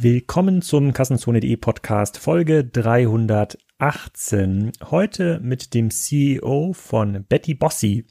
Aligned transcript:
Willkommen 0.00 0.62
zum 0.62 0.92
Kassenzone.de 0.92 1.56
Podcast 1.56 2.18
Folge 2.18 2.64
318. 2.64 4.70
Heute 4.92 5.40
mit 5.42 5.74
dem 5.74 5.90
CEO 5.90 6.72
von 6.72 7.24
Betty 7.28 7.54
Bossi. 7.54 8.06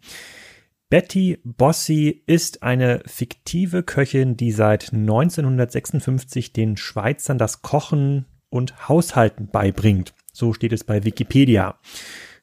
Betty 0.89 1.39
Bossi 1.46 2.23
ist 2.26 2.62
eine 2.62 3.04
fiktive 3.05 3.84
Köchin, 3.84 4.36
die 4.36 4.52
seit 4.52 4.91
1956 4.91 6.52
den 6.52 6.76
Schweizern 6.76 7.38
das 7.38 7.62
Kochen 7.62 8.26
und 8.49 8.90
Haushalten 8.90 9.48
beibringt. 9.48 10.13
So 10.34 10.52
steht 10.52 10.73
es 10.73 10.84
bei 10.84 11.05
Wikipedia. 11.05 11.80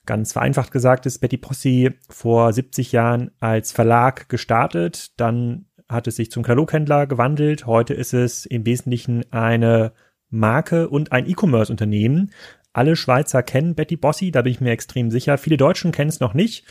Ganz 0.07 0.33
vereinfacht 0.33 0.71
gesagt 0.71 1.05
ist 1.05 1.19
Betty 1.19 1.37
Bossi 1.37 1.91
vor 2.09 2.51
70 2.51 2.93
Jahren 2.93 3.31
als 3.41 3.73
Verlag 3.73 4.31
gestartet, 4.31 5.21
dann 5.21 5.67
hat 5.89 6.07
es 6.07 6.17
sich 6.17 6.31
zum 6.31 6.43
Kataloghändler 6.43 7.07
gewandelt. 7.07 7.67
Heute 7.67 7.95
ist 7.95 8.15
es 8.15 8.47
im 8.47 8.67
Wesentlichen 8.67 9.25
eine 9.33 9.93
Marke 10.31 10.89
und 10.89 11.13
ein 11.13 11.29
E-Commerce-Unternehmen. 11.29 12.31
Alle 12.77 12.97
Schweizer 12.97 13.45
kennen 13.45 13.77
Betty 13.77 13.95
Bossi, 13.95 14.33
da 14.33 14.43
bin 14.43 14.51
ich 14.51 14.61
mir 14.61 14.73
extrem 14.73 15.13
sicher. 15.13 15.39
Viele 15.39 15.57
Deutschen 15.57 15.93
kennen 15.93 16.09
es 16.09 16.19
noch 16.19 16.35
nicht. 16.35 16.65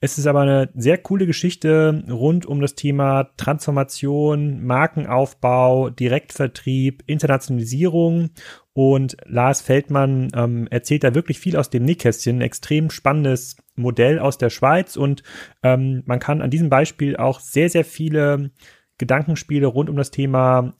Es 0.00 0.18
ist 0.18 0.26
aber 0.26 0.40
eine 0.40 0.68
sehr 0.74 0.98
coole 0.98 1.26
Geschichte 1.26 2.02
rund 2.10 2.44
um 2.44 2.60
das 2.60 2.74
Thema 2.74 3.30
Transformation, 3.36 4.64
Markenaufbau, 4.64 5.90
Direktvertrieb, 5.90 7.04
Internationalisierung. 7.06 8.30
Und 8.74 9.16
Lars 9.24 9.62
Feldmann 9.62 10.30
ähm, 10.34 10.66
erzählt 10.68 11.04
da 11.04 11.14
wirklich 11.14 11.38
viel 11.38 11.56
aus 11.56 11.70
dem 11.70 11.84
Nähkästchen. 11.84 12.38
Ein 12.38 12.42
extrem 12.42 12.90
spannendes 12.90 13.56
Modell 13.76 14.18
aus 14.18 14.36
der 14.36 14.50
Schweiz. 14.50 14.96
Und 14.96 15.22
ähm, 15.62 16.02
man 16.06 16.18
kann 16.18 16.42
an 16.42 16.50
diesem 16.50 16.68
Beispiel 16.68 17.16
auch 17.16 17.38
sehr, 17.38 17.70
sehr 17.70 17.84
viele 17.84 18.50
Gedankenspiele 18.98 19.66
rund 19.66 19.88
um 19.88 19.96
das 19.96 20.10
Thema 20.10 20.74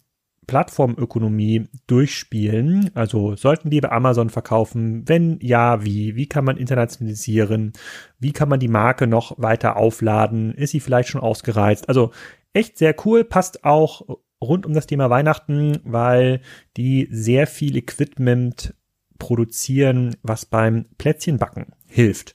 Plattformökonomie 0.46 1.68
durchspielen? 1.86 2.90
Also 2.94 3.36
sollten 3.36 3.70
die 3.70 3.80
bei 3.80 3.90
Amazon 3.90 4.30
verkaufen? 4.30 5.08
Wenn 5.08 5.38
ja, 5.40 5.84
wie? 5.84 6.16
Wie 6.16 6.28
kann 6.28 6.44
man 6.44 6.56
internationalisieren? 6.56 7.72
Wie 8.18 8.32
kann 8.32 8.48
man 8.48 8.60
die 8.60 8.68
Marke 8.68 9.06
noch 9.06 9.34
weiter 9.38 9.76
aufladen? 9.76 10.54
Ist 10.54 10.70
sie 10.70 10.80
vielleicht 10.80 11.08
schon 11.08 11.20
ausgereizt? 11.20 11.88
Also 11.88 12.10
echt 12.52 12.78
sehr 12.78 12.94
cool, 13.04 13.24
passt 13.24 13.64
auch 13.64 14.18
rund 14.44 14.66
um 14.66 14.72
das 14.72 14.86
Thema 14.86 15.10
Weihnachten, 15.10 15.78
weil 15.84 16.40
die 16.76 17.08
sehr 17.10 17.46
viel 17.46 17.76
Equipment 17.76 18.74
produzieren, 19.18 20.16
was 20.22 20.46
beim 20.46 20.86
Plätzchenbacken 20.98 21.74
hilft. 21.86 22.34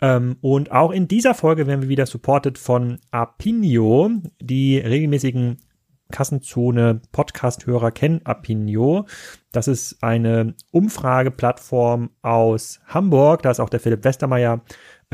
Ähm, 0.00 0.36
und 0.40 0.72
auch 0.72 0.90
in 0.90 1.08
dieser 1.08 1.34
Folge 1.34 1.66
werden 1.66 1.82
wir 1.82 1.88
wieder 1.88 2.06
supported 2.06 2.58
von 2.58 2.98
Apinio, 3.10 4.10
die 4.40 4.78
regelmäßigen 4.78 5.58
Kassenzone 6.10 7.00
Podcast-Hörer 7.12 7.92
kennen 7.92 8.20
Apinio. 8.24 9.06
Das 9.52 9.68
ist 9.68 10.02
eine 10.02 10.54
Umfrageplattform 10.72 12.10
aus 12.22 12.80
Hamburg. 12.86 13.42
Da 13.42 13.50
ist 13.50 13.60
auch 13.60 13.70
der 13.70 13.80
Philipp 13.80 14.04
Westermeier 14.04 14.62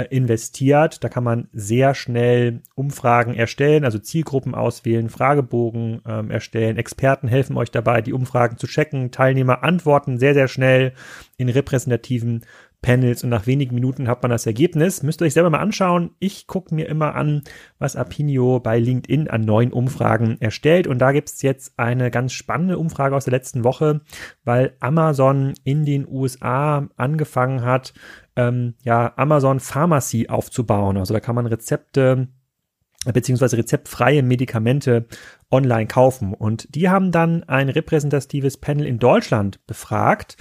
investiert. 0.04 1.02
Da 1.02 1.08
kann 1.08 1.24
man 1.24 1.48
sehr 1.52 1.94
schnell 1.94 2.60
Umfragen 2.74 3.34
erstellen, 3.34 3.84
also 3.84 3.98
Zielgruppen 3.98 4.54
auswählen, 4.54 5.08
Fragebogen 5.08 6.02
ähm, 6.06 6.30
erstellen. 6.30 6.76
Experten 6.76 7.28
helfen 7.28 7.56
euch 7.56 7.70
dabei, 7.70 8.02
die 8.02 8.12
Umfragen 8.12 8.58
zu 8.58 8.66
checken. 8.66 9.10
Teilnehmer 9.10 9.64
antworten 9.64 10.18
sehr, 10.18 10.34
sehr 10.34 10.48
schnell 10.48 10.92
in 11.38 11.48
repräsentativen 11.48 12.44
Panels 12.86 13.24
und 13.24 13.30
nach 13.30 13.48
wenigen 13.48 13.74
Minuten 13.74 14.06
hat 14.06 14.22
man 14.22 14.30
das 14.30 14.46
Ergebnis. 14.46 15.02
Müsst 15.02 15.20
ihr 15.20 15.24
euch 15.24 15.34
selber 15.34 15.50
mal 15.50 15.58
anschauen. 15.58 16.12
Ich 16.20 16.46
gucke 16.46 16.72
mir 16.72 16.88
immer 16.88 17.16
an, 17.16 17.42
was 17.80 17.96
Apinio 17.96 18.60
bei 18.60 18.78
LinkedIn 18.78 19.28
an 19.28 19.40
neuen 19.40 19.72
Umfragen 19.72 20.40
erstellt. 20.40 20.86
Und 20.86 21.00
da 21.00 21.10
gibt 21.10 21.28
es 21.28 21.42
jetzt 21.42 21.80
eine 21.80 22.12
ganz 22.12 22.32
spannende 22.32 22.78
Umfrage 22.78 23.16
aus 23.16 23.24
der 23.24 23.32
letzten 23.32 23.64
Woche, 23.64 24.02
weil 24.44 24.76
Amazon 24.78 25.54
in 25.64 25.84
den 25.84 26.06
USA 26.06 26.88
angefangen 26.94 27.62
hat, 27.62 27.92
ähm, 28.36 28.74
ja, 28.84 29.14
Amazon 29.16 29.58
Pharmacy 29.58 30.28
aufzubauen. 30.28 30.96
Also 30.96 31.12
da 31.12 31.18
kann 31.18 31.34
man 31.34 31.46
Rezepte 31.46 32.28
beziehungsweise 33.12 33.56
rezeptfreie 33.56 34.22
Medikamente 34.22 35.06
online 35.50 35.88
kaufen. 35.88 36.34
Und 36.34 36.72
die 36.74 36.88
haben 36.88 37.10
dann 37.10 37.42
ein 37.44 37.68
repräsentatives 37.68 38.58
Panel 38.58 38.86
in 38.86 39.00
Deutschland 39.00 39.66
befragt 39.66 40.36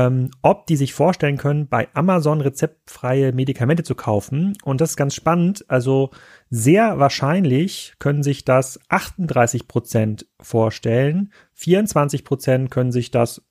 ähm, 0.00 0.30
ob 0.42 0.66
die 0.66 0.76
sich 0.76 0.94
vorstellen 0.94 1.36
können, 1.36 1.68
bei 1.68 1.88
Amazon 1.94 2.40
rezeptfreie 2.40 3.32
Medikamente 3.32 3.82
zu 3.82 3.94
kaufen. 3.94 4.56
Und 4.64 4.80
das 4.80 4.90
ist 4.90 4.96
ganz 4.96 5.14
spannend. 5.14 5.64
Also 5.68 6.10
sehr 6.48 6.98
wahrscheinlich 6.98 7.94
können 7.98 8.22
sich 8.22 8.44
das 8.44 8.80
38 8.88 9.68
Prozent 9.68 10.26
vorstellen, 10.40 11.32
24 11.54 12.24
Prozent 12.24 12.70
können 12.70 12.92
sich 12.92 13.10
das 13.10 13.42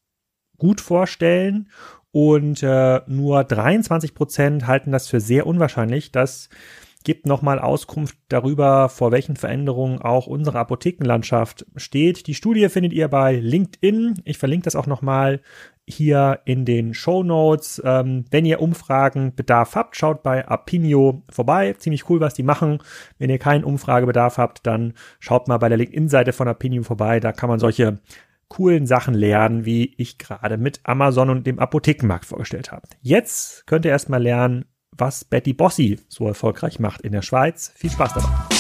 gut 0.57 0.81
vorstellen 0.81 1.69
und 2.11 2.63
äh, 2.63 3.01
nur 3.07 3.43
23 3.43 4.13
Prozent 4.13 4.67
halten 4.67 4.91
das 4.91 5.07
für 5.07 5.19
sehr 5.19 5.45
unwahrscheinlich, 5.45 6.11
dass 6.11 6.49
gibt 7.03 7.25
nochmal 7.25 7.59
Auskunft 7.59 8.17
darüber, 8.27 8.89
vor 8.89 9.11
welchen 9.11 9.35
Veränderungen 9.35 9.99
auch 9.99 10.27
unsere 10.27 10.59
Apothekenlandschaft 10.59 11.65
steht. 11.75 12.27
Die 12.27 12.35
Studie 12.35 12.67
findet 12.69 12.93
ihr 12.93 13.07
bei 13.07 13.35
LinkedIn. 13.35 14.21
Ich 14.25 14.37
verlinke 14.37 14.65
das 14.65 14.75
auch 14.75 14.87
nochmal 14.87 15.41
hier 15.89 16.39
in 16.45 16.65
den 16.65 16.93
Show 16.93 17.23
Notes. 17.23 17.81
Ähm, 17.83 18.25
wenn 18.31 18.45
ihr 18.45 18.61
Umfragenbedarf 18.61 19.75
habt, 19.75 19.95
schaut 19.95 20.23
bei 20.23 20.47
Apinio 20.47 21.23
vorbei. 21.29 21.73
Ziemlich 21.73 22.09
cool, 22.09 22.19
was 22.19 22.33
die 22.33 22.43
machen. 22.43 22.79
Wenn 23.17 23.29
ihr 23.29 23.39
keinen 23.39 23.63
Umfragebedarf 23.63 24.37
habt, 24.37 24.65
dann 24.67 24.93
schaut 25.19 25.47
mal 25.47 25.57
bei 25.57 25.69
der 25.69 25.77
LinkedIn-Seite 25.77 26.33
von 26.33 26.47
Apinio 26.47 26.83
vorbei. 26.83 27.19
Da 27.19 27.31
kann 27.31 27.49
man 27.49 27.59
solche 27.59 27.99
coolen 28.49 28.87
Sachen 28.87 29.13
lernen, 29.13 29.65
wie 29.65 29.93
ich 29.97 30.17
gerade 30.17 30.57
mit 30.57 30.81
Amazon 30.83 31.29
und 31.29 31.47
dem 31.47 31.59
Apothekenmarkt 31.59 32.25
vorgestellt 32.25 32.71
habe. 32.71 32.87
Jetzt 33.01 33.65
könnt 33.67 33.85
ihr 33.85 33.91
erstmal 33.91 34.21
lernen, 34.21 34.65
was 34.91 35.23
Betty 35.23 35.53
Bossi 35.53 35.99
so 36.07 36.27
erfolgreich 36.27 36.79
macht 36.79 37.01
in 37.01 37.13
der 37.13 37.21
Schweiz. 37.21 37.71
Viel 37.75 37.91
Spaß 37.91 38.15
dabei. 38.15 38.58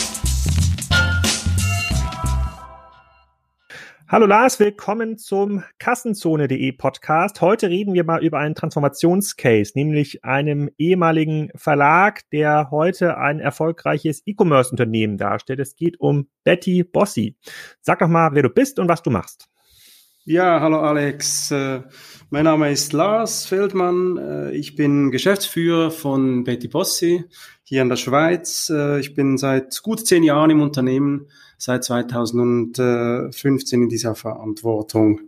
Hallo 4.11 4.25
Lars, 4.25 4.59
willkommen 4.59 5.19
zum 5.19 5.63
Kassenzone.de 5.77 6.71
Podcast. 6.71 7.41
Heute 7.41 7.69
reden 7.69 7.93
wir 7.93 8.03
mal 8.03 8.25
über 8.25 8.39
einen 8.39 8.55
Transformationscase, 8.55 9.73
nämlich 9.75 10.25
einem 10.25 10.71
ehemaligen 10.79 11.51
Verlag, 11.53 12.27
der 12.31 12.71
heute 12.71 13.19
ein 13.19 13.39
erfolgreiches 13.39 14.23
E-Commerce-Unternehmen 14.25 15.17
darstellt. 15.17 15.59
Es 15.59 15.75
geht 15.75 15.99
um 15.99 16.27
Betty 16.43 16.83
Bossi. 16.83 17.35
Sag 17.81 17.99
doch 17.99 18.07
mal, 18.07 18.33
wer 18.33 18.41
du 18.41 18.49
bist 18.49 18.79
und 18.79 18.87
was 18.87 19.03
du 19.03 19.11
machst. 19.11 19.47
Ja, 20.25 20.59
hallo 20.59 20.79
Alex. 20.79 21.51
Äh, 21.51 21.83
mein 22.31 22.45
Name 22.45 22.71
ist 22.71 22.93
Lars 22.93 23.45
Feldmann. 23.45 24.17
Äh, 24.17 24.51
ich 24.53 24.75
bin 24.75 25.11
Geschäftsführer 25.11 25.91
von 25.91 26.43
Betty 26.43 26.67
Bossi 26.67 27.25
hier 27.69 27.83
in 27.83 27.89
der 27.89 27.97
Schweiz. 27.97 28.71
Äh, 28.73 28.99
ich 28.99 29.13
bin 29.13 29.37
seit 29.37 29.83
gut 29.83 30.05
zehn 30.05 30.23
Jahren 30.23 30.49
im 30.49 30.63
Unternehmen, 30.63 31.27
seit 31.59 31.83
2015 31.83 33.83
in 33.83 33.89
dieser 33.89 34.15
Verantwortung. 34.15 35.21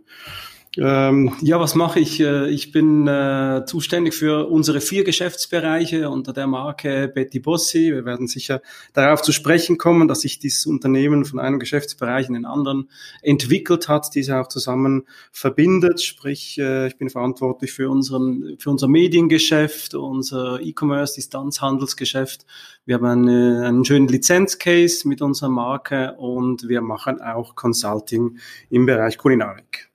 Ähm, 0.78 1.34
ja, 1.42 1.60
was 1.60 1.74
mache 1.74 2.00
ich? 2.00 2.18
Äh, 2.20 2.48
ich 2.48 2.72
bin 2.72 3.06
äh, 3.06 3.62
zuständig 3.66 4.14
für 4.14 4.48
unsere 4.48 4.80
vier 4.80 5.04
Geschäftsbereiche 5.04 6.08
unter 6.08 6.32
der 6.32 6.46
Marke 6.46 7.12
Betty 7.14 7.40
Bossi. 7.40 7.92
Wir 7.92 8.06
werden 8.06 8.26
sicher 8.26 8.62
darauf 8.94 9.20
zu 9.20 9.32
sprechen 9.32 9.76
kommen, 9.76 10.08
dass 10.08 10.22
sich 10.22 10.38
dieses 10.38 10.64
Unternehmen 10.64 11.26
von 11.26 11.40
einem 11.40 11.58
Geschäftsbereich 11.58 12.28
in 12.28 12.32
den 12.32 12.46
anderen 12.46 12.88
entwickelt 13.20 13.88
hat, 13.88 14.14
diese 14.14 14.40
auch 14.40 14.48
zusammen 14.48 15.06
verbindet. 15.30 16.00
Sprich, 16.00 16.58
äh, 16.58 16.86
ich 16.86 16.96
bin 16.96 17.10
verantwortlich 17.10 17.70
für 17.72 17.90
unseren, 17.90 18.56
für 18.58 18.70
unser 18.70 18.88
Mediengeschäft, 18.88 19.94
unser 19.94 20.58
E-Commerce, 20.62 21.16
Distanzhandelsgeschäft. 21.16 22.46
Wir 22.86 22.94
haben 22.94 23.04
eine, 23.04 23.66
einen 23.66 23.84
schönen 23.84 24.08
Lizenzcase 24.08 25.06
mit 25.06 25.20
unserer 25.20 25.50
Marke 25.50 26.14
und 26.16 26.66
wir 26.66 26.80
machen 26.80 27.20
auch 27.20 27.56
Consulting 27.56 28.38
im 28.70 28.86
Bereich 28.86 29.18
Kulinarik. 29.18 29.91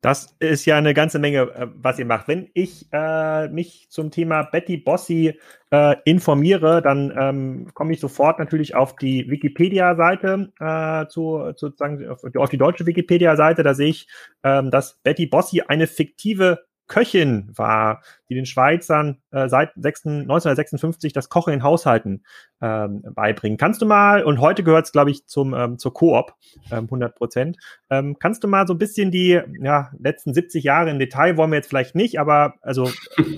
Das 0.00 0.36
ist 0.38 0.64
ja 0.64 0.76
eine 0.76 0.94
ganze 0.94 1.18
Menge, 1.18 1.40
äh, 1.54 1.66
was 1.74 1.98
ihr 1.98 2.04
macht. 2.04 2.28
Wenn 2.28 2.50
ich 2.54 2.86
äh, 2.92 3.48
mich 3.48 3.88
zum 3.90 4.12
Thema 4.12 4.44
Betty 4.44 4.76
Bossi 4.76 5.38
äh, 5.70 5.96
informiere, 6.04 6.80
dann 6.82 7.12
ähm, 7.18 7.74
komme 7.74 7.92
ich 7.92 8.00
sofort 8.00 8.38
natürlich 8.38 8.76
auf 8.76 8.94
die 8.94 9.28
Wikipedia-Seite, 9.28 10.52
äh, 10.60 11.06
zu, 11.08 11.52
sozusagen 11.56 12.08
auf, 12.08 12.22
auf 12.36 12.48
die 12.48 12.58
deutsche 12.58 12.86
Wikipedia-Seite. 12.86 13.64
Da 13.64 13.74
sehe 13.74 13.88
ich, 13.88 14.08
ähm, 14.44 14.70
dass 14.70 15.00
Betty 15.02 15.26
Bossi 15.26 15.62
eine 15.62 15.88
fiktive 15.88 16.67
Köchin 16.88 17.52
war, 17.54 18.02
die 18.28 18.34
den 18.34 18.46
Schweizern 18.46 19.18
äh, 19.30 19.48
seit 19.48 19.70
6, 19.76 20.06
1956 20.06 21.12
das 21.12 21.28
Kochen 21.28 21.52
in 21.52 21.62
Haushalten 21.62 22.24
ähm, 22.60 23.02
beibringen. 23.14 23.58
Kannst 23.58 23.80
du 23.80 23.86
mal, 23.86 24.24
und 24.24 24.40
heute 24.40 24.64
gehört 24.64 24.86
es, 24.86 24.92
glaube 24.92 25.10
ich, 25.10 25.26
zum, 25.26 25.54
ähm, 25.54 25.78
zur 25.78 25.94
Koop, 25.94 26.34
ähm, 26.70 26.84
100 26.84 27.14
Prozent, 27.14 27.58
ähm, 27.90 28.18
kannst 28.18 28.42
du 28.42 28.48
mal 28.48 28.66
so 28.66 28.74
ein 28.74 28.78
bisschen 28.78 29.10
die 29.10 29.40
ja, 29.60 29.90
letzten 29.98 30.34
70 30.34 30.64
Jahre 30.64 30.90
im 30.90 30.98
Detail, 30.98 31.36
wollen 31.36 31.50
wir 31.50 31.56
jetzt 31.56 31.68
vielleicht 31.68 31.94
nicht, 31.94 32.18
aber 32.18 32.54
also 32.62 32.84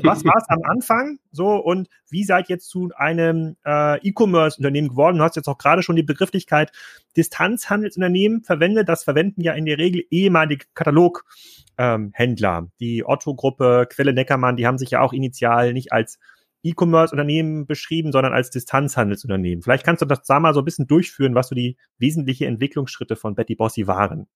was 0.02 0.24
war 0.24 0.36
es 0.36 0.48
am 0.48 0.62
Anfang 0.62 1.18
so 1.32 1.56
und 1.56 1.88
wie 2.10 2.24
seid 2.24 2.48
jetzt 2.48 2.68
zu 2.68 2.90
einem 2.96 3.56
äh, 3.64 3.98
E-Commerce-Unternehmen 4.06 4.88
geworden? 4.88 5.18
Du 5.18 5.24
hast 5.24 5.36
jetzt 5.36 5.48
auch 5.48 5.58
gerade 5.58 5.82
schon 5.82 5.96
die 5.96 6.02
Begrifflichkeit 6.02 6.72
Distanzhandelsunternehmen 7.16 8.42
verwendet. 8.42 8.88
Das 8.88 9.04
verwenden 9.04 9.42
ja 9.42 9.52
in 9.52 9.64
der 9.64 9.78
Regel 9.78 10.04
ehemalige 10.10 10.66
Kataloghändler. 10.74 12.58
Ähm, 12.58 12.70
die 12.80 13.04
Otto-Gruppe, 13.06 13.86
Quelle 13.90 14.12
Neckermann, 14.12 14.56
die 14.56 14.66
haben 14.66 14.78
sich 14.78 14.90
ja 14.90 15.00
auch 15.00 15.12
initial 15.12 15.72
nicht 15.72 15.92
als 15.92 16.18
E-Commerce-Unternehmen 16.62 17.66
beschrieben, 17.66 18.12
sondern 18.12 18.32
als 18.32 18.50
Distanzhandelsunternehmen. 18.50 19.62
Vielleicht 19.62 19.84
kannst 19.84 20.02
du 20.02 20.06
das 20.06 20.22
da 20.24 20.40
mal 20.40 20.54
so 20.54 20.60
ein 20.60 20.64
bisschen 20.64 20.86
durchführen, 20.86 21.34
was 21.34 21.48
so 21.48 21.54
die 21.54 21.76
wesentlichen 21.98 22.44
Entwicklungsschritte 22.44 23.16
von 23.16 23.34
Betty 23.34 23.54
Bossi 23.54 23.86
waren. 23.86 24.26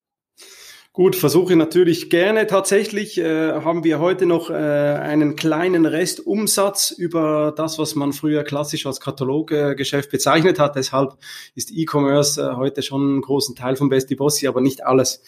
Gut, 0.94 1.16
versuche 1.16 1.56
natürlich 1.56 2.08
gerne. 2.08 2.46
Tatsächlich 2.46 3.18
äh, 3.18 3.50
haben 3.50 3.82
wir 3.82 3.98
heute 3.98 4.26
noch 4.26 4.48
äh, 4.48 4.54
einen 4.54 5.34
kleinen 5.34 5.86
Restumsatz 5.86 6.92
über 6.92 7.52
das, 7.56 7.80
was 7.80 7.96
man 7.96 8.12
früher 8.12 8.44
klassisch 8.44 8.86
als 8.86 9.00
Kataloggeschäft 9.00 10.12
bezeichnet 10.12 10.60
hat. 10.60 10.76
Deshalb 10.76 11.16
ist 11.56 11.72
E-Commerce 11.72 12.40
äh, 12.40 12.54
heute 12.54 12.82
schon 12.82 13.02
einen 13.02 13.22
großen 13.22 13.56
Teil 13.56 13.74
von 13.74 13.88
Besti 13.88 14.14
Bossi, 14.14 14.46
aber 14.46 14.60
nicht 14.60 14.86
alles. 14.86 15.20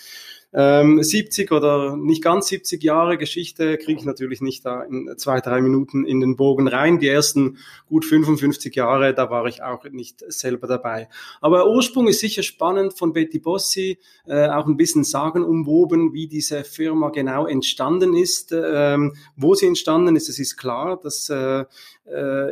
Ähm, 0.58 1.02
70 1.02 1.52
oder 1.52 1.98
nicht 1.98 2.24
ganz 2.24 2.46
70 2.46 2.82
Jahre 2.82 3.18
Geschichte 3.18 3.76
kriege 3.76 4.00
ich 4.00 4.06
natürlich 4.06 4.40
nicht 4.40 4.64
da 4.64 4.82
in 4.84 5.12
zwei, 5.18 5.40
drei 5.40 5.60
Minuten 5.60 6.06
in 6.06 6.20
den 6.20 6.36
Bogen 6.36 6.66
rein. 6.66 6.98
Die 6.98 7.08
ersten 7.08 7.58
gut 7.86 8.06
55 8.06 8.74
Jahre, 8.74 9.12
da 9.12 9.28
war 9.28 9.44
ich 9.44 9.62
auch 9.62 9.84
nicht 9.84 10.24
selber 10.32 10.66
dabei. 10.66 11.10
Aber 11.42 11.68
Ursprung 11.68 12.08
ist 12.08 12.20
sicher 12.20 12.42
spannend 12.42 12.96
von 12.96 13.12
Betty 13.12 13.38
Bossi, 13.38 13.98
äh, 14.26 14.48
auch 14.48 14.66
ein 14.66 14.78
bisschen 14.78 15.04
sagen 15.04 15.44
umwoben, 15.44 16.14
wie 16.14 16.26
diese 16.26 16.64
Firma 16.64 17.10
genau 17.10 17.46
entstanden 17.46 18.14
ist. 18.14 18.50
Ähm, 18.52 19.14
wo 19.36 19.54
sie 19.54 19.66
entstanden 19.66 20.16
ist, 20.16 20.30
es 20.30 20.38
ist 20.38 20.56
klar, 20.56 20.98
dass 21.02 21.28
äh, 21.28 21.66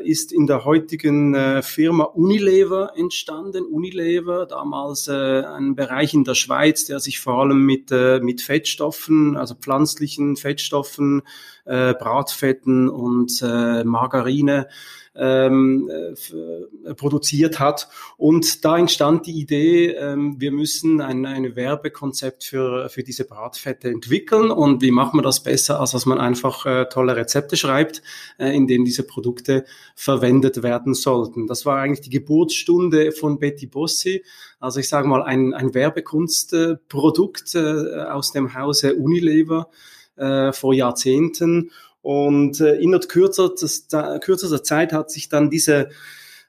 ist 0.05 0.33
in 0.33 0.47
der 0.47 0.65
heutigen 0.65 1.35
äh, 1.35 1.63
Firma 1.63 2.05
Unilever 2.05 2.93
entstanden. 2.97 3.65
Unilever, 3.65 4.47
damals 4.47 5.07
äh, 5.07 5.43
ein 5.45 5.77
Bereich 5.77 6.13
in 6.13 6.25
der 6.25 6.35
Schweiz, 6.35 6.87
der 6.87 6.99
sich 6.99 7.21
vor 7.21 7.41
allem 7.41 7.65
mit, 7.65 7.93
äh, 7.93 8.19
mit 8.21 8.43
Fettstoffen, 8.43 9.37
also 9.37 9.55
pflanzlichen 9.55 10.37
Fettstoffen, 10.37 11.23
äh, 11.65 11.95
Bratfetten 11.95 12.89
und 12.89 13.43
äh, 13.43 13.85
Margarine 13.85 14.69
ähm, 15.17 15.89
äh, 15.91 16.95
produziert 16.95 17.61
hat. 17.61 17.89
Und 18.17 18.65
da 18.65 18.79
entstand 18.79 19.27
die 19.27 19.39
Idee, 19.39 19.91
ähm, 19.93 20.37
wir 20.41 20.51
müssen 20.51 21.01
ein, 21.01 21.25
ein 21.25 21.55
Werbekonzept 21.57 22.45
für, 22.45 22.89
für 22.89 23.03
diese 23.03 23.25
Bratfette 23.25 23.91
entwickeln. 23.91 24.51
Und 24.51 24.83
wie 24.83 24.91
macht 24.91 25.15
man 25.15 25.23
das 25.23 25.43
besser, 25.43 25.81
als 25.81 25.93
dass 25.93 26.07
man 26.07 26.19
einfach 26.19 26.67
äh, 26.67 26.87
tolle 26.87 27.17
Rezepte 27.17 27.57
schreibt, 27.57 28.03
äh, 28.39 28.55
in 28.55 28.67
denen 28.67 28.85
diese 28.85 29.05
Produkte 29.05 29.65
verwendet 29.95 30.63
werden 30.63 30.95
sollten. 30.95 31.47
Das 31.47 31.65
war 31.65 31.79
eigentlich 31.79 32.01
die 32.01 32.11
Geburtsstunde 32.11 33.13
von 33.13 33.39
Betty 33.39 33.67
Bossi. 33.67 34.25
Also 34.59 34.81
ich 34.81 34.89
sage 34.89 35.07
mal, 35.07 35.23
ein, 35.23 35.55
ein 35.55 35.75
Werbekunstprodukt 35.75 37.55
äh, 37.55 38.03
aus 38.11 38.33
dem 38.33 38.55
Hause 38.55 38.95
Unilever 38.97 39.69
äh, 40.17 40.53
vor 40.53 40.75
Jahrzehnten. 40.75 41.71
Und 42.03 42.61
äh, 42.61 42.77
innerhalb 42.77 43.09
kürzester, 43.09 44.19
kürzester 44.19 44.63
Zeit 44.63 44.93
hat 44.93 45.11
sich 45.11 45.29
dann 45.29 45.51
diese 45.51 45.89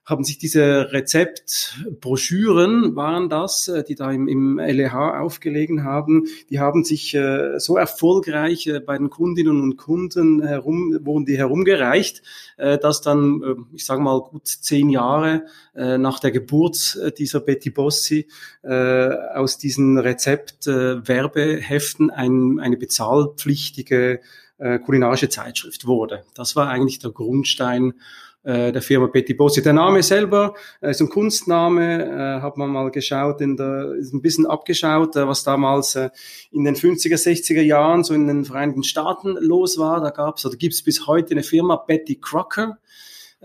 haben 0.06 0.24
sich 0.24 0.38
diese 0.38 0.92
Rezeptbroschüren, 0.92 2.96
waren 2.96 3.28
das, 3.28 3.68
äh, 3.68 3.84
die 3.84 3.96
da 3.96 4.12
im, 4.12 4.28
im 4.28 4.60
LEH 4.60 5.20
aufgelegen 5.20 5.84
haben, 5.84 6.26
die 6.50 6.60
haben 6.60 6.84
sich 6.84 7.16
äh, 7.16 7.60
so 7.60 7.76
erfolgreich 7.76 8.68
äh, 8.68 8.80
bei 8.80 8.98
den 8.98 9.10
Kundinnen 9.10 9.62
und 9.62 9.78
Kunden 9.78 10.44
herum, 10.44 11.00
wurden 11.02 11.26
die 11.26 11.38
herumgereicht, 11.38 12.22
äh, 12.58 12.78
dass 12.78 13.02
dann, 13.02 13.42
äh, 13.42 13.56
ich 13.74 13.86
sage 13.86 14.02
mal, 14.02 14.22
gut 14.22 14.48
zehn 14.48 14.90
Jahre 14.90 15.46
äh, 15.76 15.98
nach 15.98 16.20
der 16.20 16.32
Geburt 16.32 17.00
äh, 17.04 17.12
dieser 17.12 17.40
Betty 17.40 17.72
Bossi 17.72 18.28
äh, 18.62 19.10
aus 19.34 19.58
diesen 19.58 19.98
Rezeptwerbeheften 19.98 22.12
ein, 22.12 22.60
eine 22.60 22.78
bezahlpflichtige 22.78 24.20
äh, 24.58 24.80
kulinarische 24.80 25.28
Zeitschrift 25.30 25.88
wurde. 25.88 26.24
Das 26.36 26.56
war 26.56 26.70
eigentlich 26.70 27.00
der 27.00 27.12
Grundstein 27.12 27.96
äh, 28.46 28.72
der 28.72 28.82
Firma 28.82 29.08
Betty 29.08 29.34
Bossi. 29.34 29.62
Der 29.62 29.74
Name 29.74 30.04
selber 30.04 30.54
äh, 30.82 30.92
ist 30.92 31.02
ein 31.02 31.10
Kunstname, 31.10 32.38
äh, 32.38 32.42
hat 32.42 32.58
man 32.58 32.70
mal 32.70 32.92
geschaut, 32.92 33.42
in 33.42 33.58
der, 33.58 33.94
ist 33.96 34.14
ein 34.14 34.22
bisschen 34.22 34.46
abgeschaut, 34.46 35.16
äh, 35.16 35.28
was 35.28 35.44
damals 35.44 35.96
äh, 35.96 36.10
in 36.52 36.64
den 36.64 36.76
50er, 36.76 37.16
60er 37.16 37.62
Jahren 37.62 38.04
so 38.04 38.14
in 38.14 38.28
den 38.28 38.46
Vereinigten 38.46 38.84
Staaten 38.84 39.36
los 39.40 39.78
war. 39.78 40.00
Da 40.00 40.12
gab 40.12 40.38
es 40.38 40.46
oder 40.46 40.56
gibt 40.56 40.76
es 40.76 40.84
bis 40.84 41.08
heute 41.08 41.32
eine 41.32 41.44
Firma 41.44 41.76
Betty 41.76 42.20
Crocker. 42.22 42.78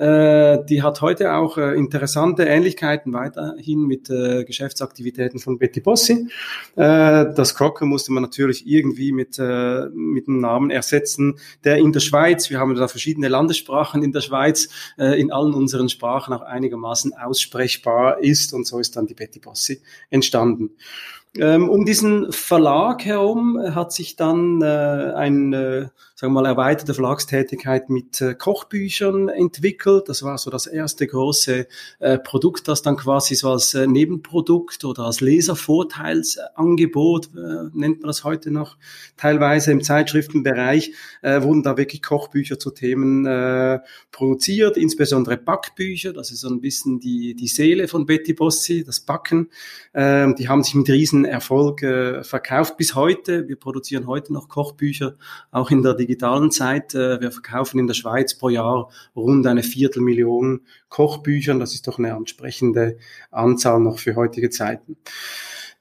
Äh, 0.00 0.64
die 0.64 0.82
hat 0.82 1.02
heute 1.02 1.34
auch 1.34 1.58
äh, 1.58 1.76
interessante 1.76 2.44
Ähnlichkeiten 2.44 3.12
weiterhin 3.12 3.82
mit 3.82 4.08
äh, 4.08 4.44
Geschäftsaktivitäten 4.44 5.40
von 5.40 5.58
Betty 5.58 5.80
Bossi. 5.80 6.28
Das 6.74 7.54
Crocker 7.54 7.84
musste 7.84 8.12
man 8.12 8.22
natürlich 8.22 8.66
irgendwie 8.66 9.12
mit, 9.12 9.38
mit 9.38 10.28
einem 10.28 10.40
Namen 10.40 10.70
ersetzen, 10.70 11.38
der 11.64 11.78
in 11.78 11.92
der 11.92 12.00
Schweiz, 12.00 12.48
wir 12.48 12.58
haben 12.58 12.74
da 12.74 12.88
verschiedene 12.88 13.28
Landessprachen 13.28 14.02
in 14.02 14.12
der 14.12 14.20
Schweiz, 14.20 14.68
in 14.96 15.30
allen 15.30 15.52
unseren 15.54 15.88
Sprachen 15.88 16.32
auch 16.32 16.42
einigermaßen 16.42 17.12
aussprechbar 17.14 18.22
ist 18.22 18.54
und 18.54 18.66
so 18.66 18.78
ist 18.78 18.96
dann 18.96 19.06
die 19.06 19.14
Betty 19.14 19.40
Bossi 19.40 19.82
entstanden. 20.08 20.70
Ähm, 21.38 21.68
um 21.68 21.84
diesen 21.84 22.32
Verlag 22.32 23.04
herum 23.04 23.56
hat 23.56 23.92
sich 23.92 24.16
dann 24.16 24.60
äh, 24.62 24.64
eine, 24.64 25.92
sagen 26.16 26.32
wir 26.32 26.42
mal, 26.42 26.46
erweiterte 26.46 26.92
Verlagstätigkeit 26.92 27.88
mit 27.88 28.20
äh, 28.20 28.34
Kochbüchern 28.34 29.28
entwickelt. 29.28 30.08
Das 30.08 30.24
war 30.24 30.38
so 30.38 30.50
das 30.50 30.66
erste 30.66 31.06
große 31.06 31.68
äh, 32.00 32.18
Produkt, 32.18 32.66
das 32.66 32.82
dann 32.82 32.96
quasi 32.96 33.36
so 33.36 33.50
als 33.50 33.74
äh, 33.74 33.86
Nebenprodukt 33.86 34.84
oder 34.84 35.04
als 35.04 35.20
Leservorteilsangebot, 35.20 37.26
äh, 37.26 37.68
nennt 37.74 38.00
man 38.00 38.08
das 38.08 38.24
heute 38.24 38.50
noch, 38.50 38.76
teilweise 39.16 39.70
im 39.70 39.84
Zeitschriftenbereich, 39.84 40.94
äh, 41.22 41.42
wurden 41.42 41.62
da 41.62 41.76
wirklich 41.76 42.02
Kochbücher 42.02 42.58
zu 42.58 42.72
Themen 42.72 43.24
äh, 43.24 43.78
produziert, 44.10 44.76
insbesondere 44.76 45.36
Backbücher. 45.36 46.12
Das 46.12 46.32
ist 46.32 46.40
so 46.40 46.48
ein 46.48 46.60
bisschen 46.60 46.98
die, 46.98 47.36
die 47.36 47.46
Seele 47.46 47.86
von 47.86 48.04
Betty 48.04 48.32
Bossi, 48.32 48.82
das 48.82 48.98
Backen. 48.98 49.48
Ähm, 49.94 50.34
die 50.34 50.48
haben 50.48 50.64
sich 50.64 50.74
mit 50.74 50.88
riesen 50.88 51.19
Erfolg 51.24 51.82
äh, 51.82 52.24
verkauft 52.24 52.76
bis 52.76 52.94
heute. 52.94 53.48
Wir 53.48 53.56
produzieren 53.56 54.06
heute 54.06 54.32
noch 54.32 54.48
Kochbücher, 54.48 55.16
auch 55.50 55.70
in 55.70 55.82
der 55.82 55.94
digitalen 55.94 56.50
Zeit. 56.50 56.94
Äh, 56.94 57.20
wir 57.20 57.32
verkaufen 57.32 57.78
in 57.78 57.86
der 57.86 57.94
Schweiz 57.94 58.34
pro 58.34 58.48
Jahr 58.48 58.90
rund 59.14 59.46
eine 59.46 59.62
Viertelmillion 59.62 60.62
Kochbücher. 60.88 61.58
Das 61.58 61.74
ist 61.74 61.86
doch 61.86 61.98
eine 61.98 62.10
entsprechende 62.10 62.98
Anzahl 63.30 63.80
noch 63.80 63.98
für 63.98 64.16
heutige 64.16 64.50
Zeiten. 64.50 64.96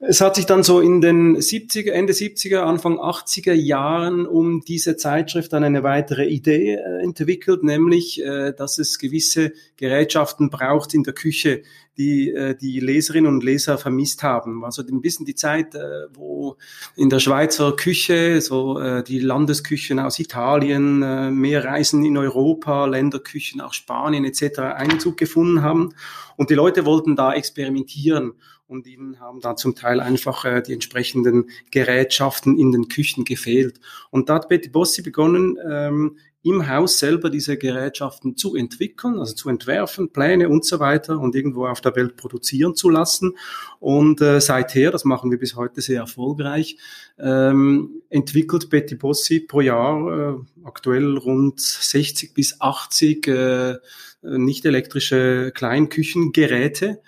Es 0.02 0.22
hat 0.22 0.36
sich 0.36 0.46
dann 0.46 0.62
so 0.62 0.80
in 0.80 1.02
den 1.02 1.36
70er, 1.36 1.90
Ende 1.90 2.14
70er, 2.14 2.60
Anfang 2.60 2.98
80er 2.98 3.52
Jahren 3.52 4.24
um 4.24 4.62
diese 4.62 4.96
Zeitschrift 4.96 5.52
dann 5.52 5.62
eine 5.62 5.82
weitere 5.82 6.24
Idee 6.24 6.76
äh, 6.76 7.02
entwickelt, 7.02 7.62
nämlich, 7.62 8.24
äh, 8.24 8.54
dass 8.54 8.78
es 8.78 8.98
gewisse 8.98 9.52
Gerätschaften 9.76 10.48
braucht 10.48 10.94
in 10.94 11.02
der 11.02 11.12
Küche, 11.12 11.64
die 11.98 12.30
äh, 12.30 12.56
die 12.56 12.80
Leserinnen 12.80 13.30
und 13.30 13.44
Leser 13.44 13.76
vermisst 13.76 14.22
haben. 14.22 14.64
Also 14.64 14.82
ein 14.82 15.02
bisschen 15.02 15.26
die 15.26 15.34
Zeit, 15.34 15.74
wo 16.14 16.56
in 16.96 17.10
der 17.10 17.20
Schweizer 17.20 17.76
Küche, 17.76 18.40
so 18.40 19.02
die 19.02 19.18
Landesküchen 19.18 19.98
aus 19.98 20.18
Italien, 20.18 21.38
mehr 21.38 21.64
Reisen 21.64 22.04
in 22.06 22.16
Europa, 22.16 22.86
Länderküchen, 22.86 23.60
auch 23.60 23.74
Spanien 23.74 24.24
etc. 24.24 24.60
Einzug 24.60 25.18
gefunden 25.18 25.60
haben. 25.60 25.94
Und 26.36 26.48
die 26.48 26.54
Leute 26.54 26.86
wollten 26.86 27.16
da 27.16 27.34
experimentieren 27.34 28.32
und 28.70 28.86
ihnen 28.86 29.18
haben 29.18 29.40
da 29.40 29.56
zum 29.56 29.74
Teil 29.74 30.00
einfach 30.00 30.44
äh, 30.44 30.62
die 30.62 30.72
entsprechenden 30.72 31.50
Gerätschaften 31.70 32.56
in 32.56 32.70
den 32.70 32.88
Küchen 32.88 33.24
gefehlt. 33.24 33.80
Und 34.10 34.28
da 34.28 34.34
hat 34.36 34.48
Betty 34.48 34.68
Bossi 34.68 35.02
begonnen, 35.02 35.58
ähm, 35.68 36.18
im 36.42 36.68
Haus 36.68 36.98
selber 36.98 37.28
diese 37.28 37.58
Gerätschaften 37.58 38.36
zu 38.36 38.54
entwickeln, 38.54 39.18
also 39.18 39.34
zu 39.34 39.50
entwerfen, 39.50 40.10
Pläne 40.10 40.48
und 40.48 40.64
so 40.64 40.80
weiter 40.80 41.18
und 41.18 41.34
irgendwo 41.34 41.66
auf 41.66 41.82
der 41.82 41.94
Welt 41.96 42.16
produzieren 42.16 42.74
zu 42.74 42.88
lassen. 42.88 43.36
Und 43.78 44.22
äh, 44.22 44.40
seither, 44.40 44.90
das 44.90 45.04
machen 45.04 45.30
wir 45.30 45.38
bis 45.38 45.56
heute 45.56 45.82
sehr 45.82 46.00
erfolgreich, 46.00 46.78
ähm, 47.18 48.02
entwickelt 48.08 48.70
Betty 48.70 48.94
Bossi 48.94 49.40
pro 49.40 49.60
Jahr 49.60 50.38
äh, 50.38 50.64
aktuell 50.64 51.18
rund 51.18 51.60
60 51.60 52.32
bis 52.32 52.58
80 52.60 53.26
äh, 53.26 53.74
nicht 54.22 54.64
elektrische 54.64 55.52
Kleinküchengeräte 55.54 57.02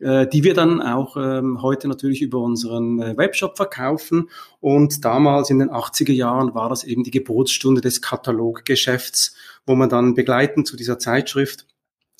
die 0.00 0.42
wir 0.42 0.54
dann 0.54 0.82
auch 0.82 1.16
ähm, 1.16 1.62
heute 1.62 1.88
natürlich 1.88 2.20
über 2.20 2.38
unseren 2.38 3.00
äh, 3.00 3.16
Webshop 3.16 3.56
verkaufen. 3.56 4.28
Und 4.60 5.04
damals 5.04 5.50
in 5.50 5.60
den 5.60 5.70
80er 5.70 6.12
Jahren 6.12 6.54
war 6.54 6.68
das 6.68 6.84
eben 6.84 7.04
die 7.04 7.12
Geburtsstunde 7.12 7.80
des 7.80 8.02
Kataloggeschäfts, 8.02 9.36
wo 9.66 9.74
man 9.74 9.88
dann 9.88 10.14
begleitend 10.14 10.66
zu 10.66 10.76
dieser 10.76 10.98
Zeitschrift 10.98 11.66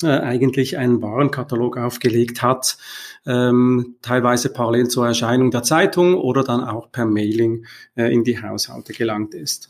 äh, 0.03 0.07
eigentlich 0.07 0.77
einen 0.77 1.01
Warenkatalog 1.01 1.77
aufgelegt 1.77 2.41
hat, 2.41 2.77
ähm, 3.25 3.95
teilweise 4.01 4.51
parallel 4.51 4.89
zur 4.89 5.07
Erscheinung 5.07 5.51
der 5.51 5.63
Zeitung 5.63 6.15
oder 6.15 6.43
dann 6.43 6.63
auch 6.63 6.91
per 6.91 7.05
Mailing 7.05 7.65
äh, 7.95 8.13
in 8.13 8.23
die 8.23 8.41
Haushalte 8.41 8.91
gelangt 8.93 9.33
ist. 9.33 9.69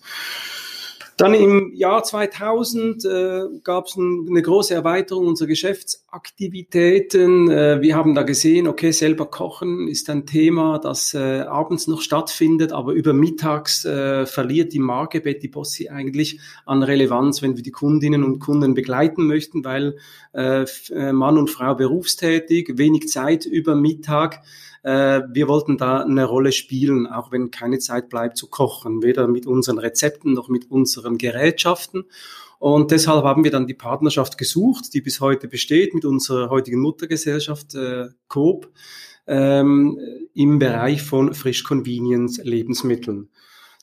Dann 1.18 1.34
im 1.34 1.72
Jahr 1.74 2.04
2000 2.04 3.06
äh, 3.06 3.44
gab 3.64 3.86
es 3.86 3.96
ein, 3.96 4.28
eine 4.30 4.42
große 4.42 4.74
Erweiterung 4.74 5.28
unserer 5.28 5.48
Geschäftsaktivitäten. 5.48 7.50
Äh, 7.50 7.80
wir 7.80 7.96
haben 7.96 8.16
da 8.16 8.24
gesehen, 8.24 8.68
okay, 8.68 8.92
selber 8.92 9.28
kochen 9.28 9.88
ist 9.88 10.10
ein 10.10 10.26
Thema, 10.26 10.78
das 10.78 11.14
äh, 11.14 11.44
abends 11.44 11.88
noch 11.88 12.02
stattfindet, 12.02 12.74
aber 12.74 12.92
über 12.92 13.14
mittags 13.14 13.86
äh, 13.86 14.26
verliert 14.26 14.74
die 14.74 14.80
Marke 14.80 15.22
Betty 15.22 15.48
Bossi 15.48 15.88
eigentlich 15.88 16.42
an 16.66 16.84
Relevanz, 16.84 17.42
wenn 17.42 17.56
wir 17.56 17.64
die 17.64 17.72
Kundinnen 17.72 18.26
und 18.26 18.40
Kunden 18.40 18.74
begleiten 18.74 19.26
möchten, 19.26 19.64
weil 19.64 19.96
äh, 20.34 20.66
äh 20.92 21.14
Mann 21.14 21.38
und 21.38 21.50
Frau 21.50 21.76
berufstätig, 21.76 22.74
wenig 22.76 23.08
Zeit 23.08 23.46
über 23.46 23.76
Mittag. 23.76 24.42
Äh, 24.86 25.24
wir 25.32 25.48
wollten 25.48 25.78
da 25.78 26.02
eine 26.02 26.26
Rolle 26.26 26.52
spielen, 26.52 27.08
auch 27.08 27.32
wenn 27.32 27.50
keine 27.50 27.80
Zeit 27.80 28.08
bleibt 28.08 28.38
zu 28.38 28.48
kochen, 28.48 29.02
weder 29.02 29.28
mit 29.28 29.48
unseren 29.48 29.80
Rezepten 29.80 30.34
noch 30.34 30.48
mit 30.48 30.70
unseren 30.70 31.18
Gerätschaften. 31.18 32.04
Und 32.60 32.92
deshalb 32.92 33.24
haben 33.24 33.44
wir 33.44 33.50
dann 33.50 33.66
die 33.66 33.74
Partnerschaft 33.74 34.38
gesucht, 34.38 34.94
die 34.94 35.02
bis 35.02 35.22
heute 35.22 35.48
besteht 35.48 35.96
mit 35.96 36.06
unserer 36.06 36.52
heutigen 36.52 36.80
Muttergesellschaft 36.82 37.74
äh, 37.74 38.10
Coop 38.28 38.72
ähm, 39.26 40.00
im 40.36 40.60
Bereich 40.60 41.02
von 41.02 41.34
Frisch 41.34 41.64
Convenience 41.64 42.40
Lebensmitteln. 42.44 43.30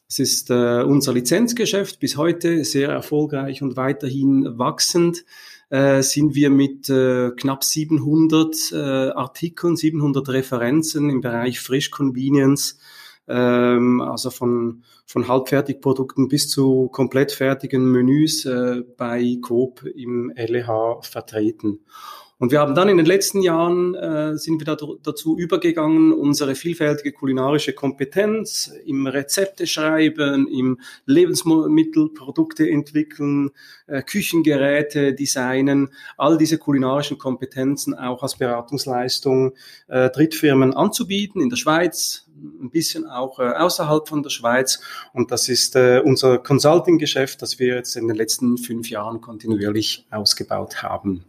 Es 0.09 0.21
ist 0.21 0.50
äh, 0.50 0.85
unser 0.85 1.14
Lizenzgeschäft 1.14 1.99
bis 1.99 2.16
heute 2.16 2.64
sehr 2.64 2.90
erfolgreich 2.90 3.61
und 3.61 3.76
weiterhin 3.76 4.56
wachsend 4.56 5.25
äh, 5.73 6.02
sind 6.02 6.35
wir 6.35 6.50
mit 6.50 6.91
äh, 6.91 7.31
knapp 7.31 7.64
700 7.64 8.73
äh, 8.73 8.76
Artikeln, 8.76 9.75
700 9.75 10.29
Referenzen 10.29 11.09
im 11.09 11.23
Bereich 11.23 11.61
Frisch 11.61 11.91
Convenience, 11.91 12.79
ähm, 13.26 14.02
also 14.02 14.29
von, 14.29 14.85
von 15.07 15.29
Halbfertigprodukten 15.29 16.29
bis 16.29 16.50
zu 16.50 16.88
komplett 16.88 17.33
fertigen 17.33 17.91
Menüs 17.91 18.45
äh, 18.45 18.83
bei 18.99 19.38
Coop 19.41 19.83
im 19.85 20.31
LEH 20.37 21.00
vertreten. 21.00 21.81
Und 22.42 22.50
wir 22.50 22.58
haben 22.58 22.75
dann 22.75 22.88
in 22.88 22.96
den 22.96 23.06
letzten 23.06 23.40
Jahren 23.40 23.94
äh, 23.94 24.37
sind 24.37 24.58
wir 24.58 24.64
da, 24.64 24.76
dazu 25.04 25.38
übergegangen, 25.38 26.12
unsere 26.12 26.56
vielfältige 26.56 27.12
kulinarische 27.12 27.72
Kompetenz 27.72 28.72
im 28.84 29.06
Rezepte 29.06 29.68
schreiben, 29.68 30.49
im 30.49 30.80
Lebensmittelprodukte 31.06 32.68
entwickeln, 32.68 33.50
äh, 33.87 34.02
Küchengeräte 34.02 35.14
designen, 35.14 35.90
all 36.18 36.37
diese 36.37 36.58
kulinarischen 36.58 37.16
Kompetenzen 37.16 37.94
auch 37.94 38.25
als 38.25 38.34
Beratungsleistung 38.34 39.52
äh, 39.87 40.11
Drittfirmen 40.11 40.75
anzubieten 40.75 41.40
in 41.40 41.49
der 41.49 41.56
Schweiz, 41.56 42.26
ein 42.61 42.70
bisschen 42.70 43.06
auch 43.06 43.38
äh, 43.38 43.52
außerhalb 43.52 44.08
von 44.08 44.25
der 44.25 44.30
Schweiz. 44.30 44.80
Und 45.12 45.30
das 45.30 45.49
ist 45.49 45.76
äh, 45.76 46.02
unser 46.04 46.38
Consulting-Geschäft, 46.38 47.40
das 47.40 47.61
wir 47.61 47.76
jetzt 47.76 47.94
in 47.94 48.08
den 48.08 48.16
letzten 48.16 48.58
fünf 48.58 48.90
Jahren 48.90 49.20
kontinuierlich 49.20 50.08
ausgebaut 50.11 50.82
haben. 50.82 51.25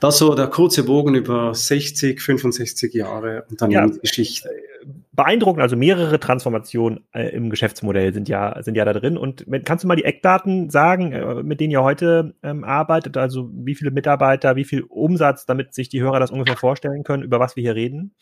Das 0.00 0.18
so 0.18 0.34
der 0.34 0.48
kurze 0.48 0.84
Bogen 0.84 1.14
über 1.14 1.54
60, 1.54 2.20
65 2.20 2.94
Jahre 2.94 3.44
Unternehmensgeschichte. 3.50 4.48
Ja, 4.48 4.64
beeindruckend, 5.12 5.62
also 5.62 5.76
mehrere 5.76 6.18
Transformationen 6.18 7.00
äh, 7.12 7.28
im 7.34 7.50
Geschäftsmodell 7.50 8.12
sind 8.12 8.28
ja, 8.28 8.62
sind 8.62 8.76
ja 8.76 8.84
da 8.84 8.92
drin. 8.92 9.16
Und 9.16 9.46
kannst 9.64 9.84
du 9.84 9.88
mal 9.88 9.96
die 9.96 10.04
Eckdaten 10.04 10.70
sagen, 10.70 11.12
äh, 11.12 11.42
mit 11.42 11.60
denen 11.60 11.70
ihr 11.70 11.82
heute 11.82 12.34
ähm, 12.42 12.64
arbeitet? 12.64 13.16
Also 13.16 13.50
wie 13.52 13.74
viele 13.74 13.90
Mitarbeiter, 13.90 14.56
wie 14.56 14.64
viel 14.64 14.82
Umsatz, 14.82 15.46
damit 15.46 15.74
sich 15.74 15.88
die 15.88 16.02
Hörer 16.02 16.20
das 16.20 16.30
ungefähr 16.30 16.56
vorstellen 16.56 17.04
können, 17.04 17.22
über 17.22 17.40
was 17.40 17.56
wir 17.56 17.62
hier 17.62 17.74
reden? 17.74 18.14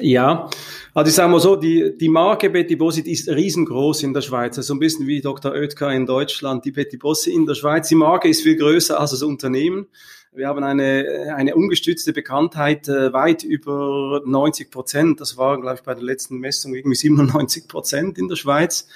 Ja, 0.00 0.50
also 0.94 1.08
ich 1.08 1.14
sage 1.14 1.30
mal 1.30 1.40
so, 1.40 1.56
die, 1.56 1.96
die 1.96 2.08
Marke 2.08 2.50
Betty 2.50 2.76
Bossi 2.76 3.00
ist 3.00 3.28
riesengroß 3.28 4.02
in 4.02 4.12
der 4.12 4.20
Schweiz. 4.20 4.58
Also 4.58 4.74
ein 4.74 4.78
bisschen 4.78 5.06
wie 5.06 5.20
Dr. 5.20 5.52
Oetker 5.52 5.92
in 5.92 6.06
Deutschland, 6.06 6.64
die 6.64 6.72
Betty 6.72 6.96
Bossi 6.96 7.32
in 7.32 7.46
der 7.46 7.54
Schweiz. 7.54 7.88
Die 7.88 7.94
Marke 7.94 8.28
ist 8.28 8.42
viel 8.42 8.56
größer 8.56 8.98
als 9.00 9.12
das 9.12 9.22
Unternehmen. 9.22 9.86
Wir 10.32 10.48
haben 10.48 10.62
eine, 10.62 11.34
eine 11.34 11.54
ungestützte 11.54 12.12
Bekanntheit 12.12 12.88
äh, 12.88 13.10
weit 13.14 13.42
über 13.42 14.20
90 14.26 14.70
Prozent. 14.70 15.20
Das 15.20 15.38
war, 15.38 15.58
glaube 15.58 15.76
ich, 15.76 15.82
bei 15.82 15.94
der 15.94 16.04
letzten 16.04 16.36
Messung 16.38 16.74
irgendwie 16.74 16.96
97 16.96 17.66
Prozent 17.68 18.18
in 18.18 18.28
der 18.28 18.36
Schweiz. 18.36 18.86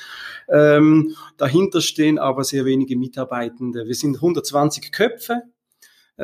Ähm, 0.50 1.14
dahinter 1.38 1.80
stehen 1.80 2.18
aber 2.18 2.44
sehr 2.44 2.66
wenige 2.66 2.94
Mitarbeitende. 2.97 3.87
Wir 3.87 3.94
sind 3.94 4.16
120 4.16 4.92
Köpfe, 4.92 5.44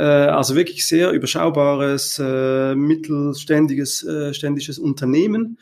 also 0.01 0.55
wirklich 0.55 0.87
sehr 0.87 1.11
überschaubares, 1.11 2.19
äh, 2.19 2.75
mittelständiges 2.75 4.05
äh, 4.05 4.35
ständisches 4.35 4.79
Unternehmen. 4.79 5.59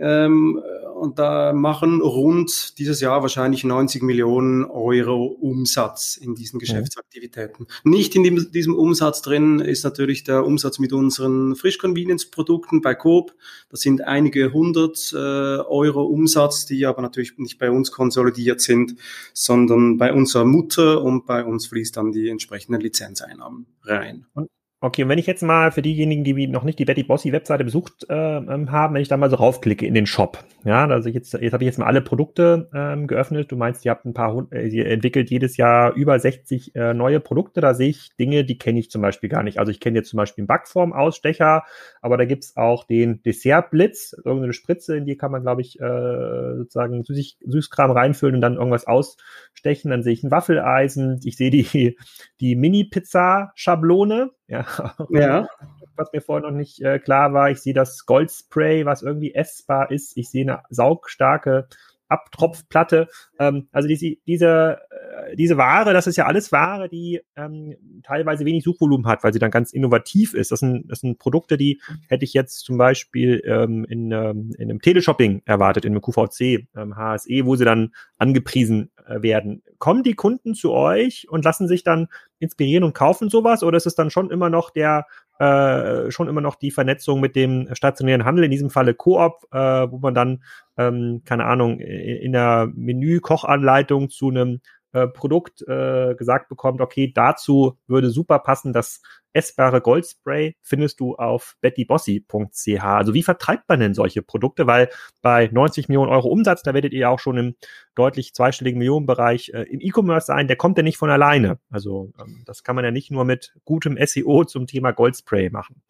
Ähm, 0.00 0.62
und 0.96 1.18
da 1.18 1.52
machen 1.52 2.00
rund 2.00 2.78
dieses 2.78 3.00
Jahr 3.00 3.20
wahrscheinlich 3.20 3.64
90 3.64 4.02
Millionen 4.02 4.64
Euro 4.64 5.26
Umsatz 5.26 6.16
in 6.16 6.34
diesen 6.34 6.58
Geschäftsaktivitäten. 6.58 7.66
Mhm. 7.84 7.90
Nicht 7.90 8.16
in 8.16 8.24
dem, 8.24 8.50
diesem 8.50 8.74
Umsatz 8.74 9.20
drin 9.20 9.60
ist 9.60 9.84
natürlich 9.84 10.24
der 10.24 10.46
Umsatz 10.46 10.78
mit 10.78 10.94
unseren 10.94 11.54
Frisch-Convenience-Produkten 11.54 12.80
bei 12.80 12.94
Coop. 12.94 13.34
Das 13.68 13.80
sind 13.80 14.02
einige 14.02 14.52
hundert 14.52 15.12
äh, 15.12 15.16
Euro 15.16 16.04
Umsatz, 16.04 16.64
die 16.64 16.86
aber 16.86 17.02
natürlich 17.02 17.36
nicht 17.36 17.58
bei 17.58 17.70
uns 17.70 17.92
konsolidiert 17.92 18.62
sind, 18.62 18.96
sondern 19.34 19.98
bei 19.98 20.12
unserer 20.14 20.46
Mutter 20.46 21.02
und 21.02 21.26
bei 21.26 21.44
uns 21.44 21.66
fließt 21.66 21.96
dann 21.96 22.12
die 22.12 22.30
entsprechenden 22.30 22.80
Lizenzeinnahmen 22.80 23.66
rein. 23.82 24.26
Und 24.32 24.48
Okay, 24.78 25.04
und 25.04 25.08
wenn 25.08 25.18
ich 25.18 25.26
jetzt 25.26 25.42
mal 25.42 25.72
für 25.72 25.80
diejenigen, 25.80 26.22
die 26.22 26.46
noch 26.48 26.62
nicht 26.62 26.78
die 26.78 26.84
Betty 26.84 27.02
Bossy 27.02 27.32
Webseite 27.32 27.64
besucht 27.64 28.04
äh, 28.10 28.36
ähm, 28.36 28.70
haben, 28.70 28.94
wenn 28.94 29.00
ich 29.00 29.08
da 29.08 29.16
mal 29.16 29.30
so 29.30 29.36
raufklicke 29.36 29.86
in 29.86 29.94
den 29.94 30.04
Shop, 30.04 30.44
ja, 30.66 30.86
also 30.86 31.08
jetzt, 31.08 31.32
jetzt 31.32 31.54
habe 31.54 31.64
ich 31.64 31.66
jetzt 31.66 31.78
mal 31.78 31.86
alle 31.86 32.02
Produkte 32.02 32.68
ähm, 32.74 33.06
geöffnet. 33.06 33.50
Du 33.50 33.56
meinst, 33.56 33.86
ihr 33.86 33.90
habt 33.90 34.04
ein 34.04 34.12
paar, 34.12 34.46
äh, 34.52 34.68
ihr 34.68 34.86
entwickelt 34.86 35.30
jedes 35.30 35.56
Jahr 35.56 35.94
über 35.94 36.18
60 36.18 36.74
äh, 36.74 36.92
neue 36.92 37.20
Produkte. 37.20 37.62
Da 37.62 37.72
sehe 37.72 37.88
ich 37.88 38.14
Dinge, 38.20 38.44
die 38.44 38.58
kenne 38.58 38.78
ich 38.78 38.90
zum 38.90 39.00
Beispiel 39.00 39.30
gar 39.30 39.42
nicht. 39.42 39.58
Also 39.58 39.70
ich 39.70 39.80
kenne 39.80 39.96
jetzt 39.96 40.10
zum 40.10 40.18
Beispiel 40.18 40.42
einen 40.42 40.48
Backform-Ausstecher, 40.48 41.62
aber 42.02 42.18
da 42.18 42.26
gibt's 42.26 42.54
auch 42.58 42.84
den 42.84 43.22
Dessert-Blitz, 43.22 44.14
irgendeine 44.26 44.52
Spritze, 44.52 44.98
in 44.98 45.06
die 45.06 45.16
kann 45.16 45.32
man, 45.32 45.40
glaube 45.40 45.62
ich, 45.62 45.80
äh, 45.80 46.56
sozusagen 46.58 47.02
Süßig, 47.02 47.38
Süßkram 47.46 47.92
reinfüllen 47.92 48.34
und 48.34 48.42
dann 48.42 48.56
irgendwas 48.56 48.86
ausstechen. 48.86 49.90
Dann 49.90 50.02
sehe 50.02 50.12
ich 50.12 50.22
ein 50.22 50.30
Waffeleisen, 50.30 51.18
ich 51.24 51.38
sehe 51.38 51.50
die, 51.50 51.96
die 52.40 52.56
Mini-Pizza-Schablone 52.56 54.32
ja, 54.48 54.66
ja. 55.10 55.48
was 55.96 56.12
mir 56.12 56.20
vorher 56.20 56.48
noch 56.48 56.56
nicht 56.56 56.80
äh, 56.80 56.98
klar 56.98 57.32
war. 57.32 57.50
Ich 57.50 57.60
sehe 57.60 57.74
das 57.74 58.06
Goldspray, 58.06 58.86
was 58.86 59.02
irgendwie 59.02 59.34
essbar 59.34 59.90
ist. 59.90 60.16
Ich 60.16 60.30
sehe 60.30 60.42
eine 60.42 60.62
saugstarke 60.70 61.68
Abtropfplatte. 62.08 63.08
Ähm, 63.38 63.68
also 63.72 63.88
diese, 63.88 64.16
diese, 64.26 64.78
äh, 64.90 65.36
diese 65.36 65.56
Ware, 65.56 65.92
das 65.92 66.06
ist 66.06 66.16
ja 66.16 66.26
alles 66.26 66.52
Ware, 66.52 66.88
die 66.88 67.20
ähm, 67.36 67.74
teilweise 68.04 68.44
wenig 68.44 68.64
Suchvolumen 68.64 69.06
hat, 69.06 69.24
weil 69.24 69.32
sie 69.32 69.38
dann 69.38 69.50
ganz 69.50 69.72
innovativ 69.72 70.34
ist. 70.34 70.52
Das 70.52 70.60
sind, 70.60 70.90
das 70.90 71.00
sind 71.00 71.18
Produkte, 71.18 71.56
die 71.56 71.80
hätte 72.08 72.24
ich 72.24 72.32
jetzt 72.32 72.60
zum 72.60 72.78
Beispiel 72.78 73.42
ähm, 73.44 73.84
in, 73.88 74.12
ähm, 74.12 74.54
in 74.58 74.70
einem 74.70 74.80
Teleshopping 74.80 75.42
erwartet, 75.44 75.84
in 75.84 75.92
einem 75.92 76.02
QVC, 76.02 76.68
ähm, 76.76 76.96
HSE, 76.96 77.44
wo 77.44 77.56
sie 77.56 77.64
dann 77.64 77.92
angepriesen 78.18 78.90
werden. 79.08 79.62
Kommen 79.78 80.02
die 80.02 80.14
Kunden 80.14 80.54
zu 80.54 80.72
euch 80.72 81.26
und 81.28 81.44
lassen 81.44 81.68
sich 81.68 81.84
dann 81.84 82.08
inspirieren 82.38 82.84
und 82.84 82.94
kaufen 82.94 83.30
sowas 83.30 83.62
oder 83.62 83.76
ist 83.76 83.86
es 83.86 83.94
dann 83.94 84.10
schon 84.10 84.30
immer 84.30 84.50
noch 84.50 84.70
der 84.70 85.06
äh, 85.38 86.10
schon 86.10 86.28
immer 86.28 86.40
noch 86.40 86.54
die 86.54 86.70
Vernetzung 86.70 87.20
mit 87.20 87.36
dem 87.36 87.68
stationären 87.74 88.24
Handel, 88.24 88.44
in 88.44 88.50
diesem 88.50 88.70
Falle 88.70 88.94
Koop, 88.94 89.46
äh, 89.52 89.58
wo 89.58 89.98
man 89.98 90.14
dann, 90.14 90.42
ähm, 90.78 91.22
keine 91.26 91.44
Ahnung, 91.44 91.78
in 91.78 92.32
der 92.32 92.70
Menü-Kochanleitung 92.74 94.08
zu 94.08 94.30
einem 94.30 94.60
äh, 94.96 95.08
Produkt 95.08 95.62
äh, 95.68 96.14
gesagt 96.14 96.48
bekommt, 96.48 96.80
okay, 96.80 97.12
dazu 97.14 97.76
würde 97.86 98.08
super 98.10 98.38
passen, 98.38 98.72
das 98.72 99.02
essbare 99.34 99.82
Goldspray 99.82 100.56
findest 100.62 101.00
du 101.00 101.16
auf 101.16 101.56
bettybossi.ch. 101.60 102.82
Also 102.82 103.12
wie 103.12 103.22
vertreibt 103.22 103.68
man 103.68 103.80
denn 103.80 103.92
solche 103.92 104.22
Produkte? 104.22 104.66
Weil 104.66 104.88
bei 105.20 105.50
90 105.52 105.88
Millionen 105.88 106.10
Euro 106.10 106.28
Umsatz, 106.28 106.62
da 106.62 106.72
werdet 106.72 106.94
ihr 106.94 107.00
ja 107.00 107.08
auch 107.10 107.18
schon 107.18 107.36
im 107.36 107.56
deutlich 107.94 108.32
zweistelligen 108.32 108.78
Millionenbereich 108.78 109.50
äh, 109.52 109.64
im 109.64 109.80
E-Commerce 109.80 110.26
sein, 110.26 110.48
der 110.48 110.56
kommt 110.56 110.78
ja 110.78 110.82
nicht 110.82 110.96
von 110.96 111.10
alleine. 111.10 111.58
Also 111.70 112.12
ähm, 112.18 112.42
das 112.46 112.62
kann 112.62 112.76
man 112.76 112.84
ja 112.86 112.90
nicht 112.90 113.10
nur 113.10 113.26
mit 113.26 113.54
gutem 113.66 113.98
SEO 114.06 114.44
zum 114.44 114.66
Thema 114.66 114.92
Goldspray 114.92 115.50
machen. 115.50 115.82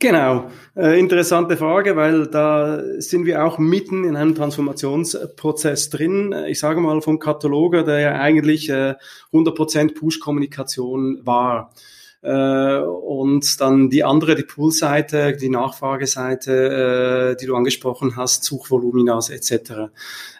Genau, 0.00 0.50
äh, 0.74 0.98
interessante 0.98 1.56
Frage, 1.56 1.94
weil 1.94 2.26
da 2.26 2.82
sind 2.98 3.24
wir 3.24 3.44
auch 3.44 3.58
mitten 3.58 4.02
in 4.02 4.16
einem 4.16 4.34
Transformationsprozess 4.34 5.90
drin. 5.90 6.34
Ich 6.48 6.58
sage 6.58 6.80
mal 6.80 7.00
vom 7.02 7.20
Kataloger, 7.20 7.84
der 7.84 8.00
ja 8.00 8.12
eigentlich 8.14 8.68
äh, 8.68 8.96
100% 9.32 9.94
Push-Kommunikation 9.94 11.20
war. 11.24 11.72
Äh, 12.20 12.78
und 12.80 13.60
dann 13.60 13.88
die 13.88 14.02
andere, 14.02 14.34
die 14.34 14.42
Pool-Seite, 14.42 15.36
die 15.36 15.50
Nachfrageseite, 15.50 17.34
äh, 17.34 17.40
die 17.40 17.46
du 17.46 17.54
angesprochen 17.54 18.16
hast, 18.16 18.42
Suchvoluminas 18.42 19.30
etc. 19.30 19.92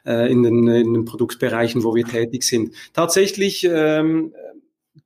Äh, 0.04 0.32
in, 0.32 0.42
den, 0.42 0.66
in 0.66 0.92
den 0.92 1.04
Produktbereichen, 1.04 1.84
wo 1.84 1.94
wir 1.94 2.04
tätig 2.04 2.42
sind. 2.42 2.74
Tatsächlich 2.94 3.64
ähm, 3.70 4.32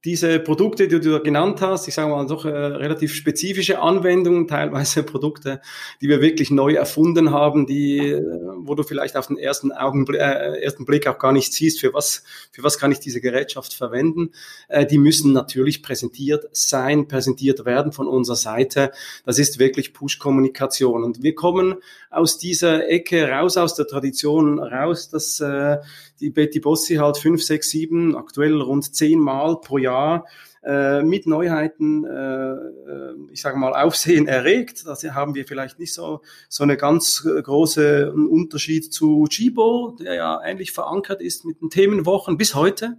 diese 0.05 0.39
Produkte, 0.39 0.89
die 0.89 1.01
du 1.01 1.21
genannt 1.21 1.61
hast, 1.61 1.89
ich 1.89 1.95
sage 1.95 2.09
mal 2.09 2.27
doch 2.27 2.45
äh, 2.45 2.49
relativ 2.49 3.13
spezifische 3.13 3.81
Anwendungen, 3.81 4.47
teilweise 4.47 5.03
Produkte, 5.05 5.61
die 6.01 6.09
wir 6.09 6.21
wirklich 6.21 6.51
neu 6.51 6.75
erfunden 6.75 7.33
haben, 7.33 7.67
die, 7.67 7.99
äh, 7.99 8.23
wo 8.59 8.75
du 8.75 8.83
vielleicht 8.83 9.17
auf 9.17 9.27
den 9.27 9.37
ersten 9.37 9.73
Augenblick, 9.73 10.21
äh, 10.21 10.61
ersten 10.63 10.85
Blick 10.85 11.07
auch 11.07 11.19
gar 11.19 11.33
nicht 11.33 11.53
siehst, 11.53 11.81
für 11.81 11.93
was, 11.93 12.23
für 12.53 12.63
was 12.63 12.79
kann 12.79 12.93
ich 12.93 13.01
diese 13.01 13.21
Gerätschaft 13.21 13.75
verwenden. 13.75 14.31
Äh, 14.69 14.87
die 14.87 14.99
müssen 14.99 15.33
natürlich 15.33 15.83
präsentiert 15.83 16.47
sein, 16.53 17.09
präsentiert 17.09 17.65
werden 17.65 17.93
von 17.93 18.07
unserer 18.07 18.37
Seite. 18.37 18.93
Das 19.25 19.39
ist 19.39 19.59
wirklich 19.59 19.93
Push-Kommunikation. 19.93 21.05
Und 21.05 21.23
wir 21.23 21.35
kommen 21.35 21.77
aus 22.11 22.39
dieser 22.39 22.89
Ecke 22.89 23.29
raus, 23.29 23.57
aus 23.57 23.75
der 23.75 23.87
Tradition 23.87 24.59
raus, 24.59 25.11
dass 25.11 25.41
äh, 25.41 25.79
die 26.21 26.31
Betty 26.31 26.61
Bossi 26.61 26.97
halt 26.97 27.17
fünf, 27.17 27.43
sechs, 27.43 27.71
sieben, 27.71 28.17
aktuell 28.17 28.61
rund 28.61 28.95
zehn 28.95 29.19
Mal 29.19 29.61
pro 29.61 29.79
Jahr 29.79 30.27
äh, 30.63 31.03
mit 31.03 31.27
Neuheiten, 31.27 32.05
äh, 32.05 32.53
äh 32.53 33.15
ich 33.33 33.41
sage 33.41 33.59
mal, 33.59 33.73
Aufsehen 33.73 34.29
erregt. 34.29 34.85
Da 34.87 34.95
haben 35.15 35.35
wir 35.35 35.47
vielleicht 35.47 35.79
nicht 35.79 35.95
so, 35.95 36.21
so 36.49 36.63
eine 36.63 36.77
ganz 36.77 37.23
große 37.23 38.13
Unterschied 38.13 38.93
zu 38.93 39.27
Chibo, 39.29 39.97
der 39.99 40.15
ja 40.15 40.41
ähnlich 40.45 40.73
verankert 40.73 41.23
ist 41.23 41.45
mit 41.45 41.61
den 41.61 41.71
Themenwochen 41.71 42.37
bis 42.37 42.55
heute. 42.55 42.99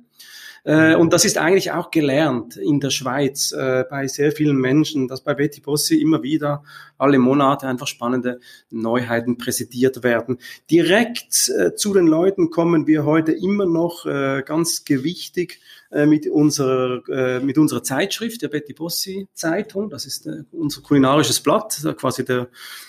Äh, 0.63 0.95
und 0.95 1.11
das 1.13 1.25
ist 1.25 1.37
eigentlich 1.37 1.71
auch 1.71 1.91
gelernt 1.91 2.55
in 2.57 2.79
der 2.79 2.91
Schweiz 2.91 3.51
äh, 3.51 3.83
bei 3.89 4.07
sehr 4.07 4.31
vielen 4.31 4.57
Menschen, 4.57 5.07
dass 5.07 5.21
bei 5.21 5.33
Betty 5.33 5.61
Bossi 5.61 5.99
immer 5.99 6.21
wieder 6.21 6.63
alle 6.97 7.17
Monate 7.17 7.67
einfach 7.67 7.87
spannende 7.87 8.39
Neuheiten 8.69 9.37
präsentiert 9.37 10.03
werden. 10.03 10.37
Direkt 10.69 11.49
äh, 11.49 11.73
zu 11.73 11.93
den 11.93 12.07
Leuten 12.07 12.51
kommen 12.51 12.85
wir 12.87 13.05
heute 13.05 13.31
immer 13.31 13.65
noch 13.65 14.05
ganz 14.45 14.83
gewichtig 14.85 15.59
äh, 15.91 16.05
mit 16.05 16.27
unserer, 16.27 17.01
äh, 17.09 17.39
mit 17.39 17.57
unserer 17.57 17.83
Zeitschrift, 17.83 18.41
der 18.41 18.47
Betty 18.47 18.73
Bossi 18.73 19.27
Zeitung. 19.33 19.89
Das 19.89 20.05
ist 20.05 20.25
äh, 20.25 20.43
unser 20.51 20.81
kulinarisches 20.81 21.41
Blatt, 21.41 21.81
quasi 21.97 22.23
der, 22.23 22.47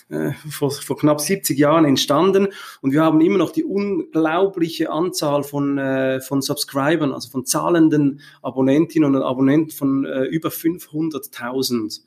äh, 0.09 0.32
vor, 0.49 0.71
vor 0.71 0.97
knapp 0.97 1.21
70 1.21 1.59
Jahren 1.59 1.85
entstanden. 1.85 2.49
Und 2.80 2.92
wir 2.92 3.02
haben 3.02 3.21
immer 3.21 3.38
noch 3.38 3.50
die 3.50 3.64
unglaubliche 3.64 4.90
Anzahl 4.90 5.42
von, 5.42 5.78
äh, 5.78 6.21
von 6.21 6.42
Subscribern, 6.42 7.12
also 7.12 7.28
von 7.30 7.44
zahlenden 7.44 8.21
Abonnentinnen 8.40 9.14
und 9.14 9.23
Abonnenten 9.23 9.71
von 9.71 10.04
äh, 10.04 10.25
über 10.25 10.50
500.000. 10.50 12.02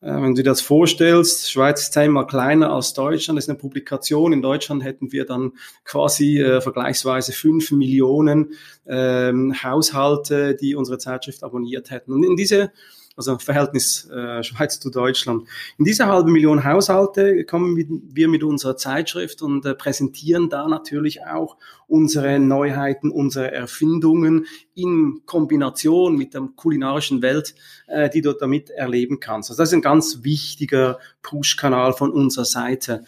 Äh, 0.00 0.14
wenn 0.14 0.34
du 0.34 0.42
dir 0.42 0.50
das 0.50 0.60
vorstellst, 0.60 1.50
Schweiz 1.50 1.82
ist 1.82 1.92
zehnmal 1.92 2.26
kleiner 2.26 2.72
als 2.72 2.92
Deutschland, 2.92 3.38
das 3.38 3.44
ist 3.44 3.50
eine 3.50 3.58
Publikation. 3.58 4.32
In 4.32 4.42
Deutschland 4.42 4.84
hätten 4.84 5.12
wir 5.12 5.24
dann 5.24 5.52
quasi 5.84 6.40
äh, 6.40 6.60
vergleichsweise 6.60 7.32
fünf 7.32 7.70
Millionen 7.70 8.52
ähm, 8.86 9.62
Haushalte, 9.62 10.54
die 10.54 10.74
unsere 10.74 10.98
Zeitschrift 10.98 11.42
abonniert 11.42 11.90
hätten. 11.90 12.12
Und 12.12 12.24
in 12.24 12.36
diese 12.36 12.72
also 13.16 13.38
Verhältnis 13.38 14.08
äh, 14.10 14.42
Schweiz 14.42 14.78
zu 14.78 14.90
Deutschland. 14.90 15.48
In 15.78 15.84
diese 15.84 16.06
halbe 16.06 16.30
Million 16.30 16.64
Haushalte 16.64 17.44
kommen 17.44 17.76
wir 18.12 18.28
mit 18.28 18.42
unserer 18.42 18.76
Zeitschrift 18.76 19.42
und 19.42 19.64
äh, 19.64 19.74
präsentieren 19.74 20.48
da 20.50 20.68
natürlich 20.68 21.24
auch 21.24 21.56
unsere 21.88 22.38
Neuheiten, 22.38 23.10
unsere 23.10 23.52
Erfindungen 23.52 24.46
in 24.74 25.22
Kombination 25.24 26.16
mit 26.16 26.34
der 26.34 26.48
kulinarischen 26.56 27.22
Welt, 27.22 27.54
äh, 27.86 28.10
die 28.10 28.20
du 28.20 28.32
damit 28.34 28.70
erleben 28.70 29.20
kannst. 29.20 29.50
Also 29.50 29.62
das 29.62 29.70
ist 29.70 29.74
ein 29.74 29.82
ganz 29.82 30.22
wichtiger 30.22 30.98
Push-Kanal 31.22 31.94
von 31.94 32.10
unserer 32.10 32.44
Seite. 32.44 33.04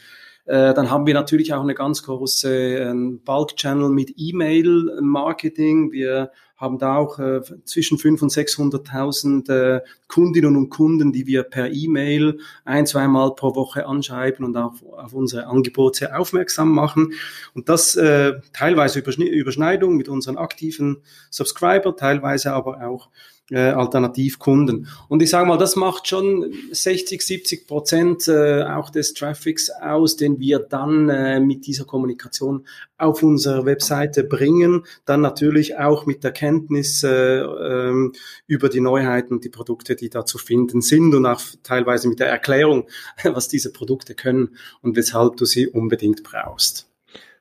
Äh, 0.46 0.72
dann 0.72 0.90
haben 0.90 1.06
wir 1.06 1.12
natürlich 1.12 1.52
auch 1.52 1.62
eine 1.62 1.74
ganz 1.74 2.02
große 2.02 2.78
äh, 2.78 2.94
Bulk-Channel 3.22 3.90
mit 3.90 4.14
E-Mail-Marketing. 4.16 5.92
Wir 5.92 6.30
haben 6.58 6.78
da 6.78 6.96
auch 6.96 7.20
äh, 7.20 7.40
zwischen 7.64 7.98
500.000 7.98 8.22
und 8.60 9.48
600.000 9.48 9.76
äh, 9.76 9.80
Kundinnen 10.08 10.56
und 10.56 10.70
Kunden, 10.70 11.12
die 11.12 11.26
wir 11.26 11.44
per 11.44 11.70
E-Mail 11.70 12.40
ein, 12.64 12.84
zweimal 12.84 13.34
pro 13.36 13.54
Woche 13.54 13.86
anschreiben 13.86 14.44
und 14.44 14.56
auch 14.56 14.74
auf 14.82 15.14
unsere 15.14 15.46
Angebote 15.46 16.16
aufmerksam 16.16 16.72
machen. 16.72 17.12
Und 17.54 17.68
das 17.68 17.94
äh, 17.94 18.40
teilweise 18.52 18.98
Überschneidung 18.98 19.96
mit 19.96 20.08
unseren 20.08 20.36
aktiven 20.36 20.98
Subscriber, 21.30 21.94
teilweise 21.94 22.52
aber 22.52 22.86
auch 22.86 23.08
äh, 23.50 23.70
Alternativkunden. 23.70 24.88
Und 25.08 25.22
ich 25.22 25.30
sage 25.30 25.46
mal, 25.46 25.58
das 25.58 25.76
macht 25.76 26.08
schon 26.08 26.52
60, 26.70 27.22
70 27.22 27.66
Prozent 27.66 28.28
äh, 28.28 28.64
auch 28.64 28.90
des 28.90 29.14
Traffics 29.14 29.70
aus, 29.70 30.16
den 30.16 30.38
wir 30.38 30.58
dann 30.58 31.08
äh, 31.08 31.40
mit 31.40 31.66
dieser 31.66 31.84
Kommunikation 31.84 32.66
auf 32.98 33.22
unserer 33.22 33.64
Webseite 33.64 34.24
bringen. 34.24 34.84
Dann 35.04 35.20
natürlich 35.20 35.78
auch 35.78 36.06
mit 36.06 36.24
der 36.24 36.32
Kenntnis 36.32 37.02
äh, 37.02 37.38
ähm, 37.38 38.12
über 38.46 38.68
die 38.68 38.80
Neuheiten 38.80 39.34
und 39.34 39.44
die 39.44 39.50
Produkte, 39.50 39.96
die 39.96 40.10
da 40.10 40.26
zu 40.26 40.38
finden 40.38 40.80
sind 40.80 41.14
und 41.14 41.26
auch 41.26 41.40
teilweise 41.62 42.08
mit 42.08 42.20
der 42.20 42.28
Erklärung, 42.28 42.86
was 43.24 43.48
diese 43.48 43.72
Produkte 43.72 44.14
können 44.14 44.56
und 44.82 44.96
weshalb 44.96 45.36
du 45.36 45.44
sie 45.44 45.68
unbedingt 45.68 46.22
brauchst. 46.22 46.87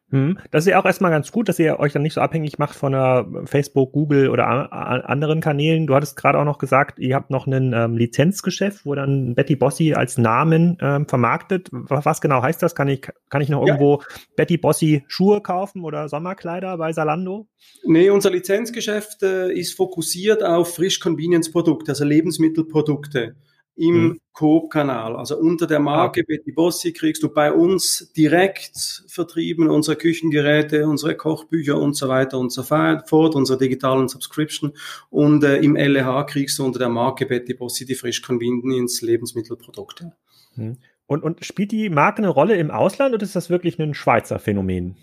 Hm. 0.10 0.38
Das 0.52 0.66
ist 0.66 0.72
ja 0.72 0.80
auch 0.80 0.86
erstmal 0.86 1.12
ganz 1.12 1.34
gut, 1.34 1.50
dass 1.50 1.60
ihr 1.60 1.80
euch 1.80 1.92
dann 1.92 2.02
nicht 2.02 2.14
so 2.14 2.22
abhängig 2.22 2.58
macht 2.58 2.76
von 2.76 2.94
der 2.94 3.28
Facebook, 3.44 3.92
Google 3.92 4.30
oder 4.30 4.72
anderen 4.72 5.42
Kanälen. 5.42 5.86
Du 5.86 5.96
hattest 5.96 6.16
gerade 6.16 6.40
auch 6.40 6.46
noch 6.46 6.60
gesagt, 6.60 6.98
ihr 7.00 7.14
habt 7.14 7.30
noch 7.30 7.46
ein 7.46 7.74
ähm, 7.74 7.98
Lizenzgeschäft, 7.98 8.86
wo 8.86 8.96
dann 8.96 9.36
Betty 9.36 9.58
Bossi 9.58 9.94
als 9.94 10.18
Namen 10.18 10.78
ähm, 10.82 11.08
vermarktet. 11.08 11.68
Was, 11.72 12.06
was, 12.06 12.22
genau 12.22 12.42
heißt 12.42 12.64
das? 12.64 12.74
Kann 12.74 12.88
ich, 12.88 13.02
kann 13.30 13.42
ich 13.42 13.50
noch 13.50 13.62
ja. 13.68 13.74
irgendwo 13.74 14.02
Betty 14.38 14.58
Bossi 14.58 15.04
Schuhe 15.08 15.42
kaufen 15.42 15.84
oder 15.84 16.08
Sommerkleider 16.08 16.78
bei 16.78 16.94
Salando? 16.94 17.48
Nee, 17.84 18.10
unser 18.10 18.30
Lizenzgeschäft 18.30 19.24
äh, 19.24 19.52
ist 19.52 19.76
fokussiert 19.76 20.42
auf 20.42 20.76
Frisch-Convenience-Produkte, 20.76 21.92
also 21.92 22.06
Lebensmittelprodukte 22.06 23.36
im 23.78 23.96
hm. 23.96 24.20
Coop-Kanal. 24.34 25.16
Also 25.16 25.38
unter 25.38 25.68
der 25.68 25.80
Marke 25.80 26.22
okay. 26.22 26.38
Betty 26.38 26.52
Bossi 26.52 26.94
kriegst 26.94 27.24
du 27.24 27.30
bei 27.30 27.52
uns 27.52 28.12
direkt 28.16 29.04
vertrieben 29.08 29.70
unsere 29.70 29.96
Küchengeräte, 29.96 30.88
unsere 30.88 31.16
Kochbücher 31.16 31.78
und 31.78 31.96
so 31.96 32.08
weiter 32.08 32.38
und 32.40 32.52
so 32.52 32.64
fort, 32.64 33.36
unsere 33.36 33.58
digitalen 33.58 34.08
Subscription. 34.08 34.74
Und 35.10 35.44
äh, 35.44 35.58
im 35.58 35.76
LEH 35.76 36.26
kriegst 36.26 36.60
du 36.60 36.66
unter 36.66 36.80
der 36.80 36.90
Marke 36.90 37.26
Betty 37.26 37.54
Bossi 37.54 37.86
die 37.86 37.96
frisch 37.96 38.22
Convenience 38.22 39.02
Lebensmittelprodukte. 39.02 40.14
Hm. 40.56 40.78
Und, 41.06 41.24
und 41.24 41.46
spielt 41.46 41.72
die 41.72 41.90
Marke 41.90 42.18
eine 42.18 42.30
Rolle 42.30 42.58
im 42.58 42.70
Ausland 42.70 43.14
oder 43.14 43.24
ist 43.24 43.36
das 43.36 43.50
wirklich 43.50 43.80
ein 43.80 43.94
Schweizer 43.94 44.40
Phänomen? 44.40 44.98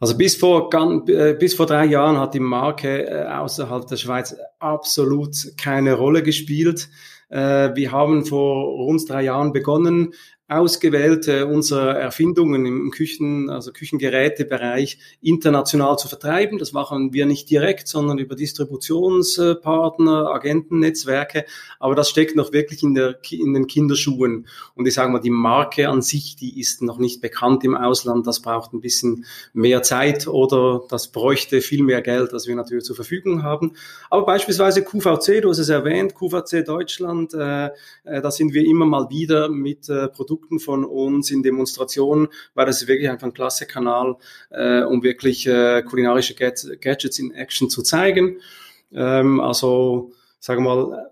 Also 0.00 0.16
bis 0.16 0.36
vor, 0.36 0.70
äh, 1.08 1.34
bis 1.34 1.54
vor 1.54 1.66
drei 1.66 1.86
Jahren 1.86 2.18
hat 2.18 2.34
die 2.34 2.40
Marke 2.40 3.08
äh, 3.08 3.24
außerhalb 3.26 3.86
der 3.86 3.96
Schweiz 3.96 4.36
absolut 4.60 5.34
keine 5.56 5.94
Rolle 5.94 6.22
gespielt. 6.22 6.88
Äh, 7.28 7.74
wir 7.74 7.92
haben 7.92 8.24
vor 8.24 8.64
rund 8.64 9.08
drei 9.08 9.22
Jahren 9.22 9.52
begonnen, 9.52 10.14
ausgewählte 10.48 11.46
unserer 11.46 11.94
Erfindungen 11.94 12.64
im 12.64 12.90
Küchen, 12.90 13.50
also 13.50 13.70
Küchengerätebereich 13.70 14.98
international 15.20 15.98
zu 15.98 16.08
vertreiben. 16.08 16.58
Das 16.58 16.72
machen 16.72 17.12
wir 17.12 17.26
nicht 17.26 17.50
direkt, 17.50 17.86
sondern 17.86 18.16
über 18.18 18.34
Distributionspartner, 18.34 20.30
Agentennetzwerke. 20.30 21.44
Aber 21.78 21.94
das 21.94 22.08
steckt 22.08 22.34
noch 22.34 22.54
wirklich 22.54 22.82
in, 22.82 22.94
der, 22.94 23.18
in 23.30 23.52
den 23.52 23.66
Kinderschuhen. 23.66 24.46
Und 24.74 24.86
ich 24.86 24.94
sage 24.94 25.12
mal, 25.12 25.18
die 25.18 25.28
Marke 25.28 25.90
an 25.90 26.00
sich, 26.00 26.36
die 26.36 26.58
ist 26.58 26.80
noch 26.80 26.96
nicht 26.98 27.20
bekannt 27.20 27.62
im 27.64 27.76
Ausland. 27.76 28.26
Das 28.26 28.40
braucht 28.40 28.72
ein 28.72 28.80
bisschen 28.80 29.26
mehr 29.52 29.82
Zeit 29.82 30.26
oder 30.26 30.82
das 30.88 31.08
bräuchte 31.08 31.60
viel 31.60 31.82
mehr 31.82 32.00
Geld, 32.00 32.32
als 32.32 32.46
wir 32.46 32.56
natürlich 32.56 32.84
zur 32.84 32.96
Verfügung 32.96 33.42
haben. 33.42 33.72
Aber 34.08 34.24
beispielsweise 34.24 34.82
QVC, 34.82 35.42
du 35.42 35.50
hast 35.50 35.58
es 35.58 35.68
erwähnt, 35.68 36.14
QVC 36.14 36.66
Deutschland, 36.66 37.34
äh, 37.34 37.66
äh, 38.04 38.22
da 38.22 38.30
sind 38.30 38.54
wir 38.54 38.64
immer 38.64 38.86
mal 38.86 39.10
wieder 39.10 39.50
mit 39.50 39.90
äh, 39.90 40.08
Produkten 40.08 40.37
Produkten 40.38 40.58
von 40.58 40.84
uns 40.84 41.30
in 41.30 41.42
Demonstrationen, 41.42 42.28
weil 42.54 42.66
das 42.66 42.82
ist 42.82 42.88
wirklich 42.88 43.08
einfach 43.08 43.26
ein 43.26 43.34
klasse 43.34 43.66
Kanal, 43.66 44.16
äh, 44.50 44.82
um 44.82 45.02
wirklich 45.02 45.46
äh, 45.46 45.82
kulinarische 45.82 46.34
Gadgets 46.34 47.18
in 47.18 47.32
Action 47.32 47.70
zu 47.70 47.82
zeigen. 47.82 48.40
Ähm, 48.92 49.40
also, 49.40 50.12
sagen 50.40 50.64
wir 50.64 50.74
mal, 50.74 51.10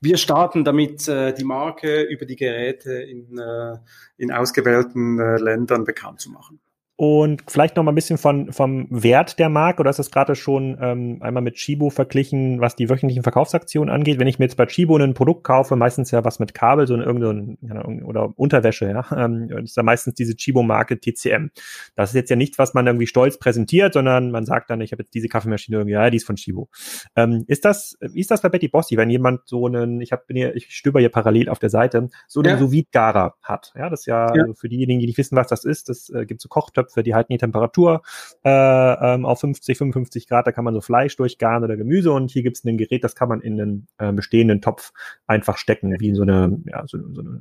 wir 0.00 0.16
starten 0.16 0.64
damit, 0.64 1.08
äh, 1.08 1.32
die 1.32 1.44
Marke 1.44 2.02
über 2.02 2.26
die 2.26 2.36
Geräte 2.36 2.92
in, 2.92 3.38
äh, 3.38 3.78
in 4.18 4.30
ausgewählten 4.32 5.18
äh, 5.18 5.38
Ländern 5.38 5.84
bekannt 5.84 6.20
zu 6.20 6.30
machen. 6.30 6.60
Und 6.98 7.42
vielleicht 7.46 7.76
noch 7.76 7.84
mal 7.84 7.92
ein 7.92 7.94
bisschen 7.94 8.16
von, 8.16 8.54
vom 8.54 8.86
Wert 8.88 9.38
der 9.38 9.50
Marke, 9.50 9.80
oder 9.80 9.90
ist 9.90 9.98
das 9.98 10.10
gerade 10.10 10.34
schon 10.34 10.78
ähm, 10.80 11.18
einmal 11.20 11.42
mit 11.42 11.56
Chibo 11.56 11.90
verglichen, 11.90 12.58
was 12.62 12.74
die 12.74 12.88
wöchentlichen 12.88 13.22
Verkaufsaktionen 13.22 13.94
angeht? 13.94 14.18
Wenn 14.18 14.28
ich 14.28 14.38
mir 14.38 14.46
jetzt 14.46 14.56
bei 14.56 14.64
Chibo 14.64 14.96
ein 14.96 15.12
Produkt 15.12 15.44
kaufe, 15.44 15.76
meistens 15.76 16.10
ja 16.10 16.24
was 16.24 16.38
mit 16.38 16.54
Kabel, 16.54 16.86
so 16.86 16.94
ein 16.94 17.02
irgendein, 17.02 18.02
oder 18.02 18.32
Unterwäsche, 18.38 18.88
ja, 18.88 19.04
ähm, 19.14 19.50
ist 19.62 19.76
ja 19.76 19.82
meistens 19.82 20.14
diese 20.14 20.36
Chibo-Marke 20.36 20.98
TCM. 20.98 21.50
Das 21.96 22.10
ist 22.10 22.14
jetzt 22.14 22.30
ja 22.30 22.36
nicht, 22.36 22.58
was 22.58 22.72
man 22.72 22.86
irgendwie 22.86 23.06
stolz 23.06 23.38
präsentiert, 23.38 23.92
sondern 23.92 24.30
man 24.30 24.46
sagt 24.46 24.70
dann, 24.70 24.80
ich 24.80 24.92
habe 24.92 25.02
jetzt 25.02 25.12
diese 25.12 25.28
Kaffeemaschine 25.28 25.76
irgendwie, 25.76 25.92
ja, 25.92 26.08
die 26.08 26.16
ist 26.16 26.26
von 26.26 26.36
Chibo. 26.36 26.70
Ähm, 27.14 27.44
ist 27.46 27.66
das, 27.66 27.98
wie 28.00 28.20
ist 28.20 28.30
das 28.30 28.40
bei 28.40 28.48
Betty 28.48 28.68
Bossi, 28.68 28.96
wenn 28.96 29.10
jemand 29.10 29.42
so 29.44 29.66
einen, 29.66 30.00
ich 30.00 30.12
habe 30.12 30.22
hier, 30.30 30.56
ich 30.56 30.70
stöber 30.70 31.00
hier 31.00 31.10
parallel 31.10 31.50
auf 31.50 31.58
der 31.58 31.68
Seite, 31.68 32.08
so 32.26 32.40
einen 32.40 32.52
ja. 32.52 32.58
sous 32.58 32.84
gara 32.90 33.34
hat? 33.42 33.74
Ja, 33.76 33.90
das 33.90 34.00
ist 34.00 34.06
ja, 34.06 34.34
ja. 34.34 34.42
Also 34.44 34.54
für 34.54 34.70
diejenigen, 34.70 35.00
die 35.00 35.06
nicht 35.06 35.18
wissen, 35.18 35.36
was 35.36 35.48
das 35.48 35.66
ist, 35.66 35.90
das 35.90 36.08
äh, 36.08 36.24
gibt 36.24 36.40
so 36.40 36.48
Kochtöpfe 36.48 36.85
Töpfe, 36.86 37.02
die 37.02 37.14
halten 37.14 37.32
die 37.32 37.38
Temperatur 37.38 38.02
äh, 38.44 38.50
ähm, 38.50 39.26
auf 39.26 39.40
50, 39.40 39.78
55 39.78 40.28
Grad, 40.28 40.46
da 40.46 40.52
kann 40.52 40.64
man 40.64 40.74
so 40.74 40.80
Fleisch 40.80 41.16
durchgaren 41.16 41.64
oder 41.64 41.76
Gemüse 41.76 42.12
und 42.12 42.30
hier 42.30 42.42
gibt 42.42 42.56
es 42.56 42.64
ein 42.64 42.78
Gerät, 42.78 43.04
das 43.04 43.14
kann 43.14 43.28
man 43.28 43.40
in 43.40 43.60
einen 43.60 43.86
äh, 43.98 44.12
bestehenden 44.12 44.60
Topf 44.60 44.92
einfach 45.26 45.58
stecken, 45.58 45.94
wie 45.98 46.08
in 46.08 46.14
so 46.14 46.22
eine, 46.22 46.58
ja, 46.66 46.84
so, 46.86 46.98
so 47.12 47.20
eine 47.20 47.40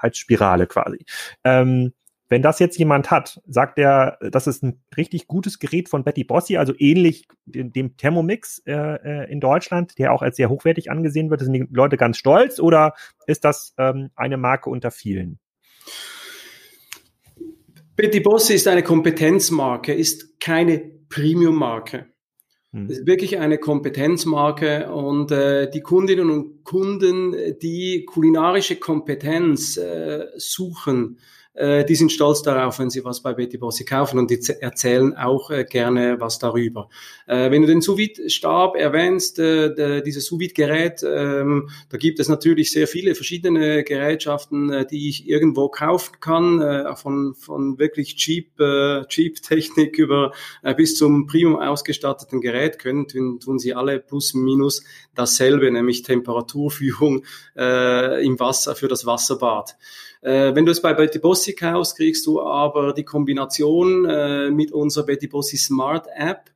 Heizspirale 0.00 0.66
quasi. 0.66 1.04
Ähm, 1.44 1.92
wenn 2.28 2.42
das 2.42 2.60
jetzt 2.60 2.78
jemand 2.78 3.10
hat, 3.10 3.40
sagt 3.48 3.76
er, 3.76 4.16
das 4.20 4.46
ist 4.46 4.62
ein 4.62 4.80
richtig 4.96 5.26
gutes 5.26 5.58
Gerät 5.58 5.88
von 5.88 6.04
Betty 6.04 6.22
Bossi, 6.22 6.58
also 6.58 6.72
ähnlich 6.78 7.26
dem 7.44 7.96
Thermomix 7.96 8.62
äh, 8.66 8.72
äh, 8.72 9.32
in 9.32 9.40
Deutschland, 9.40 9.98
der 9.98 10.12
auch 10.12 10.22
als 10.22 10.36
sehr 10.36 10.48
hochwertig 10.48 10.92
angesehen 10.92 11.28
wird. 11.28 11.40
Sind 11.40 11.54
die 11.54 11.66
Leute 11.72 11.96
ganz 11.96 12.18
stolz 12.18 12.60
oder 12.60 12.94
ist 13.26 13.44
das 13.44 13.74
ähm, 13.78 14.10
eine 14.14 14.36
Marke 14.36 14.70
unter 14.70 14.92
vielen? 14.92 15.40
Betty 18.00 18.20
Bossi 18.20 18.54
ist 18.54 18.66
eine 18.66 18.82
Kompetenzmarke, 18.82 19.92
ist 19.92 20.40
keine 20.40 20.78
Premium-Marke. 21.10 22.06
Hm. 22.72 22.86
Es 22.86 23.00
ist 23.00 23.06
wirklich 23.06 23.38
eine 23.38 23.58
Kompetenzmarke 23.58 24.90
und 24.90 25.30
äh, 25.30 25.70
die 25.70 25.82
Kundinnen 25.82 26.30
und 26.30 26.64
Kunden, 26.64 27.36
die 27.60 28.06
kulinarische 28.06 28.76
Kompetenz 28.76 29.76
äh, 29.76 30.28
suchen, 30.36 31.18
äh, 31.54 31.84
die 31.84 31.96
sind 31.96 32.12
stolz 32.12 32.42
darauf, 32.42 32.78
wenn 32.78 32.90
sie 32.90 33.04
was 33.04 33.22
bei 33.22 33.34
Betty 33.34 33.58
Bossi 33.58 33.84
kaufen 33.84 34.18
und 34.18 34.30
die 34.30 34.40
erzählen 34.60 35.16
auch 35.16 35.50
äh, 35.50 35.64
gerne 35.64 36.20
was 36.20 36.38
darüber. 36.38 36.88
Äh, 37.26 37.50
wenn 37.50 37.62
du 37.62 37.68
den 37.68 37.80
sous 37.80 38.00
stab 38.28 38.76
erwähnst, 38.76 39.38
äh, 39.38 40.02
dieses 40.02 40.26
sous 40.26 40.40
gerät 40.54 41.02
ähm, 41.02 41.68
da 41.88 41.98
gibt 41.98 42.20
es 42.20 42.28
natürlich 42.28 42.70
sehr 42.70 42.86
viele 42.86 43.14
verschiedene 43.14 43.82
Gerätschaften, 43.82 44.70
äh, 44.72 44.86
die 44.86 45.08
ich 45.08 45.28
irgendwo 45.28 45.68
kaufen 45.68 46.16
kann, 46.20 46.60
äh, 46.60 46.96
von, 46.96 47.34
von 47.34 47.78
wirklich 47.78 48.16
cheap, 48.16 48.50
cheap 49.08 49.42
Technik 49.42 49.98
über 49.98 50.32
bis 50.76 50.96
zum 50.96 51.26
Premium 51.26 51.56
ausgestatteten 51.56 52.40
Gerät 52.40 52.78
können, 52.78 53.08
tun, 53.08 53.40
tun 53.40 53.58
sie 53.58 53.74
alle 53.74 54.00
plus 54.00 54.34
minus 54.34 54.82
dasselbe, 55.14 55.70
nämlich 55.70 56.02
Temperaturführung 56.02 57.24
im 57.54 58.40
Wasser 58.40 58.74
für 58.74 58.88
das 58.88 59.06
Wasserbad. 59.06 59.76
Äh, 60.22 60.54
wenn 60.54 60.66
du 60.66 60.72
es 60.72 60.82
bei 60.82 60.92
Betty 60.92 61.18
Bossi 61.18 61.54
kaufst, 61.54 61.96
kriegst 61.96 62.26
du 62.26 62.42
aber 62.42 62.92
die 62.92 63.04
Kombination 63.04 64.04
äh, 64.04 64.50
mit 64.50 64.72
unserer 64.72 65.06
Betty 65.06 65.26
Bossi 65.28 65.56
Smart 65.56 66.06
App, 66.14 66.50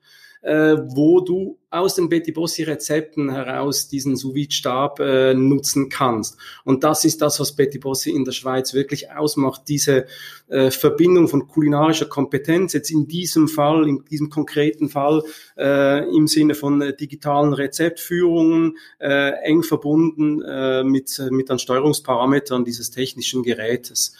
äh, 0.44 0.76
wo 0.94 1.20
du 1.20 1.58
aus 1.70 1.94
den 1.96 2.08
Betty 2.08 2.30
Bossi 2.30 2.62
Rezepten 2.62 3.32
heraus 3.32 3.88
diesen 3.88 4.14
sous 4.14 4.34
stab 4.50 5.00
äh, 5.00 5.34
nutzen 5.34 5.88
kannst. 5.88 6.36
Und 6.64 6.84
das 6.84 7.04
ist 7.04 7.20
das, 7.20 7.40
was 7.40 7.56
Betty 7.56 7.78
Bossi 7.78 8.10
in 8.10 8.24
der 8.24 8.32
Schweiz 8.32 8.74
wirklich 8.74 9.10
ausmacht, 9.10 9.62
diese 9.68 10.06
äh, 10.48 10.70
Verbindung 10.70 11.28
von 11.28 11.48
kulinarischer 11.48 12.06
Kompetenz, 12.06 12.74
jetzt 12.74 12.90
in 12.90 13.08
diesem 13.08 13.48
Fall, 13.48 13.88
in 13.88 14.04
diesem 14.04 14.30
konkreten 14.30 14.88
Fall, 14.88 15.22
äh, 15.56 16.04
im 16.14 16.28
Sinne 16.28 16.54
von 16.54 16.80
äh, 16.82 16.94
digitalen 16.94 17.54
Rezeptführungen, 17.54 18.76
äh, 19.00 19.30
eng 19.42 19.62
verbunden 19.62 20.42
äh, 20.42 20.84
mit, 20.84 21.20
mit 21.30 21.48
den 21.48 21.58
Steuerungsparametern 21.58 22.64
dieses 22.64 22.90
technischen 22.90 23.42
Gerätes. 23.42 24.14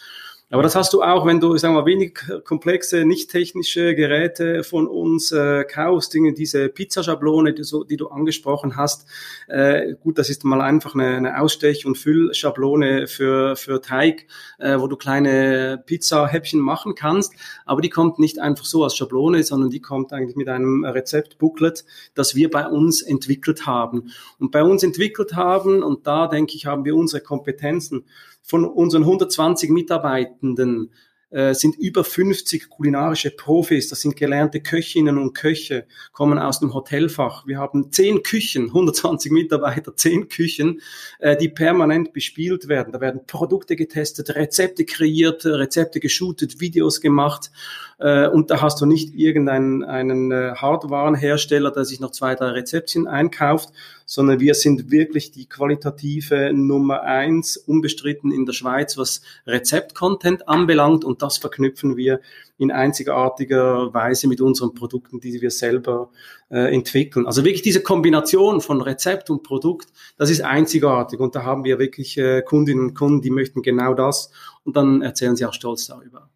Aber 0.55 0.63
das 0.63 0.77
hast 0.77 0.93
du 0.93 1.03
auch, 1.03 1.25
wenn 1.25 1.41
du, 1.41 1.57
sagen 1.57 1.73
wir 1.73 1.81
mal, 1.81 1.85
wenig 1.85 2.17
komplexe, 2.45 3.03
nicht 3.03 3.29
technische 3.29 3.93
Geräte 3.93 4.63
von 4.63 4.87
uns 4.87 5.33
äh, 5.33 5.65
kaufst, 5.65 6.13
Dinge, 6.13 6.31
diese 6.31 6.69
Pizzaschablone, 6.69 7.53
die, 7.53 7.65
so, 7.65 7.83
die 7.83 7.97
du 7.97 8.07
angesprochen 8.07 8.77
hast. 8.77 9.05
Äh, 9.49 9.95
gut, 10.01 10.17
das 10.17 10.29
ist 10.29 10.45
mal 10.45 10.61
einfach 10.61 10.93
eine, 10.93 11.17
eine 11.17 11.41
Ausstech- 11.41 11.85
und 11.85 11.97
Füllschablone 11.97 13.07
für, 13.07 13.57
für 13.57 13.81
Teig, 13.81 14.27
äh, 14.57 14.79
wo 14.79 14.87
du 14.87 14.95
kleine 14.95 15.83
Pizza-Häppchen 15.85 16.61
machen 16.61 16.95
kannst. 16.95 17.33
Aber 17.65 17.81
die 17.81 17.89
kommt 17.89 18.17
nicht 18.17 18.39
einfach 18.39 18.63
so 18.63 18.85
als 18.85 18.95
Schablone, 18.95 19.43
sondern 19.43 19.71
die 19.71 19.81
kommt 19.81 20.13
eigentlich 20.13 20.37
mit 20.37 20.47
einem 20.47 20.85
Rezeptbooklet, 20.85 21.83
das 22.13 22.33
wir 22.33 22.49
bei 22.49 22.65
uns 22.65 23.01
entwickelt 23.01 23.65
haben. 23.65 24.09
Und 24.39 24.51
bei 24.51 24.63
uns 24.63 24.83
entwickelt 24.83 25.35
haben, 25.35 25.83
und 25.83 26.07
da 26.07 26.27
denke 26.27 26.55
ich, 26.55 26.65
haben 26.65 26.85
wir 26.85 26.95
unsere 26.95 27.21
Kompetenzen 27.21 28.05
von 28.45 28.63
unseren 28.63 29.03
120 29.03 29.69
Mitarbeitenden 29.71 30.91
äh, 31.31 31.53
sind 31.55 31.75
über 31.77 32.03
50 32.03 32.69
kulinarische 32.69 33.31
Profis, 33.31 33.89
das 33.89 34.01
sind 34.01 34.15
gelernte 34.15 34.61
Köchinnen 34.61 35.17
und 35.17 35.33
Köche, 35.33 35.87
kommen 36.13 36.37
aus 36.37 36.59
dem 36.59 36.73
Hotelfach. 36.73 37.47
Wir 37.47 37.57
haben 37.57 37.91
zehn 37.91 38.21
Küchen, 38.21 38.67
120 38.67 39.31
Mitarbeiter, 39.31 39.95
zehn 39.95 40.29
Küchen, 40.29 40.81
äh, 41.19 41.35
die 41.35 41.49
permanent 41.49 42.13
bespielt 42.13 42.67
werden. 42.67 42.93
Da 42.93 43.01
werden 43.01 43.25
Produkte 43.25 43.75
getestet, 43.75 44.35
Rezepte 44.35 44.85
kreiert, 44.85 45.45
Rezepte 45.45 45.99
geshootet, 45.99 46.61
Videos 46.61 47.01
gemacht 47.01 47.51
äh, 47.99 48.27
und 48.27 48.51
da 48.51 48.61
hast 48.61 48.81
du 48.81 48.85
nicht 48.85 49.15
irgendeinen 49.15 49.83
einen 49.83 50.31
Hardwarenhersteller, 50.31 51.71
der 51.71 51.85
sich 51.85 51.99
noch 51.99 52.11
zwei, 52.11 52.35
drei 52.35 52.49
Rezeptchen 52.49 53.07
einkauft, 53.07 53.69
sondern 54.05 54.39
wir 54.39 54.53
sind 54.53 54.91
wirklich 54.91 55.31
die 55.31 55.47
qualitative 55.47 56.51
Nummer 56.53 57.01
eins, 57.01 57.57
unbestritten 57.57 58.31
in 58.31 58.45
der 58.45 58.53
Schweiz, 58.53 58.97
was 58.97 59.21
Rezeptcontent 59.47 60.47
anbelangt 60.47 61.03
und 61.03 61.21
das 61.21 61.37
verknüpfen 61.37 61.97
wir 61.97 62.19
in 62.57 62.71
einzigartiger 62.71 63.93
Weise 63.93 64.27
mit 64.27 64.41
unseren 64.41 64.73
Produkten, 64.73 65.19
die 65.19 65.41
wir 65.41 65.51
selber 65.51 66.09
äh, 66.49 66.73
entwickeln. 66.73 67.25
Also 67.25 67.43
wirklich 67.43 67.63
diese 67.63 67.81
Kombination 67.81 68.61
von 68.61 68.81
Rezept 68.81 69.29
und 69.29 69.43
Produkt, 69.43 69.87
das 70.17 70.29
ist 70.29 70.41
einzigartig 70.41 71.19
und 71.19 71.35
da 71.35 71.43
haben 71.43 71.63
wir 71.63 71.79
wirklich 71.79 72.17
äh, 72.17 72.41
Kundinnen 72.41 72.89
und 72.89 72.93
Kunden, 72.93 73.21
die 73.21 73.31
möchten 73.31 73.61
genau 73.61 73.93
das 73.93 74.31
und 74.63 74.77
dann 74.77 75.01
erzählen 75.01 75.35
sie 75.35 75.45
auch 75.45 75.53
stolz 75.53 75.87
darüber. 75.87 76.29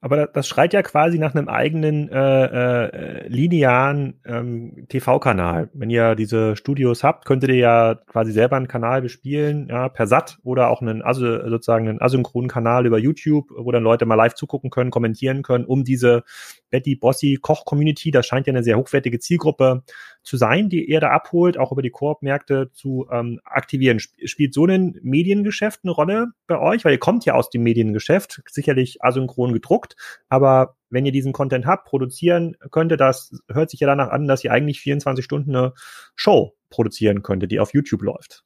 Aber 0.00 0.26
das 0.26 0.48
schreit 0.48 0.72
ja 0.72 0.82
quasi 0.82 1.18
nach 1.18 1.34
einem 1.34 1.48
eigenen 1.48 2.08
äh, 2.08 2.44
äh, 2.44 3.28
linearen 3.28 4.20
ähm, 4.24 4.86
TV-Kanal. 4.88 5.70
Wenn 5.72 5.90
ihr 5.90 6.14
diese 6.14 6.56
Studios 6.56 7.04
habt, 7.04 7.24
könntet 7.24 7.50
ihr 7.50 7.56
ja 7.56 7.94
quasi 7.94 8.32
selber 8.32 8.56
einen 8.56 8.68
Kanal 8.68 9.02
bespielen, 9.02 9.68
ja, 9.68 9.88
per 9.88 10.06
SAT 10.06 10.38
oder 10.42 10.70
auch 10.70 10.82
einen 10.82 11.02
also 11.02 11.48
sozusagen 11.48 11.88
einen 11.88 12.02
asynchronen 12.02 12.50
Kanal 12.50 12.86
über 12.86 12.98
YouTube, 12.98 13.50
wo 13.56 13.70
dann 13.70 13.84
Leute 13.84 14.06
mal 14.06 14.16
live 14.16 14.34
zugucken 14.34 14.70
können, 14.70 14.90
kommentieren 14.90 15.42
können, 15.42 15.64
um 15.64 15.84
diese 15.84 16.24
Betty 16.70 16.96
Bossi 16.96 17.38
Koch 17.40 17.64
Community, 17.64 18.10
das 18.10 18.26
scheint 18.26 18.46
ja 18.46 18.52
eine 18.52 18.64
sehr 18.64 18.78
hochwertige 18.78 19.20
Zielgruppe 19.20 19.82
zu 20.22 20.36
sein, 20.36 20.68
die 20.68 20.84
ihr 20.88 21.00
da 21.00 21.10
abholt, 21.10 21.58
auch 21.58 21.72
über 21.72 21.82
die 21.82 21.90
Koop-Märkte 21.90 22.70
zu 22.72 23.06
ähm, 23.10 23.40
aktivieren. 23.44 23.98
Spielt 23.98 24.54
so 24.54 24.66
ein 24.66 24.98
Mediengeschäft 25.02 25.80
eine 25.82 25.92
Rolle 25.92 26.28
bei 26.46 26.58
euch? 26.58 26.84
Weil 26.84 26.92
ihr 26.92 26.98
kommt 26.98 27.24
ja 27.24 27.34
aus 27.34 27.50
dem 27.50 27.62
Mediengeschäft, 27.62 28.42
sicherlich 28.48 29.02
asynchron 29.02 29.52
gedruckt, 29.52 29.96
aber 30.28 30.76
wenn 30.90 31.06
ihr 31.06 31.12
diesen 31.12 31.32
Content 31.32 31.66
habt, 31.66 31.88
produzieren 31.88 32.56
könnte, 32.70 32.96
das 32.96 33.40
hört 33.50 33.70
sich 33.70 33.80
ja 33.80 33.86
danach 33.86 34.10
an, 34.10 34.28
dass 34.28 34.44
ihr 34.44 34.52
eigentlich 34.52 34.80
24 34.80 35.24
Stunden 35.24 35.56
eine 35.56 35.72
Show 36.14 36.54
produzieren 36.70 37.22
könnte, 37.22 37.48
die 37.48 37.60
auf 37.60 37.72
YouTube 37.72 38.02
läuft. 38.02 38.44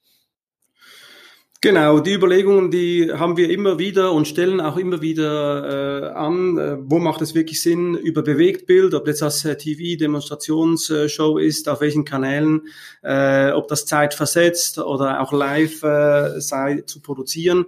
Genau, 1.63 2.01
die 2.01 2.13
Überlegungen, 2.13 2.71
die 2.71 3.11
haben 3.13 3.37
wir 3.37 3.51
immer 3.51 3.79
wieder 3.79 4.13
und 4.13 4.29
stellen 4.29 4.61
auch 4.61 4.77
immer 4.77 5.01
wieder 5.01 6.11
äh, 6.11 6.15
an, 6.15 6.59
äh, 6.59 6.77
wo 6.79 6.99
macht 6.99 7.23
es 7.23 7.35
wirklich 7.35 7.63
Sinn 7.63 7.95
über 7.95 8.23
Bewegtbild, 8.23 8.93
ob 8.93 9.07
jetzt 9.07 9.23
das 9.23 9.45
äh, 9.45 9.57
TV-Demonstrationsshow 9.57 11.39
ist, 11.39 11.69
auf 11.69 11.81
welchen 11.81 12.05
Kanälen, 12.05 12.69
äh, 13.03 13.53
ob 13.53 13.69
das 13.69 13.87
Zeit 13.87 14.13
versetzt 14.13 14.79
oder 14.79 15.21
auch 15.21 15.33
live 15.33 15.83
äh, 15.83 16.41
sei 16.41 16.83
zu 16.87 17.01
produzieren. 17.01 17.65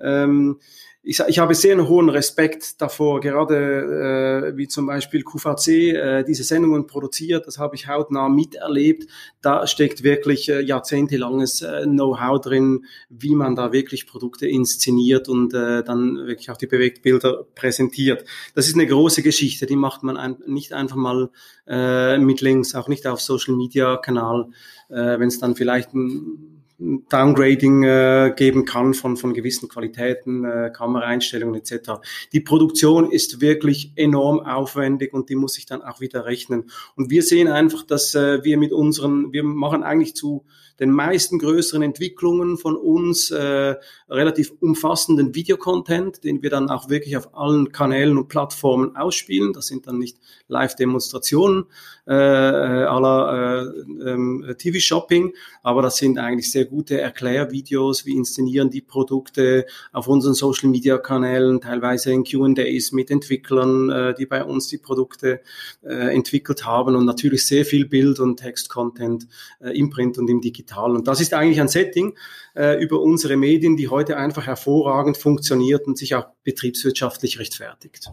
Ähm, 0.00 0.60
ich, 1.06 1.20
ich 1.20 1.38
habe 1.38 1.54
sehr 1.54 1.72
einen 1.72 1.86
hohen 1.86 2.08
Respekt 2.08 2.80
davor, 2.80 3.20
gerade 3.20 4.52
äh, 4.54 4.56
wie 4.56 4.68
zum 4.68 4.86
Beispiel 4.86 5.22
QVC 5.22 5.68
äh, 5.68 6.24
diese 6.24 6.44
Sendungen 6.44 6.86
produziert, 6.86 7.46
das 7.46 7.58
habe 7.58 7.76
ich 7.76 7.88
hautnah 7.88 8.30
miterlebt. 8.30 9.06
Da 9.42 9.66
steckt 9.66 10.02
wirklich 10.02 10.48
äh, 10.48 10.62
jahrzehntelanges 10.62 11.60
äh, 11.60 11.82
Know-how 11.84 12.40
drin, 12.40 12.86
wie 13.10 13.34
man 13.34 13.54
da 13.54 13.70
wirklich 13.70 14.06
Produkte 14.06 14.48
inszeniert 14.48 15.28
und 15.28 15.52
äh, 15.52 15.84
dann 15.84 16.26
wirklich 16.26 16.50
auch 16.50 16.56
die 16.56 16.66
Bewegtbilder 16.66 17.44
präsentiert. 17.54 18.24
Das 18.54 18.66
ist 18.66 18.74
eine 18.74 18.86
große 18.86 19.22
Geschichte, 19.22 19.66
die 19.66 19.76
macht 19.76 20.02
man 20.04 20.16
ein, 20.16 20.38
nicht 20.46 20.72
einfach 20.72 20.96
mal 20.96 21.30
äh, 21.66 22.16
mit 22.16 22.40
Links, 22.40 22.74
auch 22.74 22.88
nicht 22.88 23.06
auf 23.06 23.20
Social 23.20 23.54
Media 23.54 23.98
Kanal, 23.98 24.46
äh, 24.88 25.18
wenn 25.18 25.28
es 25.28 25.38
dann 25.38 25.54
vielleicht 25.54 25.92
ein 25.92 26.53
Downgrading 26.78 27.84
äh, 27.84 28.34
geben 28.36 28.64
kann 28.64 28.94
von, 28.94 29.16
von 29.16 29.32
gewissen 29.32 29.68
Qualitäten, 29.68 30.44
äh, 30.44 30.70
Kameraeinstellungen 30.74 31.54
etc. 31.54 32.00
Die 32.32 32.40
Produktion 32.40 33.10
ist 33.12 33.40
wirklich 33.40 33.92
enorm 33.94 34.40
aufwendig 34.40 35.12
und 35.12 35.28
die 35.28 35.36
muss 35.36 35.54
sich 35.54 35.66
dann 35.66 35.82
auch 35.82 36.00
wieder 36.00 36.24
rechnen. 36.24 36.70
Und 36.96 37.10
wir 37.10 37.22
sehen 37.22 37.48
einfach, 37.48 37.84
dass 37.84 38.14
äh, 38.14 38.42
wir 38.42 38.58
mit 38.58 38.72
unseren, 38.72 39.32
wir 39.32 39.44
machen 39.44 39.84
eigentlich 39.84 40.14
zu 40.16 40.44
den 40.80 40.90
meisten 40.90 41.38
größeren 41.38 41.82
Entwicklungen 41.82 42.56
von 42.56 42.76
uns 42.76 43.30
äh, 43.30 43.76
relativ 44.08 44.52
umfassenden 44.60 45.34
Videocontent, 45.34 46.24
den 46.24 46.42
wir 46.42 46.50
dann 46.50 46.68
auch 46.68 46.88
wirklich 46.88 47.16
auf 47.16 47.34
allen 47.34 47.70
Kanälen 47.70 48.18
und 48.18 48.28
Plattformen 48.28 48.96
ausspielen. 48.96 49.52
Das 49.52 49.66
sind 49.66 49.86
dann 49.86 49.98
nicht 49.98 50.18
Live-Demonstrationen 50.48 51.66
äh, 52.06 52.12
aller 52.12 53.72
äh, 53.96 54.10
äh, 54.10 54.54
TV-Shopping, 54.54 55.32
aber 55.62 55.82
das 55.82 55.96
sind 55.96 56.18
eigentlich 56.18 56.50
sehr 56.50 56.64
gute 56.64 57.00
Erklärvideos. 57.00 58.04
Wir 58.04 58.14
inszenieren 58.14 58.70
die 58.70 58.82
Produkte 58.82 59.66
auf 59.92 60.08
unseren 60.08 60.34
Social-Media-Kanälen, 60.34 61.60
teilweise 61.60 62.12
in 62.12 62.24
Q&As 62.24 62.92
mit 62.92 63.10
Entwicklern, 63.10 63.90
äh, 63.90 64.14
die 64.14 64.26
bei 64.26 64.44
uns 64.44 64.68
die 64.68 64.78
Produkte 64.78 65.40
äh, 65.82 66.14
entwickelt 66.14 66.66
haben 66.66 66.96
und 66.96 67.04
natürlich 67.04 67.46
sehr 67.46 67.64
viel 67.64 67.86
Bild- 67.86 68.20
und 68.20 68.38
Text-Content 68.38 69.28
äh, 69.60 69.70
im 69.78 69.90
Print 69.90 70.18
und 70.18 70.28
im 70.28 70.40
Digital. 70.40 70.63
Und 70.94 71.08
das 71.08 71.20
ist 71.20 71.34
eigentlich 71.34 71.60
ein 71.60 71.68
Setting 71.68 72.16
äh, 72.56 72.82
über 72.82 73.00
unsere 73.00 73.36
Medien, 73.36 73.76
die 73.76 73.88
heute 73.88 74.16
einfach 74.16 74.46
hervorragend 74.46 75.16
funktioniert 75.16 75.86
und 75.86 75.98
sich 75.98 76.14
auch 76.14 76.26
betriebswirtschaftlich 76.42 77.38
rechtfertigt. 77.38 78.10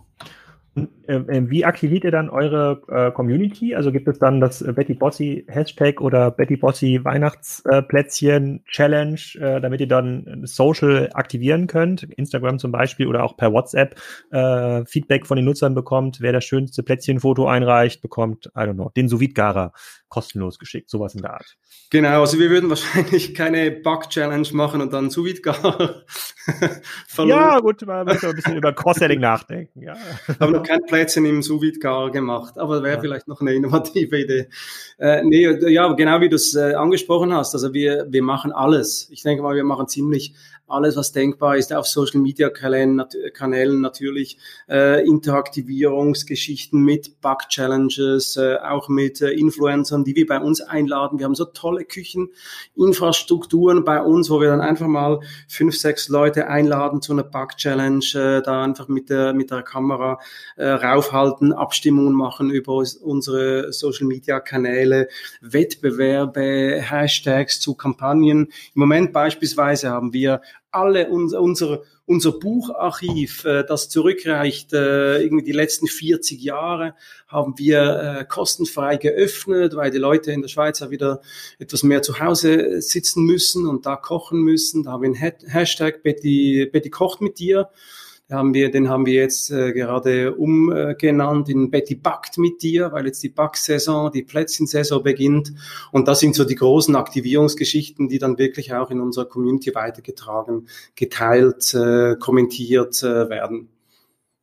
Äh, 0.74 1.16
äh, 1.16 1.50
wie 1.50 1.66
aktiviert 1.66 2.06
ihr 2.06 2.12
dann 2.12 2.30
eure 2.30 2.82
äh, 2.88 3.12
Community? 3.12 3.76
Also 3.76 3.92
gibt 3.92 4.08
es 4.08 4.20
dann 4.20 4.40
das 4.40 4.62
äh, 4.62 4.72
Betty 4.72 4.94
Bossy 4.94 5.44
Hashtag 5.50 6.00
oder 6.00 6.32
Betty 6.32 6.56
Bossy 6.56 7.02
Weihnachtsplätzchen 7.04 8.64
Challenge, 8.66 9.20
äh, 9.40 9.60
damit 9.60 9.82
ihr 9.82 9.88
dann 9.88 10.44
Social 10.46 11.10
aktivieren 11.14 11.68
könnt, 11.68 12.04
Instagram 12.04 12.58
zum 12.58 12.72
Beispiel 12.72 13.08
oder 13.08 13.24
auch 13.24 13.36
per 13.36 13.52
WhatsApp 13.52 14.00
äh, 14.32 14.86
Feedback 14.86 15.28
von 15.28 15.36
den 15.36 15.46
Nutzern 15.46 15.76
bekommt, 15.76 16.22
wer 16.22 16.32
das 16.32 16.46
schönste 16.46 16.84
Plätzchenfoto 16.84 17.48
einreicht, 17.48 18.02
bekommt, 18.02 18.46
I 18.56 18.62
don't 18.62 18.76
know, 18.76 18.92
den 18.96 19.10
sous 19.10 19.22
Garer 19.34 19.74
kostenlos 20.12 20.60
geschickt, 20.60 20.90
sowas 20.90 21.16
in 21.16 21.22
der 21.22 21.34
Art. 21.34 21.58
Genau, 21.90 22.22
also 22.22 22.38
wir 22.38 22.50
würden 22.50 22.70
wahrscheinlich 22.70 23.34
keine 23.34 23.72
Bug-Challenge 23.72 24.48
machen 24.54 24.82
und 24.82 24.94
dann 24.94 25.10
gar 25.42 26.04
Ja, 27.26 27.60
gut, 27.60 27.86
man 27.86 28.06
muss 28.06 28.24
ein 28.24 28.36
bisschen 28.36 28.58
über 28.58 28.74
Cross-Selling 28.74 29.20
nachdenken. 29.20 29.82
Ja. 29.82 29.96
Haben 30.40 30.61
noch 30.62 30.68
kein 30.68 30.86
Plätzchen 30.86 31.26
im 31.26 31.42
sous 31.42 31.62
gemacht, 32.12 32.58
aber 32.58 32.84
wäre 32.84 32.96
ja. 32.96 33.02
vielleicht 33.02 33.28
noch 33.28 33.42
eine 33.42 33.54
innovative 33.54 34.20
Idee. 34.20 34.48
Äh, 34.98 35.24
nee, 35.24 35.50
ja, 35.70 35.92
genau 35.94 36.22
wie 36.22 36.30
du 36.30 36.36
es 36.36 36.56
äh, 36.56 36.74
angesprochen 36.74 37.34
hast, 37.34 37.54
also 37.54 37.74
wir, 37.74 38.08
wir 38.10 38.24
machen 38.24 38.52
alles. 38.52 39.10
Ich 39.12 39.24
denke 39.24 39.44
mal, 39.44 39.56
wir 39.56 39.64
machen 39.64 39.88
ziemlich 39.88 40.34
alles, 40.72 40.96
was 40.96 41.12
denkbar 41.12 41.58
ist, 41.58 41.74
auf 41.74 41.88
Social 41.88 42.22
Media 42.22 42.50
Kanälen, 42.50 43.04
Kanälen 43.34 43.82
natürlich, 43.82 44.38
äh, 44.70 45.06
Interaktivierungsgeschichten 45.06 46.82
mit 46.82 47.22
Bug 47.22 47.50
Challenges, 47.50 48.38
äh, 48.38 48.58
auch 48.58 48.90
mit 48.90 49.22
äh, 49.22 49.32
Influencern, 49.32 50.04
die 50.04 50.16
wir 50.16 50.26
bei 50.26 50.40
uns 50.40 50.62
einladen. 50.62 51.20
Wir 51.20 51.26
haben 51.26 51.36
so 51.36 51.46
tolle 51.46 51.86
Kücheninfrastrukturen 51.86 53.84
bei 53.84 54.02
uns, 54.02 54.30
wo 54.30 54.40
wir 54.40 54.50
dann 54.50 54.62
einfach 54.62 54.88
mal 54.88 55.20
fünf, 55.48 55.78
sechs 55.78 56.10
Leute 56.10 56.48
einladen 56.48 57.02
zu 57.02 57.14
einer 57.14 57.24
Bug 57.24 57.58
Challenge, 57.58 58.06
äh, 58.14 58.42
da 58.42 58.64
einfach 58.64 58.88
mit 58.88 59.10
der, 59.10 59.34
mit 59.34 59.52
der 59.52 59.64
Kamera 59.64 60.20
äh, 60.56 60.68
raufhalten, 60.68 61.54
Abstimmungen 61.54 62.14
machen 62.14 62.50
über 62.50 62.74
unsere 62.74 63.72
Social 63.74 64.08
Media 64.08 64.40
Kanäle, 64.40 65.08
Wettbewerbe, 65.42 66.82
Hashtags 66.82 67.60
zu 67.60 67.76
Kampagnen. 67.76 68.48
Im 68.76 68.80
Moment 68.80 69.14
beispielsweise 69.14 69.90
haben 69.90 70.14
wir 70.14 70.42
alle 70.72 71.10
unser, 71.10 71.42
unser, 71.42 71.82
unser 72.06 72.32
Bucharchiv, 72.32 73.46
äh, 73.46 73.64
das 73.64 73.90
zurückreicht, 73.90 74.74
äh, 74.74 75.22
irgendwie 75.22 75.44
die 75.44 75.52
letzten 75.52 75.88
40 75.88 76.42
Jahre, 76.42 76.96
haben 77.28 77.58
wir 77.58 78.20
äh, 78.20 78.26
kostenfrei 78.26 78.98
geöffnet, 78.98 79.76
weil 79.76 79.92
die 79.92 79.98
Leute 79.98 80.32
in 80.32 80.42
der 80.42 80.50
Schweiz 80.50 80.80
ja 80.80 80.90
wieder 80.90 81.22
etwas 81.60 81.84
mehr 81.84 82.02
zu 82.02 82.20
Hause 82.20 82.82
sitzen 82.82 83.26
müssen 83.26 83.68
und 83.68 83.86
da 83.86 83.96
kochen 83.96 84.42
müssen. 84.42 84.84
Da 84.84 84.92
haben 84.92 85.04
wir 85.04 85.08
einen 85.08 85.50
Hashtag 85.50 86.04
Betty, 86.04 86.70
Betty 86.72 86.90
kocht 86.90 87.22
mit 87.22 87.40
dir 87.40 87.70
haben 88.32 88.54
wir, 88.54 88.72
den 88.72 88.90
haben 88.90 89.06
wir 89.06 89.14
jetzt 89.14 89.52
äh, 89.52 89.74
gerade 89.74 90.36
umgenannt 90.36 91.50
in 91.50 91.70
Betty 91.72 91.96
backt 91.96 92.38
mit 92.38 92.62
dir, 92.62 92.92
weil 92.92 93.06
jetzt 93.06 93.24
die 93.24 93.30
Backsaison, 93.30 94.12
die 94.12 94.24
Plätzchensaison 94.24 95.04
beginnt. 95.04 95.54
Und 95.92 96.08
das 96.08 96.20
sind 96.20 96.36
so 96.36 96.44
die 96.44 96.56
großen 96.56 96.96
Aktivierungsgeschichten, 96.96 98.10
die 98.10 98.20
dann 98.20 98.38
wirklich 98.38 98.74
auch 98.74 98.92
in 98.92 99.00
unserer 99.00 99.26
Community 99.26 99.74
weitergetragen, 99.76 100.68
geteilt, 100.96 101.74
äh, 101.74 102.16
kommentiert 102.20 103.04
äh, 103.04 103.30
werden. 103.30 103.70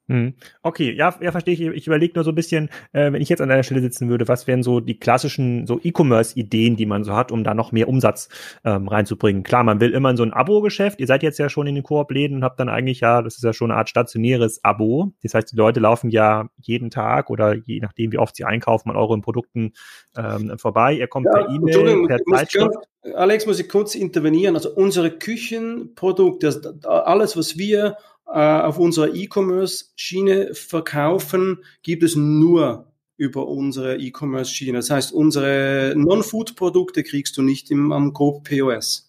Hm. 0.09 0.35
Okay, 0.62 0.92
ja, 0.92 1.14
ja, 1.21 1.33
verstehe 1.33 1.53
ich. 1.53 1.61
Ich 1.61 1.87
überlege 1.87 2.14
nur 2.14 2.25
so 2.25 2.33
ein 2.33 2.35
bisschen, 2.35 2.71
äh, 2.92 3.12
wenn 3.12 3.21
ich 3.21 3.29
jetzt 3.29 3.42
an 3.42 3.51
deiner 3.51 3.62
Stelle 3.62 3.83
sitzen 3.83 4.09
würde, 4.09 4.27
was 4.27 4.47
wären 4.47 4.62
so 4.62 4.81
die 4.81 4.99
klassischen 4.99 5.66
so 5.66 5.79
E-Commerce-Ideen, 5.83 6.77
die 6.77 6.87
man 6.87 7.05
so 7.05 7.14
hat, 7.14 7.31
um 7.31 7.44
da 7.44 7.53
noch 7.53 7.73
mehr 7.73 7.88
Umsatz 7.88 8.31
ähm, 8.64 8.88
reinzubringen. 8.88 9.42
Klar, 9.42 9.64
man 9.64 9.81
will 9.81 9.90
immer 9.90 10.11
in 10.11 10.16
so 10.16 10.23
ein 10.23 10.33
Abo-Geschäft. 10.33 10.99
Ihr 11.01 11.07
seid 11.07 11.23
jetzt 11.23 11.38
ja 11.38 11.51
schon 11.51 11.66
in 11.66 11.75
den 11.75 11.85
Koop-Läden 11.85 12.38
und 12.38 12.44
habt 12.44 12.59
dann 12.59 12.71
eigentlich 12.71 13.01
ja, 13.01 13.21
das 13.21 13.37
ist 13.37 13.44
ja 13.44 13.53
schon 13.53 13.71
eine 13.71 13.79
Art 13.79 13.90
stationäres 13.90 14.64
Abo. 14.64 15.12
Das 15.23 15.35
heißt, 15.35 15.53
die 15.53 15.57
Leute 15.57 15.81
laufen 15.81 16.09
ja 16.09 16.49
jeden 16.57 16.90
Tag 16.90 17.29
oder 17.29 17.55
je 17.55 17.81
nachdem, 17.81 18.11
wie 18.12 18.18
oft 18.18 18.35
sie 18.35 18.44
einkaufen, 18.44 18.90
an 18.90 18.97
euren 18.97 19.21
Produkten 19.21 19.73
ähm, 20.16 20.59
vorbei. 20.59 20.94
Ihr 20.94 21.09
kommt 21.09 21.27
ja, 21.27 21.33
per 21.33 21.51
E-Mail, 21.51 22.07
per 22.07 22.18
Zeitschrift. 22.25 22.79
Alex, 23.14 23.47
muss 23.47 23.61
ich 23.61 23.68
kurz 23.68 23.94
intervenieren. 23.94 24.57
Also 24.57 24.75
unsere 24.75 25.11
Küchenprodukte, 25.11 26.79
alles, 26.85 27.37
was 27.37 27.59
wir 27.59 27.97
auf 28.29 28.79
unserer 28.79 29.14
E-Commerce-Schiene 29.14 30.55
verkaufen, 30.55 31.64
gibt 31.83 32.03
es 32.03 32.14
nur 32.14 32.93
über 33.17 33.49
unsere 33.49 33.97
E-Commerce-Schiene. 33.97 34.79
Das 34.79 34.91
heißt, 34.91 35.12
unsere 35.12 35.95
Non-Food-Produkte 35.97 37.03
kriegst 37.03 37.37
du 37.37 37.43
nicht 37.43 37.71
im, 37.71 37.91
am 37.91 38.12
Coop 38.12 38.49
POS. 38.49 39.08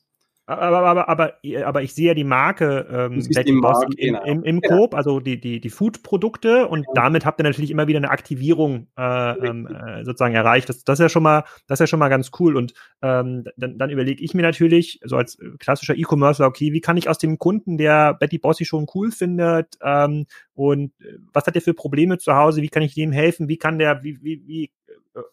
Aber, 0.50 0.80
aber, 0.80 1.10
aber, 1.10 1.34
aber 1.66 1.84
ich 1.84 1.94
sehe 1.94 2.08
ja 2.08 2.14
die 2.16 2.24
Marke 2.24 2.88
ähm, 2.92 3.24
Betty 3.34 3.54
Boss 3.54 3.84
im, 3.84 3.90
genau. 3.92 4.24
im, 4.24 4.44
im 4.44 4.62
ja. 4.64 4.70
Coop, 4.70 4.96
also 4.96 5.20
die, 5.20 5.40
die, 5.40 5.62
die 5.62 5.70
Food-Produkte 5.70 6.68
und 6.68 6.80
ja. 6.80 6.94
damit 6.96 7.24
habt 7.24 7.40
ihr 7.40 7.44
natürlich 7.44 7.70
immer 7.70 7.88
wieder 7.88 7.98
eine 7.98 8.10
Aktivierung 8.10 8.88
äh, 8.98 9.48
ähm, 9.48 9.68
äh, 9.68 10.04
sozusagen 10.04 10.34
erreicht. 10.34 10.68
Das, 10.68 10.84
das 10.84 11.00
ist 11.00 11.04
ja 11.04 11.10
schon 11.10 11.22
mal, 11.22 11.44
das 11.68 11.76
ist 11.76 11.82
ja 11.82 11.88
schon 11.88 12.00
mal 12.00 12.10
ganz 12.10 12.32
cool. 12.40 12.58
Und 12.58 12.74
ähm, 13.04 13.44
dann, 13.58 13.78
dann 13.78 13.90
überlege 13.92 14.24
ich 14.24 14.34
mir 14.34 14.42
natürlich, 14.42 15.00
so 15.04 15.18
als 15.18 15.38
klassischer 15.60 15.96
E-Commercer, 15.96 16.48
okay, 16.48 16.74
wie 16.74 16.82
kann 16.82 16.98
ich 16.98 17.10
aus 17.10 17.20
dem 17.20 17.38
Kunden, 17.38 17.78
der 17.78 18.16
Betty 18.16 18.40
Bossy 18.40 18.66
schon 18.66 18.88
cool 18.96 19.12
findet, 19.12 19.78
ähm, 19.84 20.26
und 20.56 20.92
äh, 21.02 21.18
was 21.32 21.46
hat 21.46 21.54
der 21.54 21.62
für 21.62 21.76
Probleme 21.76 22.18
zu 22.18 22.34
Hause, 22.34 22.64
wie 22.64 22.70
kann 22.70 22.82
ich 22.84 22.96
dem 22.96 23.12
helfen, 23.12 23.50
wie 23.50 23.58
kann 23.58 23.78
der, 23.78 24.04
wie, 24.04 24.18
wie, 24.24 24.42
wie 24.48 24.72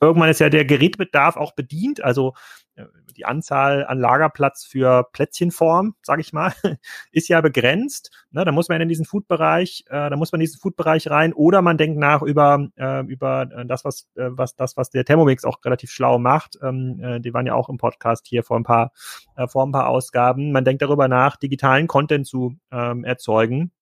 irgendwann 0.01 0.31
ist 0.31 0.41
ja 0.41 0.49
der 0.49 0.65
Gerätbedarf 0.65 1.37
auch 1.37 1.53
bedient, 1.53 2.03
also 2.03 2.29
äh, 2.29 2.66
die 3.17 3.25
Anzahl 3.25 3.87
an 3.87 3.99
Lagerplatz 3.99 4.65
für 4.65 5.09
Plätzchenform, 5.13 5.95
sage 6.03 6.21
ich 6.21 6.33
mal, 6.33 6.53
ist 7.13 7.29
ja 7.29 7.41
begrenzt. 7.41 8.11
Ne, 8.31 8.45
da 8.45 8.53
muss 8.53 8.69
man 8.69 8.81
in 8.81 8.89
diesen 8.89 9.05
Foodbereich, 9.05 9.85
äh, 9.89 10.11
da 10.11 10.17
muss 10.17 10.33
man 10.33 10.41
in 10.41 10.47
diesen 10.47 10.61
Foodbereich 10.61 11.11
rein, 11.11 11.33
oder 11.33 11.63
man 11.63 11.79
denkt 11.79 11.99
nach 11.99 12.23
über 12.23 12.69
äh, 12.77 13.05
über 13.07 13.49
äh, 13.51 13.67
das, 13.67 13.85
was 13.85 14.09
äh, 14.17 14.29
was 14.31 14.55
das, 14.57 14.77
was 14.77 14.91
der 14.91 15.05
Thermomix 15.05 15.45
auch 15.45 15.65
relativ 15.65 15.91
schlau 15.91 16.19
macht. 16.19 16.59
Ähm, 16.63 17.01
äh, 17.03 17.21
die 17.21 17.33
waren 17.33 17.47
ja 17.47 17.55
auch 17.55 17.69
im 17.69 17.79
Podcast 17.79 18.27
hier 18.27 18.43
vor 18.43 18.59
ein 18.59 18.65
paar 18.65 18.93
äh, 19.37 19.49
vor 19.49 19.65
ein 19.67 19.73
paar 19.73 19.89
Ausgaben. 19.89 20.53
Man 20.53 20.65
denkt 20.65 20.83
darüber 20.83 21.09
nach, 21.09 21.37
digitalen 21.37 21.87
Content 21.87 22.27
zu 22.27 22.57
ähm, 22.71 23.05
erzeugen 23.05 23.73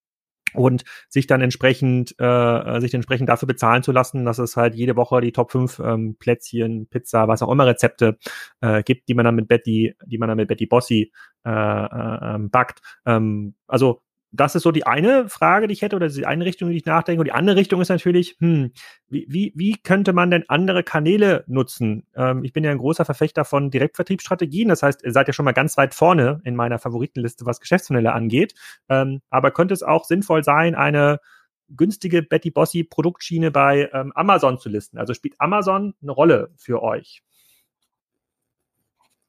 und 0.54 0.84
sich 1.08 1.26
dann 1.26 1.40
entsprechend 1.40 2.14
äh, 2.18 2.24
äh, 2.24 2.80
sich 2.80 2.94
entsprechend 2.94 3.28
dafür 3.28 3.46
bezahlen 3.46 3.82
zu 3.82 3.92
lassen, 3.92 4.24
dass 4.24 4.38
es 4.38 4.56
halt 4.56 4.74
jede 4.74 4.96
Woche 4.96 5.20
die 5.20 5.32
Top 5.32 5.50
5 5.52 5.80
ähm, 5.80 6.16
Plätzchen, 6.18 6.86
Pizza, 6.88 7.28
was 7.28 7.42
auch 7.42 7.50
immer 7.50 7.66
Rezepte 7.66 8.18
äh, 8.60 8.82
gibt, 8.82 9.08
die 9.08 9.14
man 9.14 9.24
dann 9.24 9.34
mit 9.34 9.48
Betty, 9.48 9.94
die 10.06 10.18
man 10.18 10.28
dann 10.28 10.36
mit 10.36 10.48
Betty 10.48 10.66
Bossi 10.66 11.12
äh, 11.44 11.50
äh, 11.50 12.34
ähm, 12.34 12.50
backt. 12.50 12.80
Ähm, 13.04 13.54
also 13.66 14.02
das 14.34 14.56
ist 14.56 14.64
so 14.64 14.72
die 14.72 14.86
eine 14.86 15.28
Frage, 15.28 15.68
die 15.68 15.74
ich 15.74 15.82
hätte, 15.82 15.94
oder 15.94 16.08
die 16.08 16.26
eine 16.26 16.44
Richtung, 16.44 16.68
die 16.68 16.76
ich 16.76 16.84
nachdenke. 16.84 17.20
Und 17.20 17.26
die 17.26 17.32
andere 17.32 17.56
Richtung 17.56 17.80
ist 17.80 17.88
natürlich, 17.88 18.36
hm, 18.40 18.72
wie, 19.08 19.52
wie, 19.54 19.76
könnte 19.76 20.12
man 20.12 20.30
denn 20.30 20.44
andere 20.48 20.82
Kanäle 20.82 21.44
nutzen? 21.46 22.04
Ähm, 22.16 22.42
ich 22.42 22.52
bin 22.52 22.64
ja 22.64 22.72
ein 22.72 22.78
großer 22.78 23.04
Verfechter 23.04 23.44
von 23.44 23.70
Direktvertriebsstrategien. 23.70 24.68
Das 24.68 24.82
heißt, 24.82 25.04
ihr 25.04 25.12
seid 25.12 25.28
ja 25.28 25.32
schon 25.32 25.44
mal 25.44 25.52
ganz 25.52 25.76
weit 25.76 25.94
vorne 25.94 26.40
in 26.44 26.56
meiner 26.56 26.80
Favoritenliste, 26.80 27.46
was 27.46 27.60
Geschäftsmodelle 27.60 28.12
angeht. 28.12 28.54
Ähm, 28.88 29.22
aber 29.30 29.52
könnte 29.52 29.72
es 29.72 29.84
auch 29.84 30.04
sinnvoll 30.04 30.42
sein, 30.42 30.74
eine 30.74 31.20
günstige 31.68 32.22
Betty 32.22 32.50
Bossy 32.50 32.82
Produktschiene 32.82 33.52
bei 33.52 33.88
ähm, 33.92 34.12
Amazon 34.16 34.58
zu 34.58 34.68
listen? 34.68 34.98
Also 34.98 35.14
spielt 35.14 35.40
Amazon 35.40 35.94
eine 36.02 36.12
Rolle 36.12 36.50
für 36.56 36.82
euch? 36.82 37.22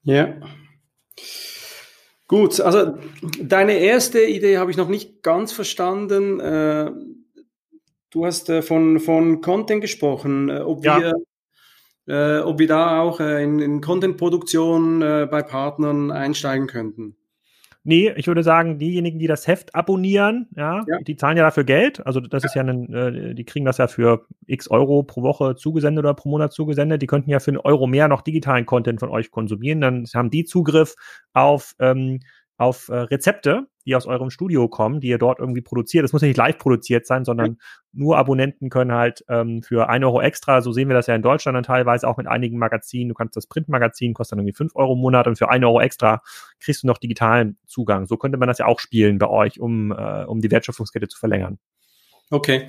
Ja. 0.02 0.34
Gut, 2.28 2.60
also 2.60 2.98
deine 3.40 3.78
erste 3.78 4.24
Idee 4.24 4.58
habe 4.58 4.72
ich 4.72 4.78
noch 4.78 4.88
nicht 4.88 5.22
ganz 5.22 5.52
verstanden. 5.52 6.40
Äh, 6.40 6.92
du 8.10 8.26
hast 8.26 8.50
äh, 8.50 8.64
von, 8.64 9.00
von 9.00 9.42
Content 9.42 9.82
gesprochen, 9.82 10.50
äh, 10.50 10.60
ob 10.60 10.84
ja. 10.84 11.00
wir 11.00 11.14
ob 12.08 12.60
wir 12.60 12.68
da 12.68 13.02
auch 13.02 13.20
in, 13.20 13.58
in 13.58 13.82
Content-Produktion 13.82 15.00
bei 15.00 15.42
Partnern 15.42 16.12
einsteigen 16.12 16.68
könnten. 16.68 17.16
Nee, 17.88 18.12
ich 18.16 18.26
würde 18.26 18.42
sagen, 18.42 18.80
diejenigen, 18.80 19.20
die 19.20 19.28
das 19.28 19.46
Heft 19.46 19.76
abonnieren, 19.76 20.48
ja, 20.56 20.84
ja. 20.88 20.98
die 21.06 21.16
zahlen 21.16 21.38
ja 21.38 21.44
dafür 21.44 21.66
Geld. 21.66 22.04
Also 22.04 22.20
das 22.20 22.42
ja. 22.42 22.48
ist 22.48 22.56
ja 22.56 22.64
ein, 22.64 22.92
äh, 22.92 23.36
die 23.36 23.46
kriegen 23.46 23.64
das 23.64 23.78
ja 23.78 23.88
für 23.88 24.26
x 24.48 24.72
Euro 24.72 25.04
pro 25.04 25.22
Woche 25.22 25.56
zugesendet 25.56 26.04
oder 26.04 26.16
pro 26.16 26.30
Monat 26.30 26.52
zugesendet. 26.52 27.04
Die 27.04 27.08
könnten 27.08 27.30
ja 27.30 27.40
für 27.40 27.52
einen 27.52 27.60
Euro 27.60 27.86
mehr 27.86 28.08
noch 28.08 28.24
digitalen 28.24 28.66
Content 28.66 29.00
von 29.00 29.10
euch 29.10 29.30
konsumieren. 29.30 29.82
Dann 29.82 30.06
haben 30.16 30.32
die 30.32 30.46
Zugriff 30.46 30.96
auf 31.34 31.76
ähm, 31.78 32.22
auf 32.58 32.90
äh, 32.90 32.96
Rezepte, 32.96 33.68
die 33.86 33.96
aus 33.96 34.06
eurem 34.06 34.30
Studio 34.30 34.68
kommen, 34.68 35.00
die 35.00 35.10
ihr 35.10 35.18
dort 35.18 35.40
irgendwie 35.40 35.62
produziert. 35.62 36.04
Das 36.04 36.14
muss 36.14 36.22
ja 36.22 36.28
nicht 36.28 36.38
live 36.38 36.58
produziert 36.58 37.06
sein, 37.06 37.26
sondern 37.26 37.52
mhm. 37.52 37.58
nur 37.92 38.18
Abonnenten 38.18 38.70
können 38.70 38.94
halt 38.94 39.24
ähm, 39.28 39.62
für 39.62 39.90
ein 39.90 40.04
Euro 40.04 40.22
extra, 40.22 40.62
so 40.62 40.72
sehen 40.72 40.88
wir 40.88 40.96
das 40.96 41.08
ja 41.08 41.16
in 41.16 41.22
Deutschland 41.22 41.56
dann 41.56 41.64
teilweise 41.64 42.08
auch 42.08 42.18
mit 42.18 42.28
einigen 42.28 42.58
Magazinen. 42.58 43.10
Du 43.10 43.16
kannst 43.16 43.36
das 43.36 43.48
Printmagazin, 43.48 44.14
kostet 44.14 44.34
dann 44.34 44.40
irgendwie 44.40 44.56
fünf 44.56 44.76
Euro 44.76 44.94
im 44.94 45.00
Monat 45.00 45.28
und 45.28 45.38
für 45.38 45.50
ein 45.50 45.64
Euro 45.64 45.82
extra 45.82 46.22
kriegst 46.60 46.84
du 46.84 46.88
noch 46.88 46.98
digitalen 46.98 47.58
Zugang. 47.66 48.06
So 48.06 48.18
könnte 48.18 48.38
man 48.38 48.48
das 48.48 48.58
ja 48.58 48.66
auch 48.66 48.80
spielen 48.80 49.18
bei 49.18 49.28
euch, 49.28 49.60
um, 49.60 49.92
äh, 49.92 50.24
um 50.26 50.40
die 50.40 50.50
Wertschöpfungskette 50.50 51.08
zu 51.08 51.20
verlängern. 51.20 51.60
Okay. 52.32 52.68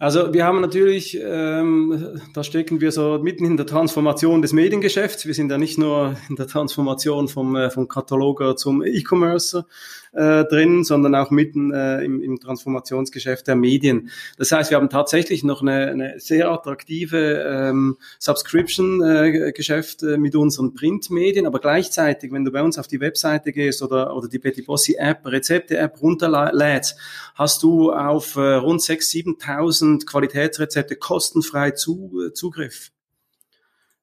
Also 0.00 0.32
wir 0.32 0.44
haben 0.44 0.60
natürlich, 0.60 1.18
ähm, 1.20 2.20
da 2.32 2.44
stecken 2.44 2.80
wir 2.80 2.92
so 2.92 3.18
mitten 3.20 3.44
in 3.44 3.56
der 3.56 3.66
Transformation 3.66 4.42
des 4.42 4.52
Mediengeschäfts. 4.52 5.26
Wir 5.26 5.34
sind 5.34 5.50
ja 5.50 5.58
nicht 5.58 5.76
nur 5.76 6.14
in 6.28 6.36
der 6.36 6.46
Transformation 6.46 7.26
vom, 7.26 7.56
äh, 7.56 7.68
vom 7.68 7.88
Kataloger 7.88 8.54
zum 8.54 8.84
E-Commerce 8.84 9.66
äh, 10.12 10.44
drin, 10.44 10.84
sondern 10.84 11.16
auch 11.16 11.32
mitten 11.32 11.72
äh, 11.72 12.04
im, 12.04 12.22
im 12.22 12.38
Transformationsgeschäft 12.38 13.48
der 13.48 13.56
Medien. 13.56 14.10
Das 14.36 14.52
heißt, 14.52 14.70
wir 14.70 14.76
haben 14.76 14.88
tatsächlich 14.88 15.42
noch 15.42 15.62
eine, 15.62 15.88
eine 15.88 16.20
sehr 16.20 16.48
attraktive 16.48 17.44
ähm, 17.48 17.96
Subscription-Geschäft 18.20 20.04
äh, 20.04 20.16
mit 20.16 20.36
unseren 20.36 20.74
Printmedien, 20.74 21.44
aber 21.44 21.58
gleichzeitig, 21.58 22.30
wenn 22.30 22.44
du 22.44 22.52
bei 22.52 22.62
uns 22.62 22.78
auf 22.78 22.86
die 22.86 23.00
Webseite 23.00 23.50
gehst 23.50 23.82
oder, 23.82 24.16
oder 24.16 24.28
die 24.28 24.38
Betty 24.38 24.62
Bossi 24.62 24.94
App, 24.96 25.26
Rezepte-App 25.26 26.00
runterlädst, 26.00 26.96
hast 27.34 27.64
du 27.64 27.92
auf 27.92 28.36
äh, 28.36 28.54
rund 28.54 28.80
6.000, 28.80 29.40
7.000 29.40 29.87
1000 29.88 30.06
Qualitätsrezepte 30.06 30.96
kostenfrei 30.96 31.70
zu, 31.72 32.30
Zugriff. 32.34 32.90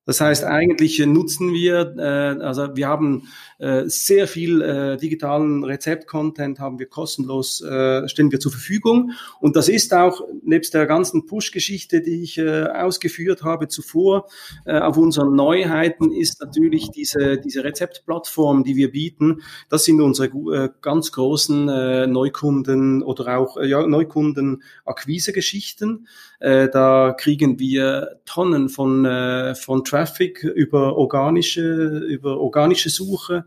Das 0.06 0.22
heißt, 0.22 0.44
eigentlich 0.44 1.00
nutzen 1.06 1.54
wir, 1.54 1.96
äh, 1.98 2.44
also 2.44 2.76
wir 2.76 2.88
haben 2.88 3.24
äh, 3.58 3.84
sehr 3.88 4.28
viel 4.28 4.62
äh, 4.62 4.98
digitalen 4.98 5.64
Rezept-Content 5.64 6.60
haben 6.60 6.78
wir 6.78 6.88
kostenlos, 6.88 7.62
äh, 7.62 8.08
stellen 8.08 8.32
wir 8.32 8.40
zur 8.40 8.52
Verfügung. 8.52 9.12
Und 9.40 9.56
das 9.56 9.70
ist 9.70 9.94
auch, 9.94 10.22
nebst 10.44 10.74
der 10.74 10.86
ganzen 10.86 11.26
Push-Geschichte, 11.26 12.02
die 12.02 12.22
ich 12.22 12.38
äh, 12.38 12.66
ausgeführt 12.66 13.44
habe 13.44 13.68
zuvor, 13.68 14.28
äh, 14.66 14.78
auf 14.78 14.98
unseren 14.98 15.36
Neuheiten 15.36 16.12
ist 16.12 16.42
natürlich 16.42 16.92
diese, 16.92 17.38
diese 17.38 17.64
Rezeptplattform, 17.64 18.64
die 18.64 18.76
wir 18.76 18.92
bieten. 18.92 19.42
Das 19.70 19.86
sind 19.86 20.02
unsere 20.02 20.28
äh, 20.28 20.70
ganz 20.82 21.12
großen 21.14 21.70
äh, 21.70 22.08
Neukunden 22.08 23.02
oder 23.02 23.38
auch 23.38 23.58
äh, 23.58 23.68
ja, 23.68 23.88
Neukunden-Akquise-Geschichten. 23.88 26.08
Äh, 26.40 26.70
da 26.70 27.16
kriegen 27.18 27.60
wir 27.60 28.20
Tonnen 28.26 28.70
von, 28.70 29.06
äh, 29.06 29.56
von 29.56 29.84
Traffic 29.96 30.44
über 30.44 30.98
organische, 30.98 32.00
über 32.00 32.38
organische 32.40 32.90
Suche 32.90 33.46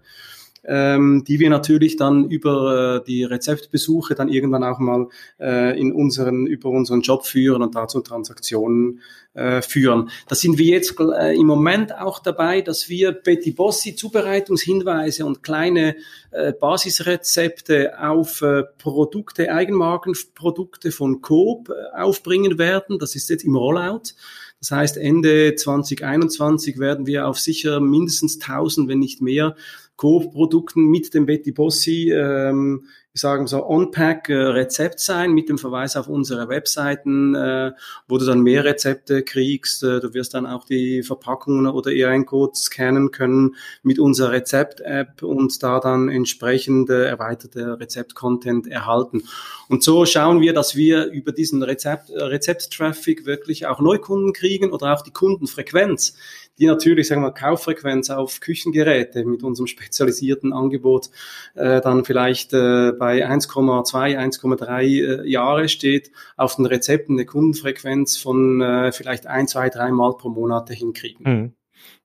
ähm, 0.69 1.25
die 1.27 1.39
wir 1.41 1.51
natürlich 1.51 1.97
dann 1.97 2.29
über 2.31 2.97
äh, 2.97 3.05
die 3.05 3.25
Rezeptbesuche 3.25 4.15
dann 4.15 4.29
irgendwann 4.29 4.65
auch 4.65 4.79
mal 4.79 5.09
äh, 5.41 5.79
in 5.79 5.93
unseren, 5.93 6.47
über 6.47 6.69
unseren 6.69 7.01
Job 7.01 7.27
führen 7.27 7.63
und 7.63 7.75
dazu 7.75 8.01
Transaktionen 8.01 9.01
äh, 9.35 9.63
führen. 9.63 10.11
Da 10.29 10.35
sind 10.35 10.59
wir 10.59 10.67
jetzt 10.67 10.95
äh, 11.01 11.35
im 11.35 11.47
Moment 11.47 11.97
auch 11.97 12.19
dabei, 12.19 12.61
dass 12.61 12.89
wir 12.89 13.13
Betty 13.13 13.53
Bossi 13.53 13.95
Zubereitungshinweise 13.95 15.25
und 15.25 15.43
kleine 15.43 15.97
äh, 16.31 16.53
Basisrezepte 16.53 17.99
auf 17.99 18.45
Produkte, 18.79 19.53
Eigenmarkenprodukte 19.53 20.93
von 20.93 21.23
Coop 21.23 21.71
aufbringen 21.95 22.59
werden. 22.59 22.99
Das 22.99 23.15
ist 23.15 23.31
jetzt 23.31 23.45
im 23.45 23.57
Rollout. 23.57 24.13
Das 24.61 24.71
heißt, 24.73 24.97
Ende 24.97 25.55
2021 25.55 26.79
werden 26.79 27.07
wir 27.07 27.29
auf 27.29 27.39
sicher 27.39 27.81
mindestens 27.81 28.41
1000, 28.41 28.89
wenn 28.89 28.99
nicht 28.99 29.23
mehr, 29.23 29.57
Co-Produkten 29.97 30.87
mit 30.87 31.13
dem 31.15 31.27
Betty 31.27 31.53
Bossi, 31.53 32.13
ähm, 32.13 32.85
ich 33.15 33.23
sage 33.23 33.49
so 33.49 33.67
On-Pack-Rezept 33.67 34.95
äh, 34.95 35.03
sein 35.03 35.33
mit 35.33 35.49
dem 35.49 35.59
Verweis 35.59 35.97
auf 35.97 36.09
unsere 36.09 36.49
Webseiten, 36.49 37.35
äh, 37.35 37.73
wo 38.07 38.19
du 38.19 38.27
dann 38.27 38.43
mehr 38.43 38.65
Rezepte 38.65 39.23
kriegst. 39.23 39.83
Äh, 39.83 40.01
du 40.01 40.15
wirst 40.15 40.35
dann 40.35 40.47
auch 40.47 40.65
die 40.65 41.03
Verpackungen 41.03 41.67
oder 41.67 41.93
ERN-Code 41.93 42.53
scannen 42.55 43.11
können 43.11 43.57
mit 43.83 43.99
unserer 43.99 44.33
Rezept-App 44.33 45.23
und 45.23 45.63
da 45.63 45.81
dann 45.81 46.09
entsprechend 46.09 46.91
äh, 46.91 47.07
erweiterte 47.07 47.81
Rezept-Content 47.81 48.69
erhalten. 48.69 49.25
Und 49.69 49.83
so 49.83 50.07
schauen 50.07 50.41
wir, 50.41 50.53
dass 50.53 50.77
wir 50.77 51.07
über 51.07 51.33
diesen 51.33 51.63
Rezept, 51.63 52.11
Rezept-Traffic 52.11 53.27
wirklich 53.27 53.67
auch 53.67 53.81
Neukunden 53.81 54.33
kriegen 54.33 54.71
oder 54.71 54.95
auch 54.95 55.03
die 55.03 55.13
Kundenfrequenz 55.13 56.15
die 56.59 56.67
natürlich, 56.67 57.07
sagen 57.07 57.23
wir 57.23 57.31
Kauffrequenz 57.33 58.11
auf 58.11 58.41
Küchengeräte 58.41 59.25
mit 59.25 59.43
unserem 59.43 59.67
spezialisierten 59.67 60.53
Angebot 60.53 61.11
äh, 61.55 61.81
dann 61.81 62.05
vielleicht 62.05 62.53
äh, 62.53 62.93
bei 62.99 63.27
1,2, 63.27 64.19
1,3 64.19 64.83
äh, 64.83 65.29
Jahre 65.29 65.69
steht, 65.69 66.11
auf 66.37 66.57
den 66.57 66.67
Rezepten 66.67 67.17
eine 67.17 67.27
Kundenfrequenz 67.27 68.17
von 68.17 68.61
äh, 68.61 68.93
vielleicht 68.93 69.27
ein, 69.27 69.49
zwei, 69.49 69.69
drei 69.71 69.91
Mal 69.91 70.17
pro 70.17 70.29
Monat 70.29 70.71
hinkriegen. 70.71 71.25
Mhm. 71.27 71.53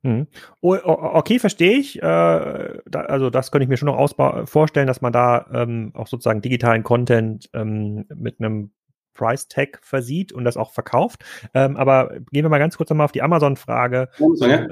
Mhm. 0.03 0.27
Okay, 0.61 1.39
verstehe 1.39 1.77
ich. 1.77 2.01
Äh, 2.01 2.05
also 2.05 3.29
das 3.29 3.51
könnte 3.51 3.63
ich 3.63 3.69
mir 3.69 3.77
schon 3.77 3.87
noch 3.87 4.47
vorstellen, 4.47 4.87
dass 4.87 5.01
man 5.01 5.13
da 5.13 5.47
ähm, 5.53 5.91
auch 5.95 6.07
sozusagen 6.07 6.41
digitalen 6.41 6.83
Content 6.83 7.49
ähm, 7.53 8.05
mit 8.13 8.39
einem 8.39 8.71
Price 9.13 9.47
Tag 9.47 9.79
versieht 9.81 10.31
und 10.33 10.43
das 10.43 10.57
auch 10.57 10.71
verkauft. 10.71 11.23
Ähm, 11.53 11.77
aber 11.77 12.09
gehen 12.31 12.43
wir 12.43 12.49
mal 12.49 12.59
ganz 12.59 12.77
kurz 12.77 12.89
nochmal 12.89 13.05
auf 13.05 13.11
die 13.11 13.21
Amazon-Frage 13.21 14.09
äh, 14.41 14.67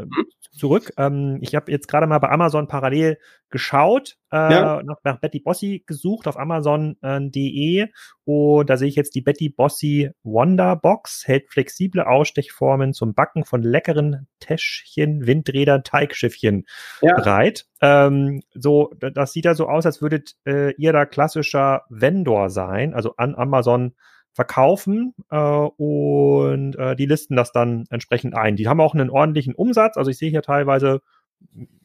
zurück. 0.51 0.93
Ähm, 0.97 1.39
ich 1.41 1.55
habe 1.55 1.71
jetzt 1.71 1.87
gerade 1.87 2.07
mal 2.07 2.19
bei 2.19 2.29
Amazon 2.29 2.67
parallel 2.67 3.17
geschaut, 3.49 4.17
äh, 4.31 4.37
ja. 4.37 4.81
nach, 4.83 4.97
nach, 5.03 5.19
Betty 5.19 5.39
Bossi 5.39 5.83
gesucht 5.85 6.27
auf 6.27 6.39
Amazon.de 6.39 7.79
äh, 7.81 7.87
und 8.23 8.69
da 8.69 8.77
sehe 8.77 8.87
ich 8.87 8.95
jetzt 8.95 9.13
die 9.13 9.21
Betty 9.21 9.49
Bossi 9.49 10.11
Wonder 10.23 10.75
Box, 10.75 11.27
hält 11.27 11.49
flexible 11.49 12.01
Ausstechformen 12.01 12.93
zum 12.93 13.13
Backen 13.13 13.43
von 13.43 13.61
leckeren 13.61 14.27
Täschchen, 14.39 15.27
Windrädern, 15.27 15.83
Teigschiffchen 15.83 16.65
ja. 17.01 17.13
bereit. 17.13 17.67
Ähm, 17.81 18.41
so, 18.53 18.93
das 18.99 19.33
sieht 19.33 19.45
ja 19.45 19.53
so 19.53 19.67
aus, 19.67 19.85
als 19.85 20.01
würdet 20.01 20.35
äh, 20.45 20.73
ihr 20.75 20.93
da 20.93 21.05
klassischer 21.05 21.83
Vendor 21.89 22.49
sein, 22.49 22.93
also 22.93 23.15
an 23.17 23.35
Amazon 23.35 23.93
verkaufen 24.33 25.13
äh, 25.29 25.37
und 25.37 26.75
äh, 26.77 26.95
die 26.95 27.05
listen 27.05 27.35
das 27.35 27.51
dann 27.51 27.85
entsprechend 27.89 28.35
ein. 28.35 28.55
Die 28.55 28.67
haben 28.67 28.81
auch 28.81 28.93
einen 28.93 29.09
ordentlichen 29.09 29.53
Umsatz. 29.55 29.97
Also 29.97 30.11
ich 30.11 30.17
sehe 30.17 30.29
hier 30.29 30.41
teilweise 30.41 31.01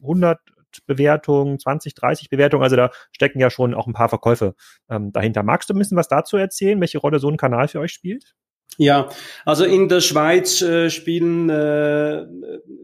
100 0.01 0.39
Bewertungen, 0.85 1.59
20, 1.59 1.95
30 1.95 2.29
Bewertungen. 2.29 2.63
Also 2.63 2.75
da 2.75 2.91
stecken 3.11 3.39
ja 3.39 3.49
schon 3.49 3.73
auch 3.73 3.87
ein 3.87 3.93
paar 3.93 4.09
Verkäufe 4.09 4.55
ähm, 4.89 5.11
dahinter. 5.11 5.43
Magst 5.43 5.69
du 5.69 5.73
ein 5.73 5.79
bisschen 5.79 5.97
was 5.97 6.07
dazu 6.07 6.37
erzählen, 6.37 6.79
welche 6.79 6.99
Rolle 6.99 7.19
so 7.19 7.29
ein 7.29 7.37
Kanal 7.37 7.67
für 7.67 7.79
euch 7.79 7.91
spielt? 7.91 8.35
Ja, 8.79 9.09
also 9.43 9.63
in 9.63 9.89
der 9.89 10.01
Schweiz 10.01 10.61
äh, 10.61 10.91
spielen 10.91 11.49
äh, 11.49 12.27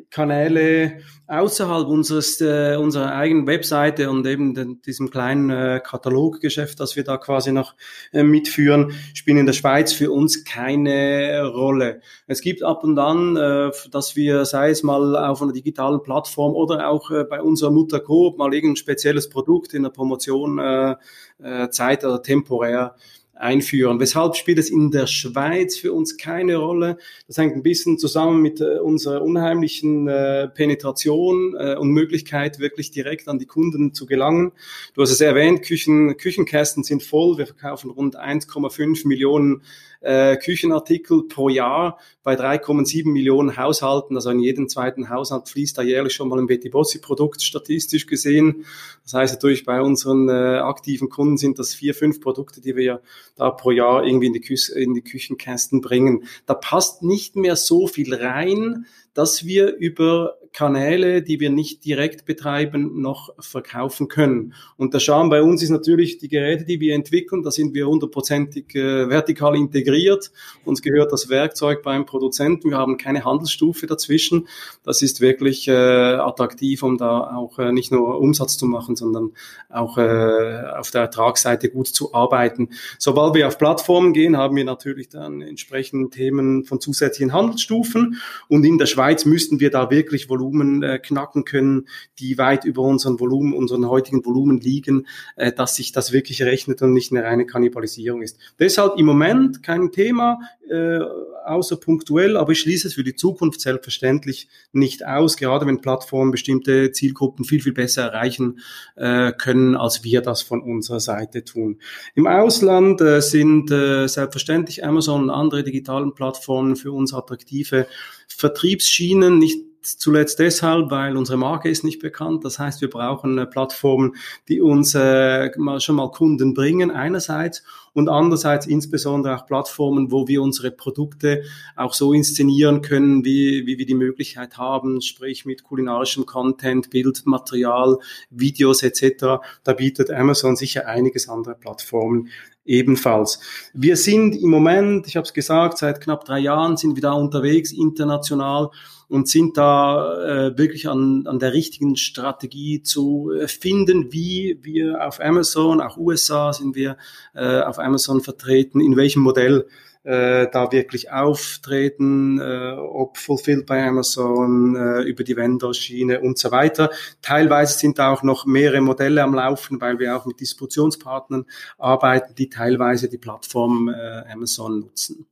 Kanäle 0.10 1.02
außerhalb 1.28 1.88
unseres 1.88 2.42
äh, 2.42 2.76
unserer 2.78 3.14
eigenen 3.14 3.46
Webseite 3.46 4.10
und 4.10 4.26
eben 4.26 4.56
den, 4.56 4.82
diesem 4.82 5.12
kleinen 5.12 5.52
äh, 5.52 5.82
Kataloggeschäft, 5.84 6.80
das 6.80 6.96
wir 6.96 7.04
da 7.04 7.18
quasi 7.18 7.52
noch 7.52 7.76
äh, 8.12 8.24
mitführen, 8.24 8.94
spielen 9.14 9.38
in 9.38 9.46
der 9.46 9.54
Schweiz 9.54 9.94
für 9.94 10.12
uns 10.12 10.44
keine 10.44 11.46
Rolle. 11.46 12.02
Es 12.26 12.42
gibt 12.42 12.64
ab 12.64 12.84
und 12.84 12.98
an, 12.98 13.38
äh, 13.38 13.72
dass 13.92 14.16
wir, 14.16 14.46
sei 14.46 14.72
es 14.72 14.82
mal 14.82 15.16
auf 15.16 15.44
einer 15.44 15.54
digitalen 15.54 16.02
Plattform 16.02 16.56
oder 16.56 16.90
auch 16.90 17.12
äh, 17.12 17.24
bei 17.24 17.40
unserer 17.40 17.72
Mutter 17.72 18.00
Coop 18.00 18.40
mal 18.40 18.52
irgendein 18.52 18.78
spezielles 18.78 19.30
Produkt 19.30 19.76
in 19.76 19.84
der 19.84 19.92
Promotion 19.92 20.58
äh, 20.58 20.96
äh, 21.44 21.70
Zeit 21.70 22.04
oder 22.04 22.24
temporär 22.24 22.96
einführen. 23.34 24.00
Weshalb 24.00 24.36
spielt 24.36 24.60
es 24.60 24.70
in 24.70 24.92
der 24.92 25.08
Schweiz 25.08 25.78
für 25.78 25.94
uns 25.94 26.18
keine 26.18 26.58
Rolle? 26.58 26.98
Das 27.28 27.38
hängt 27.38 27.56
ein 27.56 27.64
bisschen 27.64 27.98
zusammen 27.98 28.42
mit 28.42 28.62
äh, 28.62 28.80
unserer 28.80 29.22
unheimlichen 29.22 30.08
äh, 30.08 30.48
Penetration 30.48 31.56
äh, 31.58 31.76
und 31.76 31.90
Möglichkeit, 31.90 32.60
wirklich 32.60 32.92
direkt 32.92 33.28
an 33.28 33.40
die 33.40 33.46
Kunden 33.46 33.94
zu 33.94 34.06
gelangen. 34.06 34.52
Du 34.94 35.02
hast 35.02 35.12
es 35.12 35.22
erwähnt, 35.22 35.64
Küchen, 35.64 36.16
Küchenkästen 36.18 36.84
sind 36.84 37.04
voll. 37.04 37.38
Wir 37.38 37.48
verkaufen 37.48 37.90
rund 37.90 38.20
1,5 38.20 39.08
Millionen 39.08 39.64
äh, 40.04 40.38
Küchenartikel 40.38 41.24
pro 41.28 41.50
Jahr 41.50 41.98
bei 42.24 42.36
3,7 42.36 43.10
Millionen 43.10 43.58
Haushalten. 43.58 44.16
Also 44.16 44.30
in 44.30 44.40
jedem 44.40 44.70
zweiten 44.70 45.10
Haushalt 45.10 45.50
fließt 45.50 45.78
da 45.78 45.82
jährlich 45.82 46.14
schon 46.14 46.30
mal 46.30 46.40
ein 46.40 46.48
Betty 46.48 46.70
Bossi 46.70 47.00
Produkt 47.00 47.42
statistisch 47.42 48.06
gesehen. 48.06 48.66
Das 49.04 49.14
heißt 49.14 49.34
natürlich 49.34 49.66
bei 49.66 49.82
unseren 49.82 50.30
äh, 50.30 50.60
aktiven 50.60 51.10
Kunden 51.10 51.38
sind 51.38 51.58
das 51.58 51.74
vier, 51.74 51.96
fünf 51.96 52.22
Produkte, 52.22 52.62
die 52.62 52.76
wir 52.76 53.02
da 53.36 53.50
pro 53.50 53.72
Jahr 53.72 54.06
irgendwie 54.06 54.28
in 54.28 54.34
die, 54.34 54.42
Kü 54.42 54.56
in 54.76 54.94
die 54.94 55.02
Küchenkästen 55.02 55.82
bringen. 55.82 56.26
Da 56.46 56.54
passt 56.54 57.02
nicht 57.02 57.36
mehr 57.36 57.56
so 57.56 57.88
viel 57.88 58.14
rein, 58.14 58.86
dass 59.14 59.46
wir 59.46 59.76
über 59.76 60.38
Kanäle, 60.54 61.24
die 61.24 61.40
wir 61.40 61.50
nicht 61.50 61.84
direkt 61.84 62.26
betreiben, 62.26 63.02
noch 63.02 63.32
verkaufen 63.40 64.08
können. 64.08 64.54
Und 64.78 64.94
der 64.94 65.00
Charme 65.00 65.30
bei 65.30 65.42
uns 65.42 65.64
ist 65.64 65.72
natürlich 65.72 66.20
die 66.20 66.28
Geräte, 66.28 66.64
die 66.64 66.80
wir 66.80 66.94
entwickeln, 66.94 67.42
da 67.42 67.50
sind 67.50 67.74
wir 67.74 67.88
hundertprozentig 67.88 68.76
äh, 68.76 69.10
vertikal 69.10 69.56
integriert. 69.56 70.32
Uns 70.64 70.84
gehört 70.84 71.12
das 71.12 71.28
Werkzeug 71.30 71.82
beim 71.82 72.06
Produzenten. 72.06 72.70
Wir 72.70 72.78
haben 72.78 72.98
keine 72.98 73.26
Handelsstufe 73.26 73.88
dazwischen. 73.88 74.48
Das 74.84 75.02
ist 75.02 75.22
wirklich 75.22 75.68
äh, 75.68 75.72
attraktiv, 75.72 76.84
um 76.84 77.00
da 77.00 77.36
auch 77.36 77.58
äh, 77.58 77.72
nicht 77.72 77.92
nur 77.92 78.20
Umsatz 78.20 78.56
zu 78.56 78.68
machen, 78.68 78.96
sondern 78.96 79.32
auch 79.70 79.98
äh, 79.98 80.62
auf 80.78 80.92
der 80.92 81.02
Ertragsseite 81.02 81.70
gut 81.70 81.88
zu 81.88 82.14
arbeiten. 82.14 82.70
Sobald 83.00 83.34
wir 83.34 83.48
auf 83.48 83.58
Plattformen 83.58 84.14
gehen, 84.14 84.38
haben 84.38 84.56
wir 84.56 84.66
natürlich 84.66 85.10
dann 85.10 85.42
entsprechend 85.42 86.14
Themen 86.14 86.64
von 86.64 86.80
zusätzlichen 86.80 87.34
Handelsstufen. 87.34 88.18
Und 88.48 88.64
in 88.66 88.78
der 88.78 88.86
Schweiz 88.86 89.26
müssten 89.26 89.60
wir 89.60 89.72
da 89.72 89.90
wirklich 89.90 90.30
Volumen 90.30 90.43
äh, 90.84 91.00
knacken 91.00 91.46
können, 91.46 91.88
die 92.20 92.38
weit 92.38 92.66
über 92.66 92.82
unseren 92.82 93.20
Volumen, 93.20 93.54
unseren 93.54 93.88
heutigen 93.88 94.26
Volumen 94.26 94.60
liegen, 94.60 95.08
äh, 95.36 95.52
dass 95.52 95.76
sich 95.76 95.92
das 95.92 96.12
wirklich 96.12 96.42
rechnet 96.44 96.82
und 96.82 96.94
nicht 96.94 97.12
eine 97.12 97.24
reine 97.24 97.46
Kannibalisierung 97.46 98.22
ist. 98.22 98.38
Deshalb 98.60 98.98
im 98.98 99.06
Moment 99.06 99.64
kein 99.64 99.92
Thema, 99.92 100.40
äh, 100.70 101.00
außer 101.46 101.78
punktuell, 101.78 102.38
aber 102.38 102.54
ich 102.54 102.60
schließe 102.60 102.88
es 102.88 102.94
für 102.94 103.04
die 103.04 103.16
Zukunft 103.16 103.62
selbstverständlich 103.62 104.48
nicht 104.72 105.06
aus, 105.06 105.38
gerade 105.38 105.66
wenn 105.66 105.82
Plattformen 105.82 106.32
bestimmte 106.32 106.92
Zielgruppen 106.92 107.46
viel, 107.46 107.62
viel 107.62 107.74
besser 107.74 108.04
erreichen 108.04 108.60
äh, 108.96 109.34
können, 109.34 109.76
als 109.76 110.04
wir 110.04 110.22
das 110.22 110.42
von 110.42 110.62
unserer 110.62 111.00
Seite 111.00 111.44
tun. 111.44 111.80
Im 112.16 112.28
Ausland 112.28 113.02
äh, 113.02 113.22
sind 113.22 113.72
äh, 113.72 114.08
selbstverständlich 114.08 114.86
Amazon 114.86 115.24
und 115.24 115.30
andere 115.30 115.64
digitalen 115.64 116.14
Plattformen 116.14 116.76
für 116.76 116.92
uns 116.92 117.14
attraktive 117.14 117.88
Vertriebsschienen, 118.28 119.40
nicht 119.40 119.73
zuletzt 119.86 120.40
deshalb, 120.40 120.92
weil 120.92 121.18
unsere 121.18 121.38
Marke 121.38 121.70
ist 121.70 121.84
nicht 121.84 122.00
bekannt. 122.00 122.44
Das 122.46 122.60
heißt, 122.60 122.82
wir 122.82 122.90
brauchen 122.90 123.38
äh, 123.38 123.46
Plattformen, 123.46 124.16
die 124.48 124.62
uns 124.62 124.96
äh, 124.96 125.52
mal, 125.58 125.80
schon 125.80 125.96
mal 125.96 126.12
Kunden 126.12 126.54
bringen 126.54 126.92
einerseits 126.92 127.64
und 127.94 128.10
andererseits 128.10 128.66
insbesondere 128.66 129.36
auch 129.36 129.46
Plattformen, 129.46 130.12
wo 130.12 130.28
wir 130.28 130.42
unsere 130.42 130.72
Produkte 130.72 131.44
auch 131.76 131.94
so 131.94 132.14
inszenieren 132.14 132.82
können, 132.82 133.24
wie, 133.24 133.66
wie 133.66 133.78
wir 133.78 133.86
die 133.86 133.94
Möglichkeit 133.94 134.58
haben, 134.58 135.02
sprich 135.02 135.46
mit 135.46 135.64
kulinarischem 135.64 136.26
Content, 136.26 136.90
Bildmaterial, 136.90 137.98
Videos 138.30 138.84
etc. 138.84 139.42
Da 139.64 139.74
bietet 139.74 140.12
Amazon 140.12 140.56
sicher 140.56 140.88
einiges 140.88 141.30
andere 141.30 141.56
Plattformen 141.56 142.30
ebenfalls. 142.66 143.40
Wir 143.74 143.98
sind 143.98 144.36
im 144.36 144.50
Moment, 144.50 145.08
ich 145.08 145.18
habe 145.18 145.26
es 145.26 145.34
gesagt, 145.34 145.78
seit 145.78 146.02
knapp 146.02 146.26
drei 146.26 146.40
Jahren 146.40 146.78
sind 146.78 146.96
wir 146.96 147.02
da 147.02 147.12
unterwegs 147.12 147.72
international 147.72 148.70
und 149.10 149.28
sind 149.28 149.58
da 149.58 150.48
äh, 150.48 150.58
wirklich 150.58 150.88
an, 150.88 151.28
an 151.28 151.40
der 151.40 151.54
richtigen 151.54 151.98
Strategie 151.98 152.82
zu 152.82 153.32
äh, 153.32 153.48
finden, 153.48 154.12
wie 154.14 154.58
wir 154.62 155.06
auf 155.06 155.20
Amazon, 155.20 155.82
auch 155.82 155.98
USA 155.98 156.54
sind 156.54 156.76
wir 156.76 156.98
äh, 157.36 157.62
auf 157.62 157.80
Amazon 157.84 158.22
vertreten, 158.22 158.80
in 158.80 158.96
welchem 158.96 159.22
Modell 159.22 159.68
äh, 160.04 160.48
da 160.52 160.72
wirklich 160.72 161.12
auftreten, 161.12 162.40
äh, 162.40 162.76
ob 162.78 163.18
fulfilled 163.18 163.66
bei 163.66 163.86
Amazon, 163.88 164.76
äh, 164.76 165.02
über 165.04 165.24
die 165.24 165.38
Vendor-Schiene 165.38 166.20
und 166.20 166.38
so 166.38 166.52
weiter. 166.52 166.90
Teilweise 167.22 167.80
sind 167.80 168.00
da 168.00 168.12
auch 168.12 168.24
noch 168.24 168.46
mehrere 168.46 168.82
Modelle 168.82 169.24
am 169.24 169.34
Laufen, 169.34 169.80
weil 169.80 170.00
wir 170.00 170.18
auch 170.18 170.26
mit 170.26 170.40
Distributionspartnern 170.40 171.46
arbeiten, 171.78 172.36
die 172.36 172.50
teilweise 172.50 173.08
die 173.08 173.18
Plattform 173.18 173.90
äh, 173.90 174.24
Amazon 174.32 174.82
nutzen. 174.82 175.26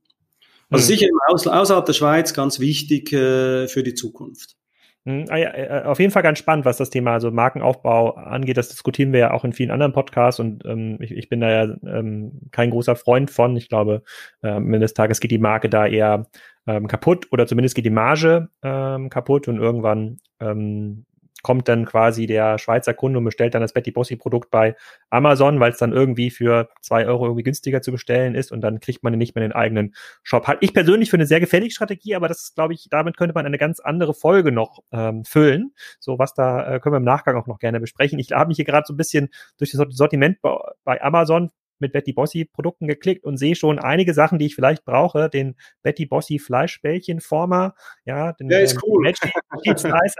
Also 0.70 0.84
mhm. 0.84 0.88
sicher 0.88 1.08
im 1.08 1.18
Aus 1.26 1.46
außerhalb 1.46 1.84
der 1.84 1.92
Schweiz 1.92 2.32
ganz 2.32 2.58
wichtig 2.58 3.12
äh, 3.12 3.68
für 3.68 3.82
die 3.82 3.94
Zukunft. 3.94 4.56
Mhm. 5.04 5.24
Ah, 5.30 5.36
ja, 5.36 5.50
äh, 5.54 5.82
auf 5.84 5.98
jeden 5.98 6.12
Fall 6.12 6.22
ganz 6.22 6.38
spannend, 6.38 6.64
was 6.64 6.76
das 6.76 6.90
Thema 6.90 7.12
also 7.12 7.30
Markenaufbau 7.30 8.14
angeht. 8.14 8.56
Das 8.56 8.68
diskutieren 8.68 9.12
wir 9.12 9.20
ja 9.20 9.30
auch 9.32 9.44
in 9.44 9.52
vielen 9.52 9.72
anderen 9.72 9.92
Podcasts 9.92 10.38
und 10.38 10.64
ähm, 10.64 10.98
ich, 11.00 11.10
ich 11.10 11.28
bin 11.28 11.40
da 11.40 11.50
ja 11.50 11.74
ähm, 11.84 12.40
kein 12.52 12.70
großer 12.70 12.94
Freund 12.94 13.30
von. 13.30 13.56
Ich 13.56 13.68
glaube, 13.68 14.02
ähm, 14.42 14.56
am 14.56 14.66
Ende 14.66 14.80
des 14.80 14.94
Tages 14.94 15.18
geht 15.20 15.32
die 15.32 15.38
Marke 15.38 15.68
da 15.68 15.86
eher 15.86 16.26
ähm, 16.66 16.86
kaputt 16.86 17.26
oder 17.32 17.46
zumindest 17.46 17.74
geht 17.74 17.84
die 17.84 17.90
Marge 17.90 18.48
ähm, 18.62 19.10
kaputt 19.10 19.48
und 19.48 19.58
irgendwann 19.58 20.18
ähm, 20.40 21.04
kommt 21.42 21.68
dann 21.68 21.84
quasi 21.84 22.26
der 22.26 22.58
Schweizer 22.58 22.94
Kunde 22.94 23.18
und 23.18 23.24
bestellt 23.24 23.54
dann 23.54 23.62
das 23.62 23.72
Betty 23.72 23.90
Bossi 23.90 24.16
Produkt 24.16 24.50
bei 24.50 24.76
Amazon, 25.10 25.60
weil 25.60 25.72
es 25.72 25.78
dann 25.78 25.92
irgendwie 25.92 26.30
für 26.30 26.68
zwei 26.80 27.06
Euro 27.06 27.26
irgendwie 27.26 27.42
günstiger 27.42 27.82
zu 27.82 27.92
bestellen 27.92 28.34
ist 28.34 28.52
und 28.52 28.60
dann 28.60 28.80
kriegt 28.80 29.02
man 29.02 29.16
nicht 29.16 29.34
mehr 29.34 29.42
den 29.42 29.52
eigenen 29.52 29.94
Shop. 30.22 30.46
Halte 30.46 30.64
ich 30.64 30.72
persönlich 30.72 31.10
für 31.10 31.16
eine 31.16 31.26
sehr 31.26 31.40
gefährliche 31.40 31.74
Strategie, 31.74 32.14
aber 32.14 32.28
das 32.28 32.54
glaube 32.54 32.74
ich, 32.74 32.88
damit 32.90 33.16
könnte 33.16 33.34
man 33.34 33.46
eine 33.46 33.58
ganz 33.58 33.80
andere 33.80 34.14
Folge 34.14 34.52
noch 34.52 34.80
ähm, 34.92 35.24
füllen. 35.24 35.72
So 36.00 36.18
was 36.18 36.34
da 36.34 36.74
äh, 36.76 36.80
können 36.80 36.94
wir 36.94 36.98
im 36.98 37.04
Nachgang 37.04 37.36
auch 37.36 37.46
noch 37.46 37.58
gerne 37.58 37.80
besprechen. 37.80 38.18
Ich 38.18 38.32
habe 38.32 38.48
mich 38.48 38.56
hier 38.56 38.64
gerade 38.64 38.84
so 38.86 38.94
ein 38.94 38.96
bisschen 38.96 39.28
durch 39.58 39.72
das 39.72 39.84
Sortiment 39.90 40.38
bei 40.84 41.02
Amazon 41.02 41.50
mit 41.82 41.92
Betty 41.92 42.14
Bossi 42.14 42.46
Produkten 42.46 42.86
geklickt 42.86 43.24
und 43.24 43.36
sehe 43.36 43.54
schon 43.54 43.78
einige 43.78 44.14
Sachen, 44.14 44.38
die 44.38 44.46
ich 44.46 44.54
vielleicht 44.54 44.86
brauche. 44.86 45.28
Den 45.28 45.56
Betty 45.82 46.06
Bossi 46.06 46.38
Fleischbällchenformer, 46.38 47.74
ja, 48.06 48.32
den 48.32 48.48
Der 48.48 48.62
ist 48.62 48.74
ähm, 48.74 48.80
cool. 48.86 49.12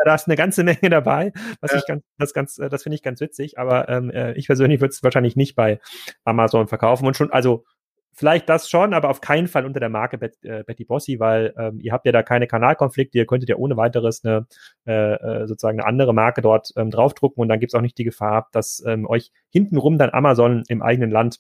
da 0.05 0.15
ist 0.15 0.27
eine 0.27 0.37
ganze 0.37 0.65
Menge 0.65 0.91
dabei, 0.91 1.33
was 1.61 1.73
ja. 1.73 1.79
ich 1.79 1.87
ganz, 1.87 2.03
das 2.19 2.35
ganz, 2.35 2.59
äh, 2.59 2.69
das 2.69 2.83
finde 2.83 2.97
ich 2.97 3.03
ganz 3.03 3.21
witzig. 3.21 3.59
Aber 3.59 3.89
ähm, 3.89 4.11
äh, 4.11 4.33
ich 4.35 4.47
persönlich 4.47 4.83
würde 4.83 4.93
es 4.93 5.03
wahrscheinlich 5.03 5.37
nicht 5.37 5.55
bei 5.55 5.81
Amazon 6.25 6.69
verkaufen 6.69 7.07
und 7.07 7.17
schon, 7.17 7.33
also 7.33 7.65
vielleicht 8.13 8.49
das 8.49 8.69
schon, 8.69 8.95
aber 8.95 9.11
auf 9.11 9.21
keinen 9.21 9.49
Fall 9.49 9.65
unter 9.65 9.81
der 9.81 9.89
Marke 9.89 10.19
Bet, 10.19 10.37
äh, 10.45 10.65
Betty 10.65 10.85
Bossi, 10.85 11.19
weil 11.19 11.55
ähm, 11.57 11.81
ihr 11.81 11.93
habt 11.93 12.07
ja 12.07 12.13
da 12.13 12.23
keine 12.23 12.47
Kanalkonflikte, 12.47 13.19
ihr 13.19 13.27
könntet 13.27 13.49
ja 13.49 13.57
ohne 13.57 13.77
weiteres 13.77 14.25
eine 14.25 14.47
äh, 14.87 15.15
äh, 15.15 15.47
sozusagen 15.47 15.81
eine 15.81 15.89
andere 15.89 16.15
Marke 16.15 16.43
dort 16.43 16.73
ähm, 16.77 16.91
draufdrucken 16.91 17.41
und 17.41 17.49
dann 17.49 17.61
gibt 17.61 17.73
es 17.73 17.75
auch 17.75 17.83
nicht 17.83 17.99
die 17.99 18.05
Gefahr, 18.05 18.49
dass 18.53 18.83
ähm, 18.87 19.07
euch 19.07 19.33
hintenrum 19.51 19.99
dann 19.99 20.11
Amazon 20.11 20.63
im 20.69 20.83
eigenen 20.83 21.11
Land 21.11 21.39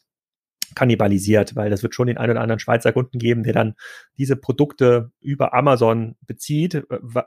kannibalisiert, 0.74 1.56
weil 1.56 1.70
das 1.70 1.82
wird 1.82 1.94
schon 1.94 2.06
den 2.06 2.18
einen 2.18 2.32
oder 2.32 2.40
anderen 2.40 2.60
Schweizer 2.60 2.92
Kunden 2.92 3.18
geben, 3.18 3.42
der 3.42 3.52
dann 3.52 3.74
diese 4.18 4.36
Produkte 4.36 5.10
über 5.20 5.54
Amazon 5.54 6.16
bezieht, 6.26 6.74
äh, 6.74 6.84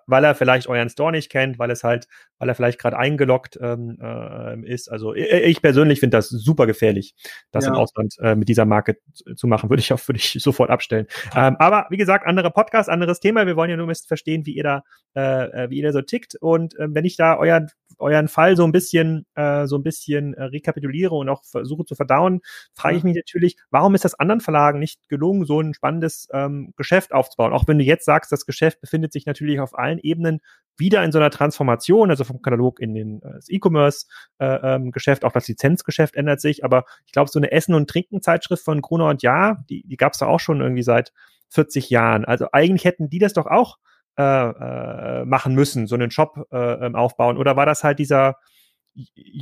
weil 0.07 0.23
er 0.23 0.35
vielleicht 0.35 0.67
euren 0.67 0.89
Store 0.89 1.11
nicht 1.11 1.29
kennt, 1.29 1.59
weil 1.59 1.71
es 1.71 1.83
halt, 1.83 2.07
weil 2.37 2.49
er 2.49 2.55
vielleicht 2.55 2.79
gerade 2.79 2.97
eingeloggt 2.97 3.57
ähm, 3.61 3.97
äh, 4.01 4.59
ist. 4.71 4.91
Also 4.91 5.13
ich 5.13 5.61
persönlich 5.61 5.99
finde 5.99 6.17
das 6.17 6.29
super 6.29 6.67
gefährlich, 6.67 7.15
das 7.51 7.65
ja. 7.65 7.71
im 7.71 7.77
Ausland 7.77 8.15
äh, 8.19 8.35
mit 8.35 8.49
dieser 8.49 8.65
Marke 8.65 8.97
zu 9.35 9.47
machen, 9.47 9.69
würde 9.69 9.81
ich 9.81 9.91
auch 9.91 10.07
würde 10.07 10.19
ich 10.19 10.33
sofort 10.39 10.69
abstellen. 10.69 11.07
Ähm, 11.35 11.55
aber 11.59 11.87
wie 11.89 11.97
gesagt, 11.97 12.25
andere 12.27 12.51
Podcast, 12.51 12.89
anderes 12.89 13.19
Thema. 13.19 13.45
Wir 13.45 13.55
wollen 13.55 13.69
ja 13.69 13.77
nur 13.77 13.87
ein 13.87 13.95
verstehen, 14.07 14.45
wie 14.45 14.55
ihr 14.55 14.63
da, 14.63 14.83
äh, 15.13 15.69
wie 15.69 15.77
ihr 15.77 15.83
da 15.83 15.93
so 15.93 16.01
tickt. 16.01 16.35
Und 16.39 16.77
äh, 16.77 16.87
wenn 16.89 17.05
ich 17.05 17.17
da 17.17 17.37
euren 17.37 17.69
euren 17.97 18.27
Fall 18.27 18.55
so 18.55 18.63
ein 18.63 18.71
bisschen 18.71 19.25
äh, 19.35 19.67
so 19.67 19.77
ein 19.77 19.83
bisschen 19.83 20.33
äh, 20.33 20.43
rekapituliere 20.43 21.15
und 21.15 21.29
auch 21.29 21.43
versuche 21.43 21.85
zu 21.85 21.95
verdauen, 21.95 22.41
frage 22.73 22.97
ich 22.97 23.03
mich 23.03 23.15
natürlich, 23.15 23.57
warum 23.69 23.95
ist 23.95 24.05
das 24.05 24.15
anderen 24.15 24.41
Verlagen 24.41 24.79
nicht 24.79 25.07
gelungen, 25.09 25.45
so 25.45 25.61
ein 25.61 25.73
spannendes 25.73 26.27
ähm, 26.33 26.73
Geschäft 26.75 27.13
aufzubauen? 27.13 27.53
Auch 27.53 27.67
wenn 27.67 27.77
du 27.77 27.83
jetzt 27.83 28.05
sagst, 28.05 28.31
das 28.31 28.45
Geschäft 28.45 28.81
befindet 28.81 29.13
sich 29.13 29.25
natürlich 29.25 29.59
auf 29.59 29.77
allen 29.77 29.99
Ebenen 29.99 30.41
wieder 30.77 31.03
in 31.03 31.11
so 31.11 31.19
einer 31.19 31.29
Transformation, 31.29 32.09
also 32.09 32.23
vom 32.23 32.41
Katalog 32.41 32.79
in 32.79 32.93
den 32.93 33.21
äh, 33.21 33.39
E-Commerce-Geschäft, 33.47 35.23
äh, 35.23 35.25
ähm, 35.25 35.27
auch 35.27 35.33
das 35.33 35.47
Lizenzgeschäft 35.47 36.15
ändert 36.15 36.41
sich, 36.41 36.65
aber 36.65 36.85
ich 37.05 37.11
glaube, 37.13 37.29
so 37.29 37.39
eine 37.39 37.51
Essen- 37.51 37.75
und 37.75 37.89
Trinken-Zeitschrift 37.89 38.63
von 38.63 38.81
Gruner 38.81 39.07
und 39.07 39.21
Ja, 39.21 39.63
die, 39.69 39.83
die 39.87 39.97
gab 39.97 40.13
es 40.13 40.19
da 40.19 40.27
auch 40.27 40.39
schon 40.39 40.61
irgendwie 40.61 40.83
seit 40.83 41.13
40 41.49 41.89
Jahren. 41.89 42.25
Also 42.25 42.47
eigentlich 42.51 42.85
hätten 42.85 43.09
die 43.09 43.19
das 43.19 43.33
doch 43.33 43.45
auch 43.45 43.77
äh, 44.17 44.23
äh, 44.23 45.25
machen 45.25 45.55
müssen, 45.55 45.87
so 45.87 45.95
einen 45.95 46.11
Shop 46.11 46.47
äh, 46.51 46.85
ähm, 46.85 46.95
aufbauen. 46.95 47.37
Oder 47.37 47.55
war 47.55 47.65
das 47.65 47.83
halt 47.83 47.99
dieser 47.99 48.37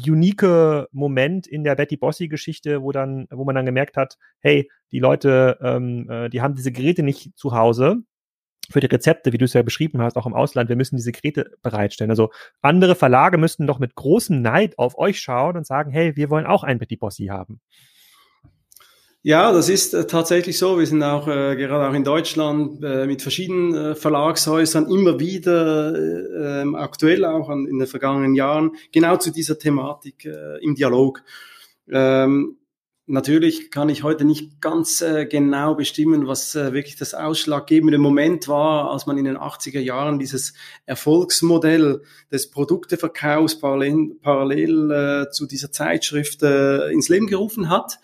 unique 0.08 0.88
Moment 0.92 1.46
in 1.46 1.64
der 1.64 1.76
Betty 1.76 1.98
Bossi 1.98 2.28
Geschichte, 2.28 2.82
wo 2.82 2.92
dann, 2.92 3.28
wo 3.30 3.44
man 3.46 3.56
dann 3.56 3.66
gemerkt 3.66 3.98
hat, 3.98 4.18
hey, 4.40 4.70
die 4.92 5.00
Leute, 5.00 5.60
ähm, 5.62 6.10
äh, 6.10 6.30
die 6.30 6.42
haben 6.42 6.56
diese 6.56 6.72
Geräte 6.72 7.04
nicht 7.04 7.38
zu 7.38 7.54
Hause 7.54 7.98
für 8.70 8.80
die 8.80 8.88
Rezepte, 8.88 9.34
wie 9.34 9.38
du 9.38 9.46
es 9.46 9.54
ja 9.54 9.62
beschrieben 9.62 10.02
hast, 10.02 10.18
auch 10.18 10.26
im 10.26 10.34
Ausland, 10.34 10.70
wir 10.70 10.76
müssen 10.76 10.96
diese 10.96 11.12
Geräte 11.12 11.52
bereitstellen. 11.62 12.10
Also 12.10 12.32
andere 12.62 12.96
Verlage 12.96 13.38
müssten 13.38 13.68
doch 13.68 13.80
mit 13.80 13.96
großem 13.96 14.42
Neid 14.42 14.80
auf 14.80 14.98
euch 14.98 15.20
schauen 15.20 15.58
und 15.58 15.68
sagen, 15.68 15.92
hey, 15.92 16.16
wir 16.16 16.30
wollen 16.30 16.46
auch 16.46 16.64
ein 16.64 16.80
Betty 16.80 16.96
Bossi 16.96 17.26
haben. 17.26 17.60
Ja, 19.26 19.54
das 19.54 19.70
ist 19.70 19.94
äh, 19.94 20.06
tatsächlich 20.06 20.58
so. 20.58 20.78
Wir 20.78 20.86
sind 20.86 21.02
auch 21.02 21.30
äh, 21.30 21.56
gerade 21.56 21.90
auch 21.90 21.94
in 21.94 22.04
Deutschland 22.04 22.84
äh, 22.84 23.06
mit 23.06 23.22
verschiedenen 23.22 23.74
äh, 23.74 23.96
Verlagshäusern 23.96 24.86
immer 24.92 25.18
wieder 25.18 25.96
äh, 25.96 26.62
ähm, 26.62 26.76
aktuell 26.76 27.24
auch 27.24 27.48
an, 27.48 27.66
in 27.66 27.80
den 27.80 27.88
vergangenen 27.88 28.36
Jahren 28.36 28.72
genau 28.92 29.16
zu 29.16 29.32
dieser 29.32 29.58
Thematik 29.58 30.26
äh, 30.26 30.58
im 30.62 30.76
Dialog. 30.76 31.24
Ähm, 31.90 32.58
natürlich 33.06 33.72
kann 33.72 33.88
ich 33.88 34.04
heute 34.04 34.26
nicht 34.26 34.60
ganz 34.60 35.00
äh, 35.00 35.26
genau 35.26 35.76
bestimmen, 35.76 36.28
was 36.28 36.54
äh, 36.56 36.74
wirklich 36.74 36.98
das 36.98 37.14
ausschlaggebende 37.14 38.00
Moment 38.00 38.50
war, 38.50 38.92
als 38.92 39.06
man 39.06 39.18
in 39.18 39.24
den 39.24 39.38
80er 39.38 39.80
Jahren 39.80 40.20
dieses 40.20 40.54
Erfolgsmodell 40.86 42.02
des 42.30 42.50
Produkteverkaufs 42.52 43.58
parallel, 43.58 44.18
parallel 44.22 44.92
äh, 44.92 45.32
zu 45.32 45.48
dieser 45.48 45.72
Zeitschrift 45.72 46.44
äh, 46.44 46.90
ins 46.90 47.08
Leben 47.08 47.28
gerufen 47.28 47.70
hat. 47.70 48.00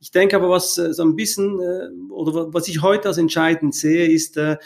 Ich 0.00 0.12
denke 0.12 0.36
aber, 0.36 0.48
was 0.48 0.78
äh, 0.78 0.92
so 0.92 1.02
ein 1.02 1.16
bisschen, 1.16 1.60
äh, 1.60 2.12
oder 2.12 2.52
was 2.52 2.68
ich 2.68 2.82
heute 2.82 3.08
als 3.08 3.18
entscheidend 3.18 3.74
sehe, 3.74 4.06
ist, 4.06 4.36
äh, 4.36 4.56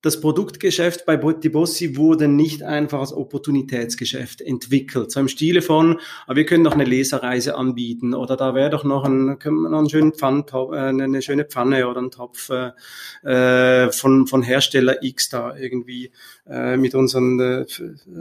das 0.00 0.20
Produktgeschäft 0.20 1.06
bei 1.06 1.16
Bossi 1.16 1.96
wurde 1.96 2.28
nicht 2.28 2.62
einfach 2.62 3.00
als 3.00 3.14
Opportunitätsgeschäft 3.14 4.42
entwickelt. 4.42 5.10
So 5.10 5.18
im 5.18 5.28
Stile 5.28 5.62
von, 5.62 5.98
ah, 6.26 6.36
wir 6.36 6.44
können 6.44 6.62
noch 6.62 6.74
eine 6.74 6.84
Leserreise 6.84 7.56
anbieten 7.56 8.12
oder 8.12 8.36
da 8.36 8.54
wäre 8.54 8.68
doch 8.68 8.84
noch 8.84 9.06
ein, 9.06 9.38
können 9.38 9.62
wir 9.62 9.70
noch 9.70 9.78
einen 9.78 9.88
schönen 9.88 10.12
Pfann, 10.12 10.44
eine 10.50 11.22
schöne 11.22 11.46
Pfanne 11.46 11.88
oder 11.88 12.02
ein 12.02 12.10
Topf 12.10 12.50
von, 13.22 14.26
von 14.26 14.42
Hersteller 14.42 15.02
X 15.02 15.30
da 15.30 15.56
irgendwie 15.56 16.12
äh, 16.46 16.76
mit 16.76 16.94
unseren, 16.94 17.40
äh, 17.40 17.64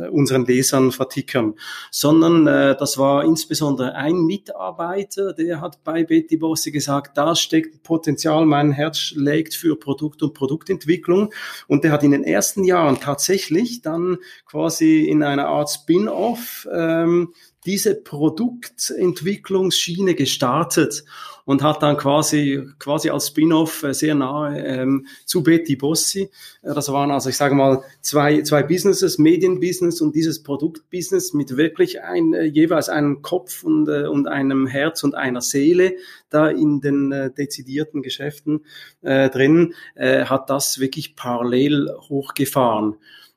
unseren 0.10 0.46
Lesern 0.46 0.94
vertickern. 0.94 1.56
Sondern 1.92 2.48
äh, 2.48 2.74
das 2.78 2.98
war 2.98 3.26
insbesondere 3.26 3.96
ein 3.96 4.26
Mitarbeiter, 4.26 5.34
der 5.34 5.60
hat 5.60 5.84
bei 5.84 6.06
Betty 6.06 6.38
Bossi 6.38 6.72
gesagt, 6.72 7.18
da 7.18 7.36
steckt 7.36 7.84
Potenzial, 7.84 8.46
mein 8.46 8.72
Herz 8.72 8.98
schlägt 8.98 9.56
für 9.56 9.78
Produkt 9.78 10.24
und 10.24 10.34
Produktentwicklung. 10.34 11.34
Und 11.68 11.84
der 11.84 11.92
hat 11.92 12.04
in 12.04 12.12
den 12.12 12.24
ersten 12.24 12.64
Jahren 12.64 13.02
tatsächlich 13.02 13.82
dann 13.82 14.20
quasi 14.46 15.02
in 15.02 15.22
einer 15.22 15.48
Art 15.48 15.70
Spin-off 15.70 16.66
ähm, 16.74 17.34
diese 17.66 17.96
Produktentwicklungsschiene 17.96 20.16
gestartet 20.16 21.04
und 21.46 21.62
hat 21.62 21.84
dann 21.84 21.98
quasi 21.98 22.64
quasi 22.80 23.10
als 23.10 23.28
Spin-off 23.28 23.84
äh, 23.84 23.94
sehr 23.94 24.16
nahe 24.16 24.60
ähm, 24.60 25.08
zu 25.26 25.44
Betty 25.44 25.76
Bossi. 25.76 26.30
Äh, 26.62 26.74
das 26.74 26.92
waren 26.92 27.12
also 27.12 27.30
ich 27.30 27.38
sage 27.38 27.56
mal 27.56 27.84
zwei 28.02 28.42
zwei 28.42 28.64
Businesses, 28.64 29.18
Medienbusiness 29.18 30.02
und 30.02 30.16
dieses 30.16 30.44
Produktbusiness 30.44 31.34
mit 31.34 31.58
wirklich 31.58 32.02
ein 32.02 32.34
äh, 32.34 32.44
jeweils 32.44 32.90
einem 32.90 33.22
Kopf 33.22 33.64
und 33.64 33.88
äh, 33.90 34.08
und 34.08 34.28
einem 34.28 34.68
Herz 34.68 35.04
und 35.04 35.16
einer 35.16 35.42
Seele 35.42 35.96
da 36.30 36.50
in 36.50 36.82
den 36.82 37.12
äh, 37.12 37.32
dezidierten 37.32 38.02
Geschäften 38.02 38.66
äh, 39.02 39.30
drin, 39.30 39.74
äh, 39.96 40.26
hat 40.26 40.50
das 40.50 40.80
wirklich 40.80 41.16
parallel 41.16 41.90
hochgefahren 42.10 42.96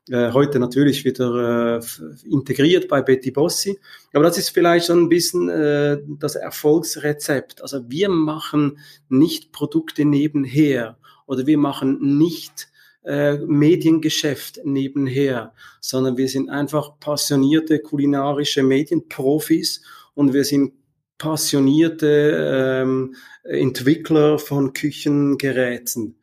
äh, 0.09 0.31
heute 0.31 0.59
natürlich 0.59 1.05
wieder 1.05 1.79
äh, 1.79 2.29
integriert 2.29 2.87
bei 2.87 3.01
Betty 3.01 3.31
Bossi. 3.31 3.79
Aber 4.13 4.23
das 4.23 4.37
ist 4.37 4.49
vielleicht 4.49 4.87
schon 4.87 5.03
ein 5.03 5.09
bisschen 5.09 5.49
äh, 5.49 5.99
das 6.19 6.35
Erfolgsrezept. 6.35 7.61
Also 7.61 7.89
wir 7.89 8.09
machen 8.09 8.79
nicht 9.09 9.51
Produkte 9.51 10.05
nebenher 10.05 10.97
oder 11.25 11.45
wir 11.45 11.57
machen 11.57 12.17
nicht 12.17 12.69
äh, 13.03 13.37
Mediengeschäft 13.37 14.61
nebenher, 14.63 15.53
sondern 15.81 16.17
wir 16.17 16.27
sind 16.27 16.49
einfach 16.49 16.99
passionierte 16.99 17.79
kulinarische 17.79 18.63
Medienprofis 18.63 19.81
und 20.13 20.33
wir 20.33 20.43
sind 20.43 20.73
passionierte 21.17 22.83
ähm, 22.83 23.15
Entwickler 23.43 24.39
von 24.39 24.73
Küchengeräten. 24.73 26.15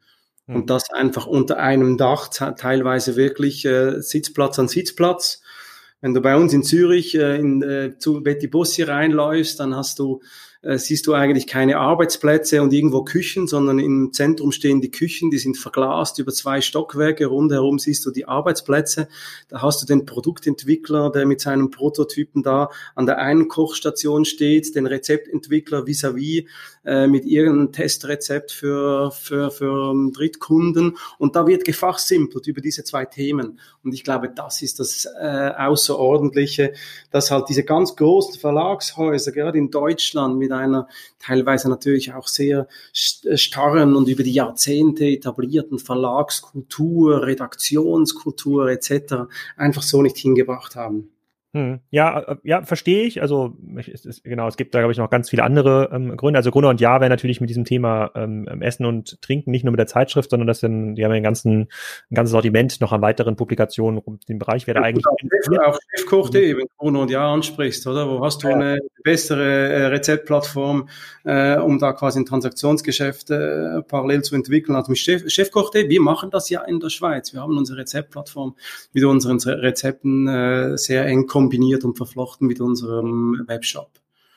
Und 0.46 0.54
hm. 0.54 0.66
das 0.66 0.90
einfach 0.90 1.26
unter 1.26 1.58
einem 1.58 1.96
Dach, 1.96 2.28
teilweise 2.28 3.16
wirklich 3.16 3.64
äh, 3.64 4.00
Sitzplatz 4.00 4.58
an 4.58 4.68
Sitzplatz. 4.68 5.42
Wenn 6.00 6.12
du 6.12 6.20
bei 6.20 6.36
uns 6.36 6.52
in 6.52 6.62
Zürich 6.62 7.14
äh, 7.14 7.36
in, 7.36 7.62
äh, 7.62 7.96
zu 7.98 8.22
Betty 8.22 8.46
Bossi 8.46 8.82
reinläufst, 8.82 9.58
dann 9.58 9.74
hast 9.74 9.98
du 9.98 10.20
äh, 10.64 10.78
siehst 10.78 11.06
du 11.06 11.12
eigentlich 11.12 11.46
keine 11.46 11.76
Arbeitsplätze 11.76 12.62
und 12.62 12.72
irgendwo 12.72 13.04
Küchen, 13.04 13.46
sondern 13.46 13.78
im 13.78 14.12
Zentrum 14.12 14.50
stehen 14.50 14.80
die 14.80 14.90
Küchen, 14.90 15.30
die 15.30 15.38
sind 15.38 15.58
verglast 15.58 16.18
über 16.18 16.32
zwei 16.32 16.62
Stockwerke, 16.62 17.26
rundherum 17.26 17.78
siehst 17.78 18.06
du 18.06 18.10
die 18.10 18.26
Arbeitsplätze. 18.26 19.08
Da 19.48 19.60
hast 19.60 19.82
du 19.82 19.86
den 19.86 20.06
Produktentwickler, 20.06 21.10
der 21.10 21.26
mit 21.26 21.42
seinem 21.42 21.70
Prototypen 21.70 22.42
da 22.42 22.70
an 22.94 23.04
der 23.04 23.18
einen 23.18 23.48
Kochstation 23.48 24.24
steht, 24.24 24.74
den 24.74 24.86
Rezeptentwickler 24.86 25.86
vis-à-vis 25.86 26.44
-vis, 26.44 26.46
äh, 26.84 27.06
mit 27.06 27.24
irgendeinem 27.24 27.72
Testrezept 27.72 28.52
für, 28.52 29.10
für, 29.10 29.50
für 29.50 29.94
Drittkunden 30.12 30.96
und 31.18 31.36
da 31.36 31.46
wird 31.46 31.64
gefachsimpelt 31.64 32.46
über 32.46 32.60
diese 32.60 32.84
zwei 32.84 33.04
Themen. 33.04 33.58
Und 33.82 33.94
ich 33.94 34.04
glaube, 34.04 34.28
das 34.28 34.62
ist 34.62 34.80
das 34.80 35.06
äh, 35.20 35.50
Außerordentliche, 35.56 36.72
dass 37.10 37.30
halt 37.30 37.48
diese 37.48 37.64
ganz 37.64 37.96
großen 37.96 38.38
Verlagshäuser, 38.38 39.32
gerade 39.32 39.58
in 39.58 39.70
Deutschland, 39.70 40.36
mit 40.36 40.52
einer 40.52 40.88
teilweise 41.18 41.68
natürlich 41.68 42.12
auch 42.12 42.28
sehr 42.28 42.68
starren 42.92 43.96
und 43.96 44.08
über 44.08 44.22
die 44.22 44.32
Jahrzehnte 44.32 45.06
etablierten 45.06 45.78
Verlagskultur, 45.78 47.22
Redaktionskultur 47.26 48.68
etc. 48.68 49.26
einfach 49.56 49.82
so 49.82 50.02
nicht 50.02 50.18
hingebracht 50.18 50.76
haben. 50.76 51.13
Hm. 51.54 51.78
Ja, 51.90 52.18
äh, 52.18 52.36
ja, 52.42 52.62
verstehe 52.62 53.04
ich. 53.04 53.22
Also 53.22 53.56
es 53.76 54.04
ist, 54.04 54.24
genau, 54.24 54.48
es 54.48 54.56
gibt 54.56 54.74
da 54.74 54.80
glaube 54.80 54.90
ich 54.90 54.98
noch 54.98 55.08
ganz 55.08 55.30
viele 55.30 55.44
andere 55.44 55.88
ähm, 55.92 56.16
Gründe. 56.16 56.36
Also 56.36 56.50
Gruner 56.50 56.68
und 56.68 56.80
Ja 56.80 57.00
wäre 57.00 57.08
natürlich 57.08 57.40
mit 57.40 57.48
diesem 57.48 57.64
Thema 57.64 58.10
ähm, 58.16 58.48
Essen 58.60 58.84
und 58.84 59.22
Trinken 59.22 59.52
nicht 59.52 59.62
nur 59.62 59.70
mit 59.70 59.78
der 59.78 59.86
Zeitschrift, 59.86 60.30
sondern 60.30 60.48
das 60.48 60.58
sind, 60.58 60.96
die 60.96 61.04
haben 61.04 61.12
ja 61.12 61.18
ein, 61.18 61.22
ganzen, 61.22 61.68
ein 62.10 62.14
ganzes 62.14 62.32
Sortiment 62.32 62.80
noch 62.80 62.90
an 62.90 63.02
weiteren 63.02 63.36
Publikationen 63.36 64.00
um 64.00 64.18
den 64.28 64.40
Bereich 64.40 64.66
wäre 64.66 64.82
eigentlich. 64.82 65.04
Auf 65.64 65.78
Chefkoch.de, 65.94 66.56
wenn 66.56 66.66
Gruner 66.76 67.02
und 67.02 67.10
Ja 67.12 67.32
ansprichst, 67.32 67.86
oder? 67.86 68.10
Wo 68.10 68.24
hast 68.24 68.42
du 68.42 68.48
ja. 68.48 68.56
eine 68.56 68.78
bessere 69.04 69.44
äh, 69.44 69.86
Rezeptplattform, 69.86 70.88
äh, 71.22 71.56
um 71.58 71.78
da 71.78 71.92
quasi 71.92 72.18
ein 72.18 72.26
Transaktionsgeschäft 72.26 73.30
äh, 73.30 73.80
parallel 73.82 74.22
zu 74.22 74.34
entwickeln? 74.34 74.74
Also 74.74 74.90
mit 74.90 74.98
Chef, 74.98 75.22
Chefkoch.de, 75.30 75.88
wir 75.88 76.00
machen 76.00 76.30
das 76.30 76.50
ja 76.50 76.62
in 76.62 76.80
der 76.80 76.90
Schweiz. 76.90 77.32
Wir 77.32 77.42
haben 77.42 77.56
unsere 77.56 77.78
Rezeptplattform 77.78 78.56
mit 78.92 79.04
unseren 79.04 79.38
Rezepten 79.38 80.26
äh, 80.26 80.76
sehr 80.76 81.06
eng 81.06 81.28
kombiniert 81.44 81.84
und 81.84 81.96
verflochten 81.96 82.46
mit 82.46 82.60
unserem 82.60 83.44
Webshop. 83.46 83.90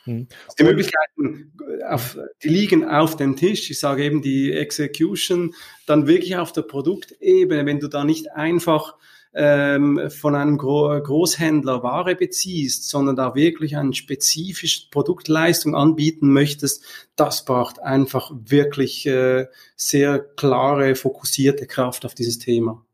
Mhm. 0.06 0.28
Die 0.60 0.64
Möglichkeiten, 0.64 1.54
auf, 1.88 2.18
die 2.44 2.50
liegen 2.50 2.86
auf 2.86 3.16
dem 3.16 3.36
Tisch. 3.38 3.70
Ich 3.72 3.80
sage 3.80 4.04
eben 4.04 4.22
die 4.22 4.52
Execution, 4.52 5.56
dann 5.86 6.08
wirklich 6.08 6.36
auf 6.36 6.52
der 6.52 6.64
Produktebene, 6.64 7.66
wenn 7.66 7.80
du 7.80 7.88
da 7.88 8.04
nicht 8.04 8.32
einfach 8.34 8.96
ähm, 9.34 10.10
von 10.10 10.36
einem 10.36 10.58
Gro 10.58 11.00
Großhändler 11.02 11.82
Ware 11.84 12.16
beziehst, 12.16 12.90
sondern 12.90 13.16
da 13.16 13.36
wirklich 13.36 13.78
eine 13.78 13.94
spezifische 13.94 14.90
Produktleistung 14.90 15.76
anbieten 15.76 16.34
möchtest, 16.34 16.84
das 17.16 17.46
braucht 17.46 17.80
einfach 17.80 18.32
wirklich 18.34 19.06
äh, 19.06 19.48
sehr 19.76 20.20
klare, 20.20 20.96
fokussierte 20.96 21.68
Kraft 21.68 22.06
auf 22.06 22.16
dieses 22.16 22.40
Thema. 22.40 22.87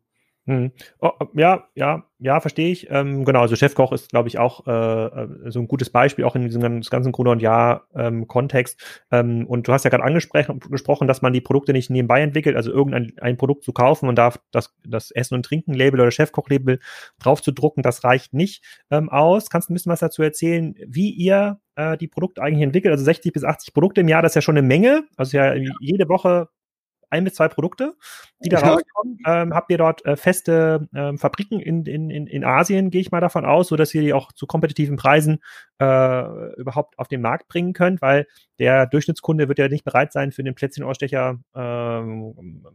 Hm. 0.46 0.74
Oh, 1.00 1.12
ja, 1.36 1.70
ja, 1.74 2.04
ja, 2.20 2.42
verstehe 2.42 2.70
ich. 2.70 2.90
Ähm, 2.90 3.24
genau, 3.24 3.40
also 3.40 3.56
Chefkoch 3.56 3.94
ist, 3.94 4.10
glaube 4.10 4.28
ich, 4.28 4.40
auch 4.40 4.68
äh, 4.68 4.72
äh, 4.72 5.52
so 5.52 5.60
ein 5.60 5.70
gutes 5.70 5.90
Beispiel, 5.90 6.26
auch 6.26 6.36
in 6.36 6.44
diesem 6.44 6.82
ganzen 6.82 7.14
Gruner 7.14 7.32
und 7.32 7.42
Jahr-Kontext. 7.42 9.06
Ähm, 9.10 9.42
ähm, 9.42 9.48
und 9.48 9.70
du 9.70 9.72
hast 9.72 9.86
ja 9.86 9.90
gerade 9.90 10.04
angesprochen, 10.04 11.08
dass 11.08 11.22
man 11.22 11.32
die 11.32 11.40
Produkte 11.40 11.72
nicht 11.72 11.90
nebenbei 11.90 12.22
entwickelt, 12.22 12.58
also 12.58 12.72
irgendein 12.72 13.14
ein 13.22 13.38
Produkt 13.38 13.64
zu 13.64 13.72
kaufen 13.72 14.10
und 14.10 14.18
darf 14.18 14.38
das, 14.52 14.76
das 14.86 15.12
Essen- 15.12 15.36
und 15.36 15.46
Trinken-Label 15.46 16.02
oder 16.02 16.12
Chefkoch-Label 16.12 16.80
drauf 17.20 17.42
zu 17.42 17.54
drucken, 17.54 17.82
das 17.82 18.04
reicht 18.04 18.34
nicht 18.34 18.66
ähm, 18.92 19.10
aus. 19.10 19.50
Kannst 19.50 19.70
du 19.70 19.74
ein 19.74 19.76
bisschen 19.76 19.94
was 19.94 20.02
dazu 20.02 20.24
erzählen, 20.24 20.76
wie 20.86 21.10
ihr 21.12 21.62
äh, 21.76 21.98
die 21.98 22.10
Produkte 22.10 22.42
eigentlich 22.42 22.64
entwickelt? 22.64 22.92
Also 22.92 23.06
60 23.06 23.32
bis 23.32 23.46
80 23.46 23.74
Produkte 23.74 24.02
im 24.02 24.10
Jahr, 24.10 24.22
das 24.22 24.34
ist 24.34 24.36
ja 24.36 24.42
schon 24.42 24.58
eine 24.58 24.68
Menge. 24.68 25.06
Also 25.16 25.38
ja, 25.38 25.54
jede 25.80 26.10
Woche 26.10 26.50
ein 27.14 27.24
bis 27.24 27.36
zwei 27.36 27.48
Produkte, 27.48 27.96
die 28.44 28.50
da 28.50 28.60
rauskommen. 28.60 29.20
Ähm, 29.26 29.54
habt 29.54 29.72
ihr 29.72 29.78
dort 29.78 30.06
äh, 30.06 30.18
feste 30.18 30.90
ähm, 30.94 31.18
Fabriken 31.18 31.60
in, 31.60 31.86
in, 31.86 32.10
in, 32.10 32.44
Asien, 32.44 32.90
gehe 32.90 33.02
ich 33.02 33.12
mal 33.12 33.22
davon 33.22 33.46
aus, 33.46 33.68
so 33.68 33.76
dass 33.76 33.94
ihr 33.94 34.02
die 34.02 34.14
auch 34.14 34.32
zu 34.32 34.48
kompetitiven 34.48 34.98
Preisen 34.98 35.40
äh, 35.80 36.54
überhaupt 36.56 36.98
auf 37.00 37.08
den 37.08 37.22
Markt 37.22 37.48
bringen 37.48 37.74
könnt, 37.74 38.02
weil 38.02 38.28
der 38.60 38.88
Durchschnittskunde 38.88 39.48
wird 39.48 39.60
ja 39.60 39.68
nicht 39.70 39.86
bereit 39.86 40.12
sein, 40.12 40.32
für 40.32 40.44
den 40.44 40.56
Plätzchenausstecher 40.56 41.40
ähm, 41.56 42.66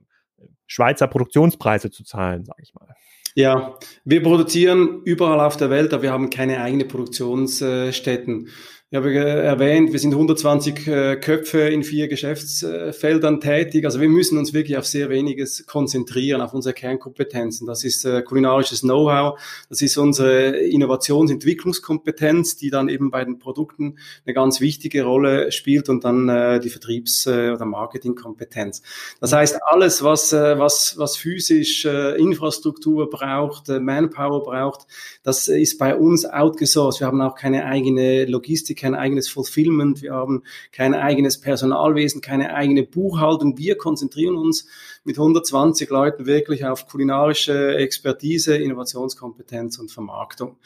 Schweizer 0.66 1.08
Produktionspreise 1.08 1.90
zu 1.90 2.04
zahlen, 2.04 2.44
sage 2.44 2.62
ich 2.62 2.74
mal. 2.74 2.94
Ja, 3.34 3.78
wir 4.04 4.22
produzieren 4.22 5.02
überall 5.04 5.40
auf 5.40 5.56
der 5.56 5.70
Welt, 5.70 5.92
aber 5.92 6.02
wir 6.02 6.12
haben 6.12 6.30
keine 6.30 6.60
eigene 6.60 6.84
Produktionsstätten. 6.84 8.48
Ich 8.90 8.96
habe 8.96 9.14
erwähnt, 9.14 9.92
wir 9.92 9.98
sind 9.98 10.14
120 10.14 10.86
äh, 10.86 11.16
Köpfe 11.16 11.60
in 11.60 11.82
vier 11.82 12.08
Geschäftsfeldern 12.08 13.38
tätig. 13.38 13.84
Also 13.84 14.00
wir 14.00 14.08
müssen 14.08 14.38
uns 14.38 14.54
wirklich 14.54 14.78
auf 14.78 14.86
sehr 14.86 15.10
weniges 15.10 15.66
konzentrieren, 15.66 16.40
auf 16.40 16.54
unsere 16.54 16.72
Kernkompetenzen. 16.72 17.66
Das 17.66 17.84
ist 17.84 18.06
äh, 18.06 18.22
kulinarisches 18.22 18.80
Know-how, 18.80 19.38
das 19.68 19.82
ist 19.82 19.98
unsere 19.98 20.56
Innovationsentwicklungskompetenz, 20.56 22.56
die 22.56 22.70
dann 22.70 22.88
eben 22.88 23.10
bei 23.10 23.26
den 23.26 23.38
Produkten 23.38 23.98
eine 24.24 24.32
ganz 24.32 24.62
wichtige 24.62 25.02
Rolle 25.02 25.52
spielt 25.52 25.90
und 25.90 26.04
dann 26.04 26.30
äh, 26.30 26.58
die 26.58 26.70
Vertriebs- 26.70 27.26
oder 27.26 27.66
Marketingkompetenz. 27.66 28.80
Das 29.20 29.34
heißt, 29.34 29.58
alles, 29.66 30.02
was, 30.02 30.32
was, 30.32 30.96
was 30.96 31.18
physisch 31.18 31.84
Infrastruktur 31.84 33.10
braucht, 33.10 33.68
Manpower 33.68 34.42
braucht, 34.42 34.86
das 35.22 35.48
ist 35.48 35.76
bei 35.76 35.94
uns 35.94 36.24
outgesourced. 36.24 37.00
Wir 37.00 37.08
haben 37.08 37.20
auch 37.20 37.34
keine 37.34 37.66
eigene 37.66 38.24
Logistik 38.24 38.77
kein 38.78 38.94
eigenes 38.94 39.28
Fulfillment, 39.28 40.02
wir 40.02 40.14
haben 40.14 40.44
kein 40.72 40.94
eigenes 40.94 41.40
Personalwesen, 41.40 42.20
keine 42.20 42.54
eigene 42.54 42.82
Buchhaltung. 42.82 43.58
Wir 43.58 43.76
konzentrieren 43.76 44.36
uns 44.36 44.66
mit 45.08 45.18
120 45.18 45.88
Leuten 45.88 46.26
wirklich 46.26 46.66
auf 46.66 46.86
kulinarische 46.86 47.76
Expertise, 47.76 48.56
Innovationskompetenz 48.56 49.78
und 49.78 49.90
Vermarktung. 49.90 50.56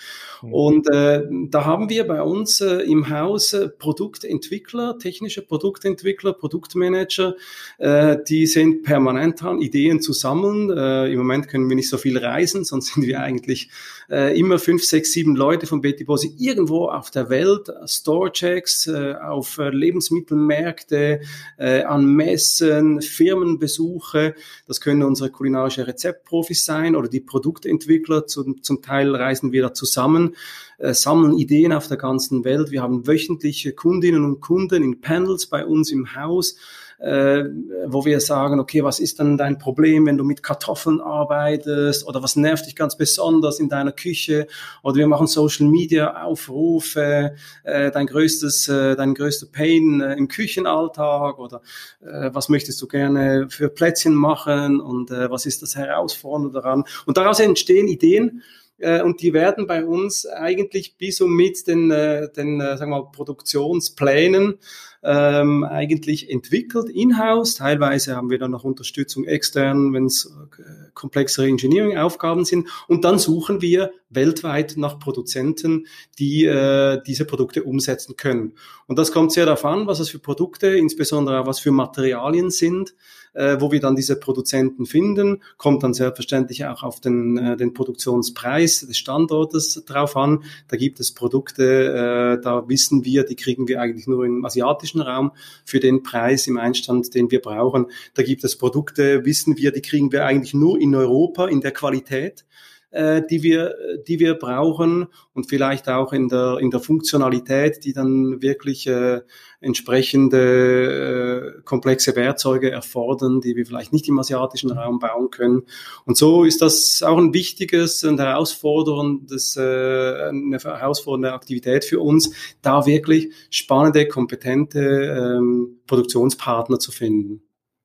Mhm. 0.43 0.53
Und 0.53 0.91
äh, 0.91 1.23
da 1.49 1.65
haben 1.65 1.89
wir 1.89 2.07
bei 2.07 2.21
uns 2.23 2.61
äh, 2.61 2.81
im 2.81 3.09
Haus 3.09 3.53
äh, 3.53 3.69
Produktentwickler, 3.69 4.99
technische 4.99 5.43
Produktentwickler, 5.43 6.33
Produktmanager, 6.33 7.37
äh, 7.79 8.19
die 8.29 8.47
sind 8.47 8.83
permanent 8.83 9.41
dran, 9.41 9.61
Ideen 9.61 10.03
zu 10.03 10.13
sammeln. 10.13 10.71
Äh, 10.77 11.13
Im 11.13 11.19
Moment 11.19 11.47
können 11.49 11.69
wir 11.69 11.77
nicht 11.77 11.89
so 11.89 11.97
viel 11.97 12.19
reisen, 12.19 12.65
sonst 12.65 12.95
sind 12.95 13.07
wir 13.07 13.21
eigentlich 13.21 13.71
äh, 14.11 14.39
immer 14.39 14.59
fünf, 14.59 14.83
sechs, 14.85 15.13
sieben 15.13 15.37
Leute 15.37 15.67
von 15.67 15.81
Betty 15.81 16.05
Bossi 16.05 16.35
irgendwo 16.39 16.89
auf 16.89 17.11
der 17.11 17.31
Welt, 17.31 17.73
Storechecks, 17.87 18.89
äh, 18.89 19.15
auf 19.15 19.59
äh, 19.59 19.71
Lebensmittelmärkte, 19.71 21.21
äh, 21.59 21.83
an 21.83 22.07
Messen, 22.07 23.01
Firmenbesuche. 23.01 24.32
Das 24.67 24.81
können 24.81 25.03
unsere 25.03 25.31
kulinarische 25.31 25.87
Rezeptprofis 25.87 26.65
sein 26.65 26.97
oder 26.97 27.09
die 27.09 27.21
Produktentwickler. 27.21 28.27
Zum, 28.27 28.63
zum 28.63 28.83
Teil 28.83 29.15
reisen 29.15 29.53
wir 29.53 29.63
da 29.63 29.75
zusammen, 29.75 30.37
äh, 30.79 30.95
sammeln 30.95 31.37
Ideen 31.39 31.73
auf 31.73 31.89
der 31.89 31.97
ganzen 31.97 32.45
Welt. 32.45 32.71
Wir 32.71 32.83
haben 32.83 33.07
wöchentliche 33.07 33.73
Kundinnen 33.73 34.25
und 34.25 34.41
Kunden 34.41 34.83
in 34.83 35.01
Panels 35.01 35.47
bei 35.47 35.65
uns 35.65 35.91
im 35.91 36.15
Haus 36.15 36.57
äh, 37.03 37.45
wo 37.87 38.05
wir 38.05 38.21
sagen, 38.21 38.61
okay, 38.61 38.85
was 38.85 39.01
ist 39.01 39.19
denn 39.19 39.37
dein 39.37 39.59
Problem, 39.59 40.07
wenn 40.07 40.17
du 40.17 40.25
mit 40.25 40.43
Kartoffeln 40.43 41.01
arbeitest? 41.01 42.07
Oder 42.07 42.23
was 42.23 42.37
nervt 42.37 42.67
dich 42.67 42.77
ganz 42.77 42.97
besonders 42.97 43.59
in 43.59 43.69
deiner 43.69 43.91
Küche? 43.91 44.47
Oder 44.83 44.97
wir 44.97 45.09
machen 45.09 45.27
Social 45.27 45.67
Media 45.67 46.23
Aufrufe, 46.23 47.35
äh, 47.65 47.91
dein 47.91 48.07
größtes, 48.07 48.69
äh, 48.69 48.95
dein 48.95 49.15
größter 49.15 49.47
Pain 49.51 50.01
äh, 50.01 50.15
im 50.15 50.29
Küchenalltag? 50.29 51.41
Oder 51.41 51.61
äh, 52.03 52.31
was 52.33 52.49
möchtest 52.49 52.81
du 52.81 52.87
gerne 52.87 53.49
für 53.51 53.69
Plätzchen 53.69 54.15
machen? 54.15 54.81
Und 54.81 55.11
äh, 55.11 55.29
was 55.29 55.45
ist 55.45 55.63
das 55.63 55.75
Herausfordernde 55.75 56.53
daran? 56.53 56.85
Und 57.05 57.17
daraus 57.17 57.41
entstehen 57.41 57.89
Ideen, 57.89 58.43
und 58.79 59.23
die 59.23 59.33
werden 59.33 59.67
bei 59.67 59.85
uns 59.85 60.27
eigentlich 60.27 60.97
bis 60.97 61.21
und 61.21 61.31
mit 61.31 61.67
den, 61.67 61.91
äh, 61.91 62.31
den 62.33 62.61
äh, 62.61 62.77
sagen 62.77 62.91
wir 62.91 63.03
mal, 63.03 63.13
Produktionsplänen 63.13 64.59
ähm, 65.05 65.65
eigentlich 65.65 66.31
entwickelt 66.31 66.89
in-house. 66.89 67.57
Teilweise 67.57 68.17
haben 68.17 68.31
wir 68.31 68.39
dann 68.39 68.53
noch 68.53 68.65
Unterstützung 68.65 69.25
extern, 69.25 69.93
wenn 69.93 70.07
es 70.07 70.27
äh, 70.27 70.91
komplexere 70.95 71.47
Engineering-Aufgaben 71.47 72.45
sind. 72.45 72.69
Und 72.89 73.05
dann 73.05 73.19
suchen 73.19 73.61
wir 73.61 73.93
weltweit 74.11 74.75
nach 74.77 74.99
Produzenten, 74.99 75.87
die 76.19 76.45
äh, 76.45 77.01
diese 77.07 77.25
Produkte 77.25 77.65
umsetzen 77.65 78.17
können. 78.17 78.55
Und 78.87 78.99
das 78.99 79.13
kommt 79.13 79.33
sehr 79.33 79.47
darauf 79.47 79.65
an, 79.65 79.87
was 79.87 80.01
es 80.01 80.11
für 80.11 80.19
Produkte, 80.19 80.69
insbesondere 80.69 81.41
auch 81.41 81.47
was 81.47 81.61
für 81.61 81.73
Materialien 81.73 82.51
sind 82.51 82.95
äh, 83.35 83.57
wo 83.61 83.73
wir 83.73 83.81
dann 83.81 83.97
diese 83.97 84.19
Produzenten 84.19 84.87
finden. 84.87 85.43
Kommt 85.57 85.83
dann 85.83 85.95
selbstverständlich 85.95 86.65
auch 86.67 86.83
auf 86.83 87.01
den, 87.01 87.39
äh, 87.39 87.57
den 87.57 87.75
Produktionspreis 87.75 88.87
des 88.87 88.97
Standortes 88.97 89.83
drauf 89.87 90.17
an. 90.17 90.45
Da 90.69 90.77
gibt 90.77 91.01
es 91.01 91.13
Produkte, 91.13 92.39
äh, 92.39 92.43
da 92.43 92.69
wissen 92.69 93.05
wir, 93.05 93.25
die 93.25 93.37
kriegen 93.37 93.69
wir 93.69 93.81
eigentlich 93.81 94.07
nur 94.07 94.25
im 94.25 94.45
asiatischen 94.45 95.01
Raum 95.01 95.33
für 95.65 95.81
den 95.81 96.03
Preis 96.03 96.47
im 96.47 96.59
Einstand, 96.59 97.15
den 97.15 97.31
wir 97.31 97.41
brauchen. 97.41 97.87
Da 98.15 98.23
gibt 98.23 98.45
es 98.45 98.57
Produkte, 98.57 99.25
wissen 99.25 99.57
wir, 99.57 99.73
die 99.73 99.83
kriegen 99.83 100.13
wir 100.13 100.25
eigentlich 100.27 100.55
nur 100.55 100.81
in 100.81 100.95
Europa 100.95 101.47
in 101.49 101.61
der 101.61 101.73
Qualität 101.73 102.45
äh, 102.93 103.23
die 103.29 103.43
wir, 103.43 103.75
die 104.07 104.21
wir 104.21 104.35
brauchen 104.35 105.07
und 105.33 105.49
vielleicht 105.49 105.89
auch 105.89 106.13
in 106.13 106.29
der, 106.29 106.59
in 106.61 106.71
der 106.71 106.81
Funktionalität, 106.81 107.85
die 107.85 107.93
dann 107.93 108.43
wirklich 108.43 108.87
äh, 108.87 109.23
entsprechende 109.63 111.57
äh, 111.59 111.63
komplexe 111.63 112.15
Werkzeuge 112.17 112.71
erfordern, 112.71 113.41
die 113.41 113.57
wir 113.57 113.65
vielleicht 113.65 113.93
nicht 113.93 114.09
im 114.09 114.19
asiatischen 114.19 114.73
Raum 114.73 114.99
bauen 114.99 115.31
können. 115.31 115.63
Und 116.05 116.17
so 116.17 116.45
ist 116.45 116.61
das 116.61 117.03
auch 117.03 117.17
ein 117.17 117.33
wichtiges 117.33 118.05
und 118.05 118.21
herausforderndes, 118.21 119.57
äh, 119.57 120.29
eine 120.29 120.59
herausfordernde 120.59 121.33
Aktivität 121.33 121.85
für 121.85 122.01
uns, 122.01 122.35
da 122.61 122.87
wirklich 122.87 123.33
spannende, 123.51 124.07
kompetente 124.09 124.81
ähm, 124.81 125.81
Produktionspartner 125.87 126.79
zu 126.79 126.93
finden. 126.93 127.43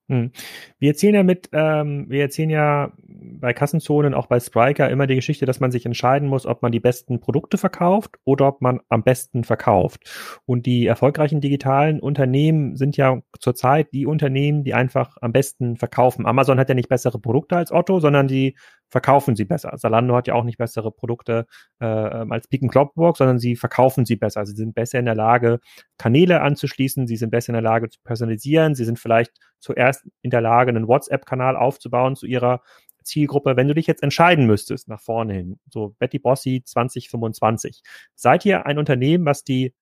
Hm. 0.10 0.32
Wir 0.80 0.91
erzählen 0.91 1.16
ja 1.16 1.24
mit, 1.24 1.49
ähm, 1.51 2.05
wir 2.10 2.22
erzählen 2.22 2.49
ja 2.49 2.93
bei 3.39 3.53
Kassenzonen, 3.53 4.14
auch 4.14 4.28
bei 4.28 4.39
Spriker, 4.39 4.89
immer 4.89 5.05
die 5.05 5.16
Geschichte, 5.16 5.45
dass 5.45 5.60
man 5.60 5.70
sich 5.70 5.86
entscheiden 5.86 6.30
muss, 6.30 6.45
ob 6.45 6.62
man 6.62 6.72
die 6.72 6.80
besten 6.80 7.20
Produkte 7.20 7.58
verkauft 7.58 8.16
oder 8.24 8.47
ob 8.47 8.62
man 8.62 8.80
am 8.88 9.03
besten 9.03 9.43
verkauft. 9.43 10.39
Und 10.45 10.66
die 10.66 10.86
erfolgreichen 10.86 11.41
digitalen 11.41 11.99
Unternehmen 11.99 12.78
sind 12.78 12.95
ja 12.95 13.22
zurzeit 13.39 13.91
die 13.91 14.05
Unternehmen, 14.05 14.64
die 14.64 14.74
einfach 14.74 15.18
am 15.22 15.34
besten 15.34 15.76
verkaufen. 15.76 16.26
Amazon 16.26 16.58
hat 16.58 16.70
ja 16.70 16.76
nicht 16.76 16.89
bessere 16.89 17.20
Produkte 17.20 17.58
als 17.58 17.74
Otto, 17.74 17.99
sondern 17.99 18.30
die 18.30 18.55
verkaufen 18.89 19.35
sie 19.35 19.45
besser. 19.45 19.73
Zalando 19.77 20.15
hat 20.15 20.27
ja 20.27 20.33
auch 20.33 20.43
nicht 20.43 20.57
bessere 20.57 20.91
Produkte 20.91 21.45
äh, 21.81 21.85
ähm, 21.85 22.31
als 22.31 22.47
Pick 22.47 22.67
Clockwork, 22.69 23.17
sondern 23.17 23.39
sie 23.39 23.55
verkaufen 23.55 24.05
sie 24.05 24.15
besser. 24.15 24.45
Sie 24.45 24.55
sind 24.55 24.75
besser 24.75 24.99
in 24.99 25.05
der 25.05 25.15
Lage, 25.15 25.59
Kanäle 25.97 26.41
anzuschließen, 26.41 27.07
sie 27.07 27.17
sind 27.17 27.29
besser 27.29 27.49
in 27.49 27.55
der 27.55 27.61
Lage 27.61 27.89
zu 27.89 27.99
personalisieren, 28.03 28.75
sie 28.75 28.85
sind 28.85 28.99
vielleicht 28.99 29.33
zuerst 29.59 30.07
in 30.21 30.31
der 30.31 30.41
Lage, 30.41 30.69
einen 30.69 30.88
WhatsApp-Kanal 30.88 31.55
aufzubauen 31.55 32.15
zu 32.15 32.25
ihrer 32.25 32.61
Zielgruppe. 33.03 33.55
Wenn 33.55 33.67
du 33.67 33.73
dich 33.73 33.88
jetzt 33.88 34.03
entscheiden 34.03 34.45
müsstest 34.45 34.88
nach 34.88 35.01
vorne 35.01 35.33
hin, 35.33 35.59
so 35.69 35.95
Betty 35.99 36.19
Bossi 36.19 36.61
2025, 36.63 37.81
seid 38.15 38.45
ihr 38.45 38.65
ein 38.65 38.77
Unternehmen, 38.77 39.25
was 39.25 39.43
die 39.43 39.73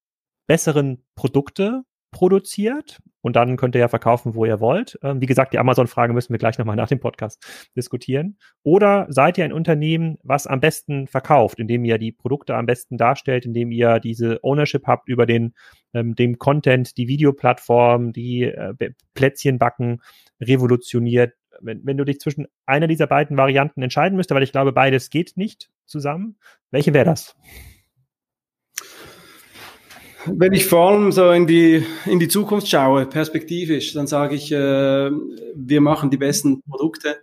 besseren 0.48 1.04
Produkte 1.16 1.84
produziert 2.12 3.00
und 3.26 3.36
dann 3.36 3.58
könnt 3.58 3.74
ihr 3.74 3.82
ja 3.82 3.88
verkaufen, 3.88 4.36
wo 4.36 4.46
ihr 4.46 4.60
wollt. 4.60 5.00
Ähm, 5.02 5.20
wie 5.20 5.26
gesagt, 5.26 5.52
die 5.52 5.58
Amazon-Frage 5.58 6.14
müssen 6.14 6.32
wir 6.32 6.38
gleich 6.38 6.60
nochmal 6.60 6.76
nach 6.76 6.90
dem 6.90 7.00
Podcast 7.00 7.44
diskutieren. 7.76 8.38
Oder 8.62 9.08
seid 9.10 9.40
ihr 9.40 9.46
ein 9.46 9.52
Unternehmen, 9.52 10.20
was 10.22 10.46
am 10.46 10.60
besten 10.60 11.08
verkauft, 11.08 11.58
indem 11.58 11.86
ihr 11.86 11.98
die 11.98 12.12
Produkte 12.12 12.54
am 12.54 12.68
besten 12.68 12.98
darstellt, 12.98 13.48
indem 13.48 13.72
ihr 13.72 14.00
diese 14.00 14.38
Ownership 14.44 14.86
habt 14.86 15.10
über 15.10 15.26
den 15.26 15.56
ähm, 15.96 16.14
dem 16.14 16.38
Content, 16.38 16.98
die 16.98 17.08
Videoplattform, 17.08 18.14
die 18.14 18.44
äh, 18.44 18.76
Plätzchen 19.16 19.58
backen, 19.58 20.02
revolutioniert. 20.40 21.34
Wenn, 21.62 21.84
wenn 21.84 21.98
du 21.98 22.06
dich 22.06 22.20
zwischen 22.20 22.46
einer 22.68 22.86
dieser 22.86 23.08
beiden 23.08 23.38
Varianten 23.38 23.82
entscheiden 23.82 24.18
müsste, 24.18 24.36
weil 24.36 24.44
ich 24.44 24.52
glaube, 24.52 24.72
beides 24.72 25.10
geht 25.10 25.36
nicht 25.36 25.72
zusammen, 25.88 26.38
welche 26.70 26.94
wäre 26.94 27.06
das? 27.06 27.36
Wenn 30.28 30.54
ich 30.54 30.66
vor 30.66 30.90
allem 30.90 31.12
so 31.12 31.32
in 31.32 31.46
die, 31.46 31.86
in 32.06 32.20
die 32.20 32.28
Zukunft 32.28 32.68
schaue, 32.68 33.06
perspektivisch, 33.06 33.94
dann 33.94 34.08
sage 34.08 34.36
ich, 34.36 34.52
äh, 34.52 35.12
wir 35.56 35.82
machen 35.82 36.10
die 36.10 36.18
besten 36.18 36.62
Produkte 36.64 37.18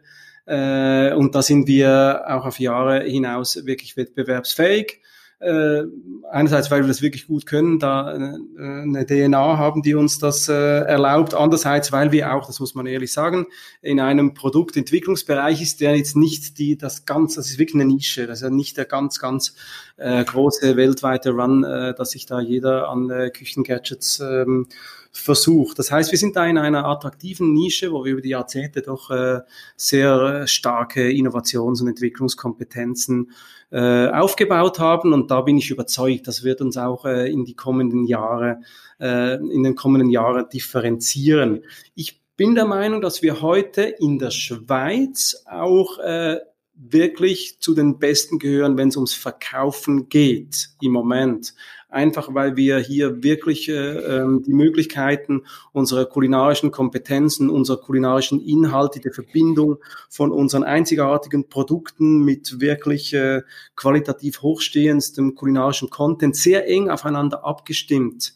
äh, 0.46 1.12
und 1.14 1.34
da 1.34 1.42
sind 1.42 1.66
wir 1.66 2.24
auch 2.28 2.46
auf 2.46 2.61
Jahre 2.61 3.03
hinaus 3.03 3.66
wirklich 3.66 3.96
wettbewerbsfähig. 3.96 5.00
Äh, 5.42 5.86
einerseits, 6.30 6.70
weil 6.70 6.82
wir 6.82 6.86
das 6.86 7.03
wirklich 7.03 7.26
gut 7.26 7.46
können, 7.46 7.80
da 7.80 8.14
äh, 8.14 8.38
eine 8.57 9.05
DNA 9.05 9.59
haben, 9.59 9.82
die 9.82 9.96
uns 9.96 10.20
das 10.20 10.48
äh, 10.48 10.53
erlaubt. 10.53 11.34
Andererseits, 11.34 11.90
weil 11.90 12.12
wir 12.12 12.32
auch, 12.32 12.46
das 12.46 12.61
muss 12.61 12.76
man 12.76 12.86
ehrlich 12.86 13.12
sagen, 13.12 13.46
in 13.80 13.98
einem 13.98 14.34
Produktentwicklungsbereich 14.34 15.61
ist, 15.61 15.80
der 15.80 15.96
jetzt 15.96 16.14
nicht 16.14 16.59
die, 16.59 16.78
das 16.78 17.07
ganz, 17.07 17.34
das 17.34 17.50
ist 17.50 17.59
wirklich 17.59 17.82
eine 17.82 17.92
Nische, 17.92 18.28
das 18.28 18.38
ist 18.38 18.44
ja 18.44 18.50
nicht 18.50 18.76
der 18.76 18.84
ganz, 18.84 19.18
ganz 19.18 19.57
äh, 20.03 20.24
große 20.24 20.76
weltweite 20.76 21.30
Run, 21.30 21.64
äh, 21.64 21.94
dass 21.94 22.11
sich 22.11 22.26
da 22.26 22.40
jeder 22.40 22.88
an 22.88 23.11
äh, 23.11 23.30
Küchengadgets 23.30 24.20
ähm, 24.20 24.66
versucht. 25.12 25.78
Das 25.78 25.92
heißt, 25.92 26.11
wir 26.11 26.18
sind 26.18 26.36
da 26.36 26.46
in 26.46 26.57
einer 26.59 26.86
attraktiven 26.86 27.53
Nische, 27.53 27.92
wo 27.92 28.05
wir 28.05 28.12
über 28.12 28.22
die 28.22 28.30
Jahrzehnte 28.30 28.80
doch 28.82 29.11
äh, 29.11 29.40
sehr 29.76 30.46
starke 30.46 31.11
Innovations- 31.11 31.82
und 31.82 31.88
Entwicklungskompetenzen 31.88 33.30
äh, 33.70 34.09
aufgebaut 34.09 34.78
haben. 34.78 35.12
Und 35.12 35.30
da 35.30 35.42
bin 35.42 35.59
ich 35.59 35.70
überzeugt, 35.70 36.28
das 36.28 36.44
wird 36.44 36.61
uns 36.62 36.76
auch 36.76 37.05
äh, 37.05 37.30
in 37.30 37.44
die 37.44 37.55
kommenden 37.55 38.07
Jahre, 38.07 38.61
äh, 39.00 39.36
in 39.36 39.62
den 39.62 39.74
kommenden 39.74 40.11
Jahren 40.11 40.48
differenzieren. 40.48 41.64
Ich 41.94 42.20
bin 42.36 42.55
der 42.55 42.66
Meinung, 42.66 43.03
dass 43.03 43.22
wir 43.22 43.42
heute 43.42 43.82
in 43.82 44.18
der 44.18 44.30
Schweiz 44.30 45.44
auch 45.46 45.98
äh, 45.98 46.38
wirklich 46.74 47.58
zu 47.60 47.74
den 47.74 47.98
Besten 47.98 48.38
gehören, 48.38 48.76
wenn 48.76 48.88
es 48.88 48.96
ums 48.96 49.14
Verkaufen 49.14 50.08
geht 50.08 50.70
im 50.80 50.92
Moment 50.92 51.54
einfach 51.92 52.34
weil 52.34 52.56
wir 52.56 52.78
hier 52.78 53.22
wirklich 53.22 53.68
äh, 53.68 53.72
ähm, 53.74 54.42
die 54.42 54.54
Möglichkeiten 54.54 55.42
unserer 55.72 56.06
kulinarischen 56.06 56.70
Kompetenzen, 56.70 57.50
unserer 57.50 57.80
kulinarischen 57.80 58.40
Inhalte, 58.40 59.00
die 59.00 59.10
Verbindung 59.10 59.76
von 60.08 60.32
unseren 60.32 60.64
einzigartigen 60.64 61.48
Produkten 61.48 62.24
mit 62.24 62.60
wirklich 62.60 63.12
äh, 63.14 63.42
qualitativ 63.76 64.42
hochstehendstem 64.42 65.34
kulinarischen 65.34 65.90
Content 65.90 66.34
sehr 66.34 66.66
eng 66.66 66.88
aufeinander 66.88 67.44
abgestimmt 67.44 68.34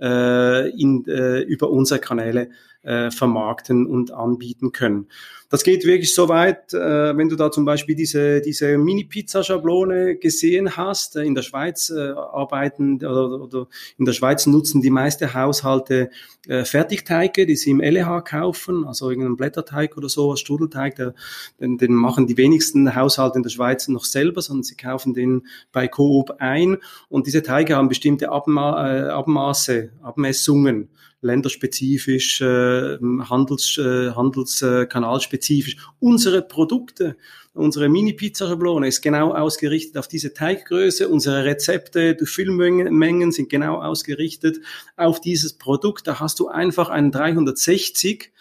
äh, 0.00 0.70
in, 0.70 1.06
äh, 1.06 1.40
über 1.40 1.70
unsere 1.70 2.00
Kanäle 2.00 2.50
äh, 2.82 3.10
vermarkten 3.10 3.86
und 3.86 4.12
anbieten 4.12 4.72
können. 4.72 5.08
Das 5.54 5.62
geht 5.62 5.84
wirklich 5.84 6.12
so 6.12 6.28
weit, 6.28 6.74
äh, 6.74 7.16
wenn 7.16 7.28
du 7.28 7.36
da 7.36 7.48
zum 7.48 7.64
Beispiel 7.64 7.94
diese, 7.94 8.40
diese 8.40 8.76
Mini-Pizza-Schablone 8.76 10.16
gesehen 10.16 10.76
hast. 10.76 11.14
Äh, 11.14 11.22
in 11.22 11.36
der 11.36 11.42
Schweiz 11.42 11.90
äh, 11.90 12.10
arbeiten 12.10 12.96
oder, 12.96 13.40
oder 13.40 13.68
in 13.96 14.04
der 14.04 14.14
Schweiz 14.14 14.46
nutzen 14.46 14.82
die 14.82 14.90
meisten 14.90 15.32
Haushalte 15.32 16.10
äh, 16.48 16.64
Fertigteige, 16.64 17.46
die 17.46 17.54
sie 17.54 17.70
im 17.70 17.78
LEH 17.80 18.22
kaufen, 18.22 18.84
also 18.84 19.08
irgendeinen 19.08 19.36
Blätterteig 19.36 19.96
oder 19.96 20.08
so, 20.08 20.34
Strudelteig, 20.34 20.96
der, 20.96 21.14
den, 21.60 21.78
den 21.78 21.92
machen 21.92 22.26
die 22.26 22.36
wenigsten 22.36 22.96
Haushalte 22.96 23.36
in 23.36 23.44
der 23.44 23.50
Schweiz 23.50 23.86
noch 23.86 24.06
selber, 24.06 24.42
sondern 24.42 24.64
sie 24.64 24.74
kaufen 24.74 25.14
den 25.14 25.46
bei 25.70 25.86
Coop 25.86 26.34
ein. 26.40 26.78
Und 27.08 27.28
diese 27.28 27.44
Teige 27.44 27.76
haben 27.76 27.88
bestimmte 27.88 28.32
Abma 28.32 28.88
äh, 28.90 29.08
Abmaße, 29.08 29.90
Abmessungen 30.02 30.88
länderspezifisch, 31.24 32.40
äh, 32.40 32.98
Handels, 32.98 33.78
äh, 33.78 34.12
Handelskanalspezifisch. 34.12 35.43
Unsere 36.00 36.42
Produkte, 36.42 37.16
unsere 37.52 37.88
Mini-Pizza-Schablone 37.88 38.88
ist 38.88 39.02
genau 39.02 39.32
ausgerichtet 39.32 39.96
auf 39.98 40.08
diese 40.08 40.34
Teiggröße. 40.34 41.08
Unsere 41.08 41.44
Rezepte, 41.44 42.14
die 42.14 42.26
Füllmengen 42.26 43.32
sind 43.32 43.48
genau 43.48 43.80
ausgerichtet 43.80 44.58
auf 44.96 45.20
dieses 45.20 45.54
Produkt. 45.58 46.06
Da 46.06 46.20
hast 46.20 46.40
du 46.40 46.48
einfach 46.48 46.88
ein 46.88 47.10
360 47.10 48.32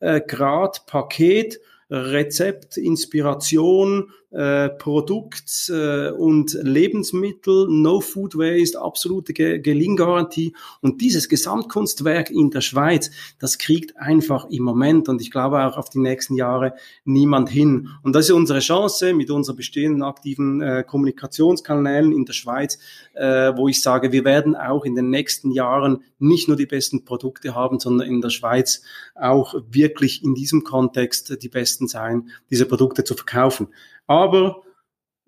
äh, 0.00 0.20
Grad 0.20 0.86
Paket 0.86 1.60
Rezept, 1.90 2.76
Inspiration, 2.76 4.10
äh, 4.30 4.68
Produkt 4.70 5.70
äh, 5.70 6.10
und 6.10 6.52
Lebensmittel, 6.60 7.68
No 7.70 8.00
Food 8.00 8.36
Waste, 8.36 8.80
absolute 8.80 9.32
Ge 9.32 9.60
Gelinggarantie. 9.60 10.52
Und 10.80 11.00
dieses 11.00 11.28
Gesamtkunstwerk 11.28 12.30
in 12.30 12.50
der 12.50 12.60
Schweiz, 12.60 13.10
das 13.38 13.58
kriegt 13.58 13.96
einfach 13.96 14.46
im 14.50 14.64
Moment 14.64 15.08
und 15.08 15.20
ich 15.20 15.30
glaube 15.30 15.64
auch 15.64 15.76
auf 15.76 15.90
die 15.90 16.00
nächsten 16.00 16.34
Jahre 16.34 16.74
niemand 17.04 17.48
hin. 17.48 17.88
Und 18.02 18.14
das 18.14 18.26
ist 18.26 18.32
unsere 18.32 18.58
Chance 18.58 19.14
mit 19.14 19.30
unseren 19.30 19.56
bestehenden 19.56 20.02
aktiven 20.02 20.60
äh, 20.60 20.84
Kommunikationskanälen 20.86 22.12
in 22.12 22.24
der 22.24 22.32
Schweiz, 22.32 22.78
äh, 23.14 23.52
wo 23.56 23.68
ich 23.68 23.80
sage, 23.80 24.12
wir 24.12 24.24
werden 24.24 24.56
auch 24.56 24.84
in 24.84 24.96
den 24.96 25.10
nächsten 25.10 25.50
Jahren 25.50 26.02
nicht 26.18 26.48
nur 26.48 26.56
die 26.56 26.66
besten 26.66 27.04
Produkte 27.04 27.54
haben, 27.54 27.78
sondern 27.78 28.08
in 28.08 28.20
der 28.20 28.30
Schweiz 28.30 28.82
auch 29.14 29.54
wirklich 29.70 30.24
in 30.24 30.34
diesem 30.34 30.64
Kontext 30.64 31.42
die 31.42 31.48
besten 31.48 31.88
sein, 31.88 32.30
diese 32.50 32.66
Produkte 32.66 33.04
zu 33.04 33.14
verkaufen. 33.14 33.68
Aber 34.16 34.62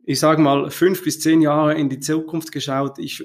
ich 0.05 0.19
sage 0.19 0.41
mal, 0.41 0.71
fünf 0.71 1.05
bis 1.05 1.21
zehn 1.21 1.43
Jahre 1.43 1.75
in 1.75 1.91
die 1.91 2.01
Zukunft 2.01 2.53
geschaut, 2.53 2.99
ich, 2.99 3.23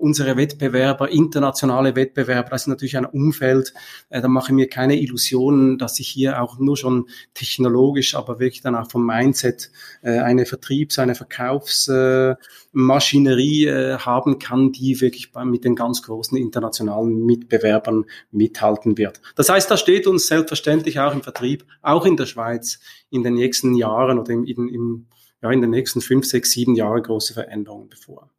unsere 0.00 0.36
Wettbewerber, 0.36 1.10
internationale 1.10 1.96
Wettbewerber, 1.96 2.50
das 2.50 2.62
ist 2.62 2.68
natürlich 2.68 2.96
ein 2.96 3.06
Umfeld, 3.06 3.74
äh, 4.08 4.20
da 4.20 4.28
mache 4.28 4.52
ich 4.52 4.54
mir 4.54 4.68
keine 4.68 5.00
Illusionen, 5.00 5.78
dass 5.78 5.98
ich 6.00 6.08
hier 6.08 6.42
auch 6.42 6.58
nur 6.58 6.76
schon 6.76 7.08
technologisch, 7.34 8.14
aber 8.14 8.38
wirklich 8.40 8.62
dann 8.62 8.74
auch 8.74 8.90
vom 8.90 9.06
Mindset 9.06 9.70
äh, 10.02 10.18
eine 10.18 10.46
Vertriebs-, 10.46 10.98
eine 10.98 11.14
Verkaufsmaschinerie 11.14 13.66
äh, 13.66 13.98
haben 13.98 14.38
kann, 14.38 14.72
die 14.72 15.00
wirklich 15.00 15.30
mit 15.44 15.64
den 15.64 15.76
ganz 15.76 16.02
großen 16.02 16.36
internationalen 16.36 17.24
Mitbewerbern 17.24 18.04
mithalten 18.30 18.98
wird. 18.98 19.20
Das 19.36 19.48
heißt, 19.48 19.70
da 19.70 19.76
steht 19.76 20.06
uns 20.06 20.26
selbstverständlich 20.26 21.00
auch 21.00 21.12
im 21.12 21.22
Vertrieb, 21.22 21.64
auch 21.82 22.06
in 22.06 22.16
der 22.16 22.26
Schweiz, 22.26 22.80
in 23.10 23.22
den 23.22 23.34
nächsten 23.34 23.74
Jahren 23.74 24.18
oder 24.18 24.32
im, 24.32 24.44
im, 24.44 25.06
ja, 25.42 25.50
in 25.50 25.60
den 25.60 25.70
nächsten 25.70 26.00
fünf, 26.00 26.26
sechs, 26.26 26.52
sieben 26.52 26.74
Jahren 26.74 27.02
große 27.02 27.34
Veränderungen 27.34 27.88
bevor. 27.88 28.30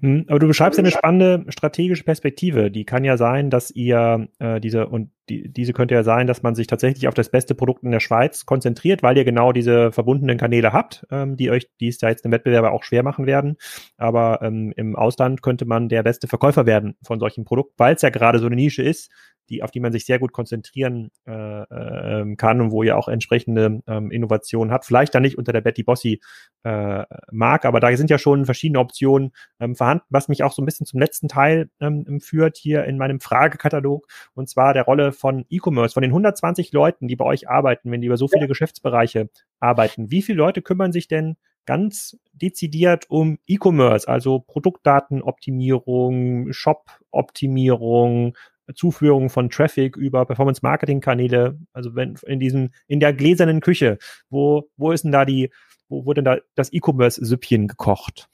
Hm, 0.00 0.24
aber 0.28 0.38
du 0.38 0.46
beschreibst 0.46 0.78
ja 0.78 0.82
eine 0.82 0.90
spannende 0.90 1.44
strategische 1.50 2.04
Perspektive. 2.04 2.70
Die 2.70 2.84
kann 2.84 3.04
ja 3.04 3.16
sein, 3.16 3.50
dass 3.50 3.70
ihr 3.70 4.28
äh, 4.38 4.60
diese 4.60 4.86
und 4.88 5.10
die, 5.28 5.52
diese 5.52 5.72
könnte 5.72 5.94
ja 5.94 6.04
sein, 6.04 6.26
dass 6.26 6.42
man 6.42 6.54
sich 6.54 6.66
tatsächlich 6.66 7.08
auf 7.08 7.14
das 7.14 7.30
beste 7.30 7.54
Produkt 7.54 7.82
in 7.82 7.90
der 7.90 8.00
Schweiz 8.00 8.46
konzentriert, 8.46 9.02
weil 9.02 9.16
ihr 9.16 9.24
genau 9.24 9.52
diese 9.52 9.90
verbundenen 9.90 10.38
Kanäle 10.38 10.72
habt, 10.72 11.06
ähm, 11.10 11.36
die 11.36 11.50
euch, 11.50 11.68
die 11.80 11.88
es 11.88 11.98
da 11.98 12.08
jetzt 12.08 12.24
im 12.24 12.32
Wettbewerber 12.32 12.72
auch 12.72 12.84
schwer 12.84 13.02
machen 13.02 13.26
werden. 13.26 13.56
Aber 13.96 14.40
ähm, 14.42 14.72
im 14.76 14.94
Ausland 14.94 15.42
könnte 15.42 15.64
man 15.64 15.88
der 15.88 16.02
beste 16.02 16.28
Verkäufer 16.28 16.66
werden 16.66 16.96
von 17.02 17.18
solchen 17.18 17.44
Produkten, 17.44 17.74
weil 17.76 17.96
es 17.96 18.02
ja 18.02 18.10
gerade 18.10 18.38
so 18.38 18.46
eine 18.46 18.56
Nische 18.56 18.82
ist, 18.82 19.10
die, 19.48 19.62
auf 19.62 19.70
die 19.70 19.80
man 19.80 19.92
sich 19.92 20.04
sehr 20.04 20.18
gut 20.18 20.32
konzentrieren 20.32 21.10
äh, 21.26 21.32
äh, 21.32 22.36
kann 22.36 22.60
und 22.60 22.70
wo 22.70 22.82
ihr 22.82 22.96
auch 22.96 23.08
entsprechende 23.08 23.82
ähm, 23.86 24.10
Innovationen 24.10 24.72
hat. 24.72 24.84
Vielleicht 24.84 25.14
dann 25.14 25.22
nicht 25.22 25.38
unter 25.38 25.52
der 25.52 25.60
Betty 25.60 25.82
Bossi 25.82 26.20
äh, 26.64 27.04
Mark, 27.30 27.64
aber 27.64 27.80
da 27.80 27.94
sind 27.96 28.10
ja 28.10 28.18
schon 28.18 28.44
verschiedene 28.44 28.80
Optionen 28.80 29.32
ähm, 29.60 29.74
vorhanden, 29.74 30.04
was 30.10 30.28
mich 30.28 30.42
auch 30.42 30.52
so 30.52 30.62
ein 30.62 30.66
bisschen 30.66 30.86
zum 30.86 31.00
letzten 31.00 31.28
Teil 31.28 31.70
ähm, 31.80 32.20
führt 32.20 32.56
hier 32.56 32.84
in 32.84 32.98
meinem 32.98 33.20
Fragekatalog 33.20 34.06
und 34.34 34.48
zwar 34.48 34.74
der 34.74 34.84
Rolle 34.84 35.12
von 35.12 35.44
E-Commerce, 35.48 35.94
von 35.94 36.02
den 36.02 36.10
120 36.10 36.72
Leuten, 36.72 37.08
die 37.08 37.16
bei 37.16 37.24
euch 37.24 37.48
arbeiten, 37.48 37.90
wenn 37.90 38.00
die 38.00 38.06
über 38.06 38.16
so 38.16 38.28
viele 38.28 38.48
Geschäftsbereiche 38.48 39.28
arbeiten. 39.60 40.10
Wie 40.10 40.22
viele 40.22 40.38
Leute 40.38 40.62
kümmern 40.62 40.92
sich 40.92 41.08
denn 41.08 41.36
ganz 41.66 42.16
dezidiert 42.32 43.10
um 43.10 43.38
E-Commerce, 43.46 44.08
also 44.08 44.38
Produktdatenoptimierung, 44.38 46.52
Shop-Optimierung, 46.52 48.36
Zuführung 48.74 49.30
von 49.30 49.50
Traffic 49.50 49.96
über 49.96 50.24
Performance-Marketing-Kanäle, 50.24 51.58
also 51.72 51.94
wenn 51.94 52.16
in 52.26 52.40
diesem, 52.40 52.70
in 52.86 53.00
der 53.00 53.12
gläsernen 53.12 53.60
Küche, 53.60 53.98
wo, 54.30 54.68
wo 54.76 54.92
ist 54.92 55.04
denn 55.04 55.12
da 55.12 55.24
die, 55.24 55.50
wo 55.88 56.04
wurde 56.04 56.22
denn 56.22 56.36
da 56.36 56.38
das 56.54 56.72
E-Commerce-Süppchen 56.72 57.68
gekocht? 57.68 58.28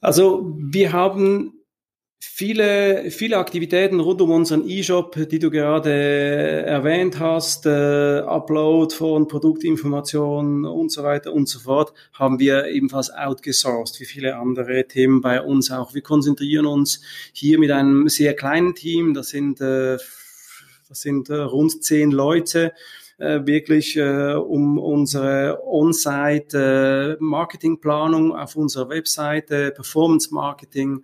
Also 0.00 0.56
wir 0.58 0.92
haben 0.92 1.61
viele, 2.24 3.10
viele 3.10 3.36
Aktivitäten 3.36 3.98
rund 3.98 4.20
um 4.22 4.30
unseren 4.30 4.68
E-Shop, 4.68 5.16
die 5.28 5.40
du 5.40 5.50
gerade 5.50 5.90
erwähnt 5.90 7.18
hast, 7.18 7.66
äh, 7.66 8.20
Upload 8.20 8.94
von 8.94 9.26
Produktinformationen 9.26 10.64
und 10.64 10.92
so 10.92 11.02
weiter 11.02 11.32
und 11.32 11.48
so 11.48 11.58
fort, 11.58 11.92
haben 12.12 12.38
wir 12.38 12.66
ebenfalls 12.66 13.10
outgesourced, 13.10 13.98
wie 13.98 14.04
viele 14.04 14.36
andere 14.36 14.86
Themen 14.86 15.20
bei 15.20 15.42
uns 15.42 15.72
auch. 15.72 15.94
Wir 15.94 16.02
konzentrieren 16.02 16.64
uns 16.64 17.02
hier 17.32 17.58
mit 17.58 17.72
einem 17.72 18.08
sehr 18.08 18.34
kleinen 18.34 18.76
Team, 18.76 19.14
das 19.14 19.30
sind, 19.30 19.60
äh, 19.60 19.98
das 20.88 21.00
sind 21.00 21.28
äh, 21.28 21.34
rund 21.34 21.82
zehn 21.82 22.12
Leute, 22.12 22.72
äh, 23.18 23.40
wirklich 23.46 23.96
äh, 23.96 24.34
um 24.34 24.78
unsere 24.78 25.60
On-Site 25.66 27.18
äh, 27.20 28.36
auf 28.36 28.56
unserer 28.56 28.88
Webseite, 28.90 29.72
Performance 29.72 30.32
Marketing, 30.32 31.02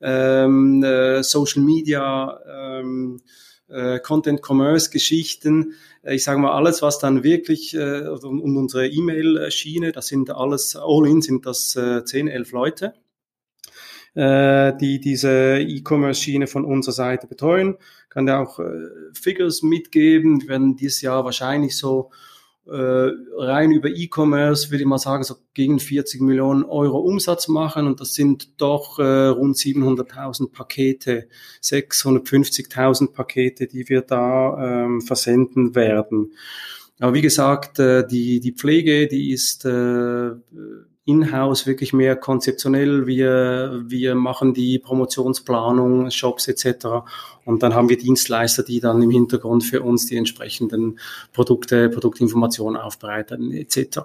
ähm, 0.00 0.82
äh, 0.82 1.22
Social 1.22 1.62
Media, 1.62 2.38
ähm, 2.80 3.20
äh, 3.68 3.98
Content 4.00 4.42
Commerce 4.42 4.90
Geschichten. 4.90 5.74
Äh, 6.02 6.16
ich 6.16 6.24
sage 6.24 6.38
mal 6.38 6.52
alles, 6.52 6.82
was 6.82 6.98
dann 6.98 7.22
wirklich 7.22 7.74
äh, 7.74 8.08
und 8.08 8.56
unsere 8.56 8.88
E-Mail-Schiene, 8.88 9.92
das 9.92 10.06
sind 10.08 10.30
alles 10.30 10.76
all 10.76 11.06
in 11.06 11.22
sind 11.22 11.46
das 11.46 11.76
äh, 11.76 12.04
10, 12.04 12.28
11 12.28 12.52
Leute 12.52 12.94
äh, 14.16 14.74
die 14.78 14.98
diese 14.98 15.58
E-Commerce-Schiene 15.60 16.46
von 16.46 16.64
unserer 16.64 16.94
Seite 16.94 17.26
betreuen. 17.26 17.76
Kann 18.08 18.26
ja 18.26 18.42
auch 18.42 18.58
äh, 18.58 18.64
Figures 19.12 19.62
mitgeben. 19.62 20.40
Wir 20.40 20.48
werden 20.48 20.76
dieses 20.76 21.02
Jahr 21.02 21.24
wahrscheinlich 21.24 21.76
so 21.76 22.10
rein 22.68 23.70
über 23.70 23.88
E-Commerce, 23.88 24.70
würde 24.70 24.82
ich 24.82 24.88
mal 24.88 24.98
sagen, 24.98 25.22
so 25.22 25.36
gegen 25.54 25.78
40 25.78 26.20
Millionen 26.20 26.64
Euro 26.64 26.98
Umsatz 26.98 27.48
machen 27.48 27.86
und 27.86 28.00
das 28.00 28.14
sind 28.14 28.60
doch 28.60 28.98
äh, 28.98 29.28
rund 29.28 29.56
700.000 29.56 30.52
Pakete, 30.52 31.28
650.000 31.62 33.12
Pakete, 33.12 33.66
die 33.66 33.88
wir 33.88 34.02
da 34.02 34.84
ähm, 34.84 35.00
versenden 35.00 35.74
werden. 35.74 36.32
Aber 36.98 37.14
wie 37.14 37.22
gesagt, 37.22 37.78
äh, 37.78 38.06
die, 38.06 38.40
die 38.40 38.52
Pflege, 38.52 39.06
die 39.06 39.30
ist 39.30 39.64
äh, 39.64 40.30
in-house 41.06 41.66
wirklich 41.66 41.92
mehr 41.92 42.16
konzeptionell. 42.16 43.06
Wir, 43.06 43.82
wir 43.86 44.14
machen 44.14 44.52
die 44.52 44.78
Promotionsplanung, 44.78 46.10
Shops 46.10 46.48
etc. 46.48 47.06
Und 47.44 47.62
dann 47.62 47.74
haben 47.74 47.88
wir 47.88 47.96
Dienstleister, 47.96 48.62
die 48.62 48.80
dann 48.80 49.00
im 49.00 49.10
Hintergrund 49.10 49.64
für 49.64 49.82
uns 49.82 50.06
die 50.06 50.16
entsprechenden 50.16 50.98
Produkte, 51.32 51.88
Produktinformationen 51.88 52.80
aufbereiten 52.80 53.52
etc. 53.52 54.00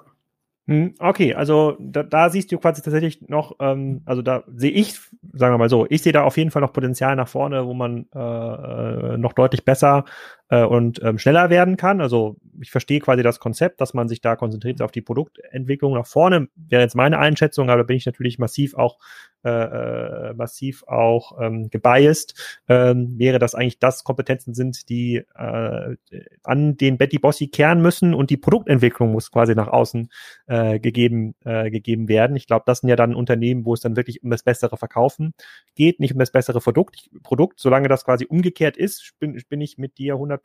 Hm, 0.68 0.94
okay, 1.00 1.34
also 1.34 1.76
da, 1.80 2.04
da 2.04 2.30
siehst 2.30 2.52
du 2.52 2.58
quasi 2.60 2.84
tatsächlich 2.84 3.28
noch, 3.28 3.56
ähm, 3.60 4.04
also 4.06 4.22
da 4.22 4.44
sehe 4.56 4.72
ich, 4.72 4.94
sagen 5.34 5.54
wir 5.54 5.58
mal 5.58 5.70
so, 5.70 5.88
ich 5.90 6.04
sehe 6.04 6.14
da 6.14 6.24
auf 6.24 6.38
jeden 6.38 6.52
Fall 6.52 6.62
noch 6.62 6.72
Potenzial 6.72 7.16
nach 7.16 7.28
vorne, 7.28 7.66
wo 7.66 7.74
man 7.74 8.06
äh, 8.14 8.20
äh, 8.20 9.18
noch 9.18 9.34
deutlich 9.34 9.66
besser 9.66 10.06
äh, 10.52 10.64
und 10.64 11.02
ähm, 11.02 11.18
schneller 11.18 11.50
werden 11.50 11.78
kann. 11.78 12.02
Also 12.02 12.36
ich 12.62 12.70
verstehe 12.70 13.00
quasi 13.00 13.24
das 13.24 13.40
Konzept, 13.40 13.82
dass 13.82 13.94
man 13.94 14.08
sich 14.08 14.22
da 14.22 14.36
konzentriert 14.36 14.82
auf 14.82 14.92
die 14.92 15.02
Produktentwicklung 15.02 15.94
nach 15.94 16.06
vorne, 16.06 16.50
wäre 16.56 16.84
jetzt 16.84 16.96
meine 16.96 17.18
Einschätzung, 17.18 17.70
aber 17.70 17.80
da 17.80 17.88
bin 17.88 17.98
ich 17.98 18.06
natürlich 18.06 18.38
massiv 18.38 18.76
auch 18.76 19.00
äh, 19.44 19.50
äh, 19.50 20.34
massiv 20.36 20.84
auch 20.86 21.42
ähm, 21.42 21.72
gebiased, 21.72 22.62
ähm, 22.68 23.18
wäre 23.18 23.40
das 23.40 23.56
eigentlich 23.56 23.80
das 23.80 24.04
Kompetenzen 24.04 24.54
sind, 24.54 24.88
die 24.88 25.24
äh, 25.36 25.96
an 26.44 26.78
den 26.78 27.00
Betty 27.00 27.18
Bossi 27.18 27.48
kehren 27.48 27.82
müssen 27.82 28.14
und 28.14 28.30
die 28.30 28.38
Produktentwicklung 28.38 29.12
muss 29.12 29.32
quasi 29.32 29.56
nach 29.56 29.68
außen 29.68 30.12
äh, 30.46 30.80
gegeben, 30.80 31.34
äh, 31.44 31.72
gegeben 31.72 32.08
werden. 32.08 32.36
Ich 32.36 32.46
glaube, 32.46 32.66
das 32.68 32.82
sind 32.82 32.90
ja 32.90 32.96
dann 32.96 33.16
Unternehmen, 33.16 33.66
wo 33.66 33.74
es 33.74 33.80
dann 33.80 33.96
wirklich 33.96 34.22
um 34.22 34.30
das 34.30 34.44
bessere 34.44 34.78
Verkaufen 34.78 35.34
geht, 35.74 36.00
nicht 36.00 36.14
um 36.14 36.20
das 36.20 36.32
bessere 36.32 36.60
Produkt. 36.60 37.10
Produkt, 37.24 37.60
solange 37.60 37.88
das 37.88 38.06
quasi 38.06 38.28
umgekehrt 38.28 38.78
ist, 38.78 39.14
bin, 39.18 39.42
bin 39.50 39.60
ich 39.60 39.80
mit 39.80 39.98
dir 39.98 40.18
100% 40.18 40.41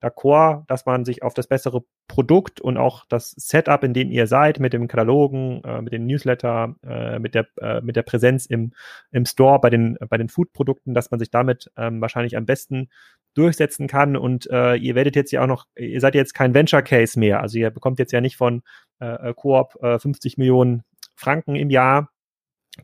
d'accord, 0.00 0.64
dass 0.66 0.86
man 0.86 1.04
sich 1.04 1.22
auf 1.22 1.34
das 1.34 1.46
bessere 1.46 1.84
Produkt 2.08 2.60
und 2.60 2.76
auch 2.76 3.04
das 3.08 3.30
Setup, 3.30 3.82
in 3.84 3.94
dem 3.94 4.10
ihr 4.10 4.26
seid, 4.26 4.60
mit 4.60 4.72
dem 4.72 4.88
Katalogen, 4.88 5.62
äh, 5.64 5.80
mit 5.80 5.92
dem 5.92 6.06
Newsletter, 6.06 6.74
äh, 6.84 7.18
mit 7.18 7.34
der 7.34 7.46
äh, 7.60 7.80
mit 7.80 7.96
der 7.96 8.02
Präsenz 8.02 8.46
im 8.46 8.72
im 9.10 9.24
Store 9.24 9.60
bei 9.60 9.70
den 9.70 9.96
bei 10.08 10.18
den 10.18 10.28
Food-Produkten, 10.28 10.94
dass 10.94 11.10
man 11.10 11.20
sich 11.20 11.30
damit 11.30 11.70
ähm, 11.76 12.00
wahrscheinlich 12.00 12.36
am 12.36 12.46
besten 12.46 12.88
durchsetzen 13.34 13.86
kann. 13.86 14.16
Und 14.16 14.48
äh, 14.50 14.74
ihr 14.74 14.94
werdet 14.94 15.16
jetzt 15.16 15.32
ja 15.32 15.42
auch 15.42 15.46
noch, 15.46 15.66
ihr 15.76 16.00
seid 16.00 16.14
jetzt 16.14 16.34
kein 16.34 16.54
Venture 16.54 16.82
Case 16.82 17.18
mehr. 17.18 17.40
Also 17.40 17.58
ihr 17.58 17.70
bekommt 17.70 17.98
jetzt 17.98 18.12
ja 18.12 18.20
nicht 18.20 18.36
von 18.36 18.62
äh, 19.00 19.30
äh 19.30 19.34
Coop 19.34 19.76
äh, 19.82 19.98
50 19.98 20.38
Millionen 20.38 20.84
Franken 21.16 21.56
im 21.56 21.70
Jahr 21.70 22.10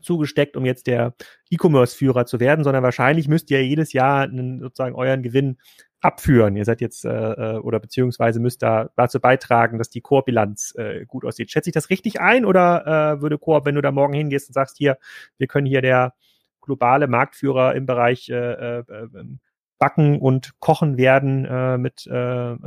zugesteckt, 0.01 0.55
um 0.55 0.65
jetzt 0.65 0.87
der 0.87 1.15
E-Commerce-Führer 1.49 2.25
zu 2.25 2.39
werden, 2.39 2.63
sondern 2.63 2.83
wahrscheinlich 2.83 3.27
müsst 3.27 3.49
ihr 3.49 3.65
jedes 3.65 3.91
Jahr 3.93 4.21
einen, 4.21 4.59
sozusagen 4.59 4.95
euren 4.95 5.23
Gewinn 5.23 5.57
abführen. 6.01 6.55
Ihr 6.55 6.65
seid 6.65 6.81
jetzt 6.81 7.05
äh, 7.05 7.09
äh, 7.09 7.57
oder 7.57 7.79
beziehungsweise 7.79 8.39
müsst 8.39 8.61
da 8.61 8.89
dazu 8.95 9.19
beitragen, 9.19 9.77
dass 9.77 9.89
die 9.89 10.01
Core-Bilanz 10.01 10.73
äh, 10.77 11.05
gut 11.05 11.25
aussieht. 11.25 11.51
Schätze 11.51 11.69
ich 11.69 11.73
das 11.73 11.89
richtig 11.89 12.21
ein 12.21 12.45
oder 12.45 13.17
äh, 13.17 13.21
würde 13.21 13.37
Core, 13.37 13.65
wenn 13.65 13.75
du 13.75 13.81
da 13.81 13.91
morgen 13.91 14.13
hingehst 14.13 14.49
und 14.49 14.53
sagst, 14.53 14.77
hier, 14.77 14.97
wir 15.37 15.47
können 15.47 15.67
hier 15.67 15.81
der 15.81 16.13
globale 16.61 17.07
Marktführer 17.07 17.75
im 17.75 17.85
Bereich 17.85 18.29
äh, 18.29 18.35
äh, 18.79 18.83
ähm, 18.89 19.39
Backen 19.77 20.19
und 20.19 20.59
Kochen 20.59 20.97
werden 20.97 21.45
äh, 21.45 21.77
mit, 21.77 22.05
äh, 22.05 22.51
äh, 22.51 22.57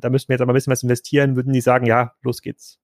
da 0.00 0.10
müssten 0.10 0.28
wir 0.28 0.34
jetzt 0.34 0.40
aber 0.40 0.52
ein 0.52 0.54
bisschen 0.54 0.72
was 0.72 0.82
investieren, 0.82 1.36
würden 1.36 1.52
die 1.52 1.60
sagen, 1.60 1.86
ja, 1.86 2.14
los 2.22 2.40
geht's. 2.40 2.78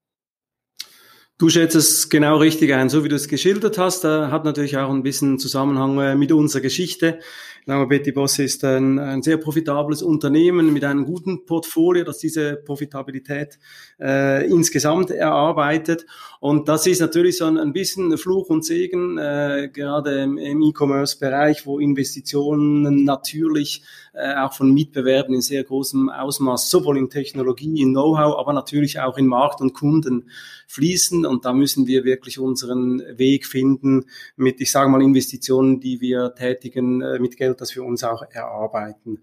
Du 1.39 1.49
schätzt 1.49 1.77
es 1.77 2.09
genau 2.09 2.39
richtig 2.39 2.75
ein, 2.75 2.89
so 2.89 3.05
wie 3.05 3.09
du 3.09 3.15
es 3.15 3.29
geschildert 3.29 3.79
hast. 3.79 4.03
Da 4.03 4.33
hat 4.33 4.45
natürlich 4.45 4.77
auch 4.77 4.91
ein 4.91 5.05
bisschen 5.05 5.39
Zusammenhang 5.39 5.99
äh, 6.01 6.17
mit 6.17 6.33
unserer 6.33 6.63
Geschichte. 6.63 7.21
Glaube, 7.69 7.87
Betty 7.87 8.13
Boss 8.13 8.39
ist 8.39 8.65
ein, 8.65 8.99
ein, 8.99 9.21
sehr 9.21 9.37
profitables 9.37 10.03
Unternehmen 10.03 10.73
mit 10.73 10.85
einem 10.85 11.05
guten 11.05 11.45
Portfolio, 11.45 12.03
das 12.03 12.17
diese 12.17 12.57
Profitabilität 12.57 13.59
äh, 14.01 14.49
insgesamt 14.49 15.11
erarbeitet. 15.11 16.07
Und 16.41 16.67
das 16.71 16.87
ist 16.87 17.01
natürlich 17.01 17.37
so 17.37 17.45
ein, 17.45 17.59
ein 17.59 17.75
bisschen 17.75 18.17
Fluch 18.17 18.49
und 18.49 18.65
Segen, 18.65 19.19
äh, 19.19 19.69
gerade 19.71 20.23
im, 20.23 20.39
im 20.39 20.63
E-Commerce-Bereich, 20.63 21.67
wo 21.67 21.79
Investitionen 21.79 23.05
natürlich 23.05 23.83
äh, 24.15 24.35
auch 24.37 24.55
von 24.55 24.73
Mitbewerben 24.73 25.35
in 25.35 25.43
sehr 25.43 25.63
großem 25.63 26.09
Ausmaß, 26.09 26.71
sowohl 26.71 26.97
in 26.97 27.11
Technologie, 27.11 27.83
in 27.83 27.91
Know-how, 27.91 28.39
aber 28.39 28.55
natürlich 28.55 28.99
auch 28.99 29.19
in 29.19 29.27
Markt 29.27 29.61
und 29.61 29.75
Kunden 29.75 30.31
fließen. 30.69 31.27
Und 31.27 31.45
da 31.45 31.53
müssen 31.53 31.87
wir 31.87 32.05
wirklich 32.05 32.39
unseren 32.39 33.03
Weg 33.19 33.47
finden 33.47 34.07
mit, 34.37 34.61
ich 34.61 34.71
sage 34.71 34.91
mal, 34.91 35.03
Investitionen, 35.03 35.81
die 35.81 36.01
wir 36.01 36.35
tätigen, 36.35 37.03
äh, 37.03 37.19
mit 37.19 37.37
Geld, 37.37 37.58
das 37.61 37.75
wir 37.75 37.85
uns 37.85 38.05
auch 38.05 38.23
erarbeiten. 38.31 39.21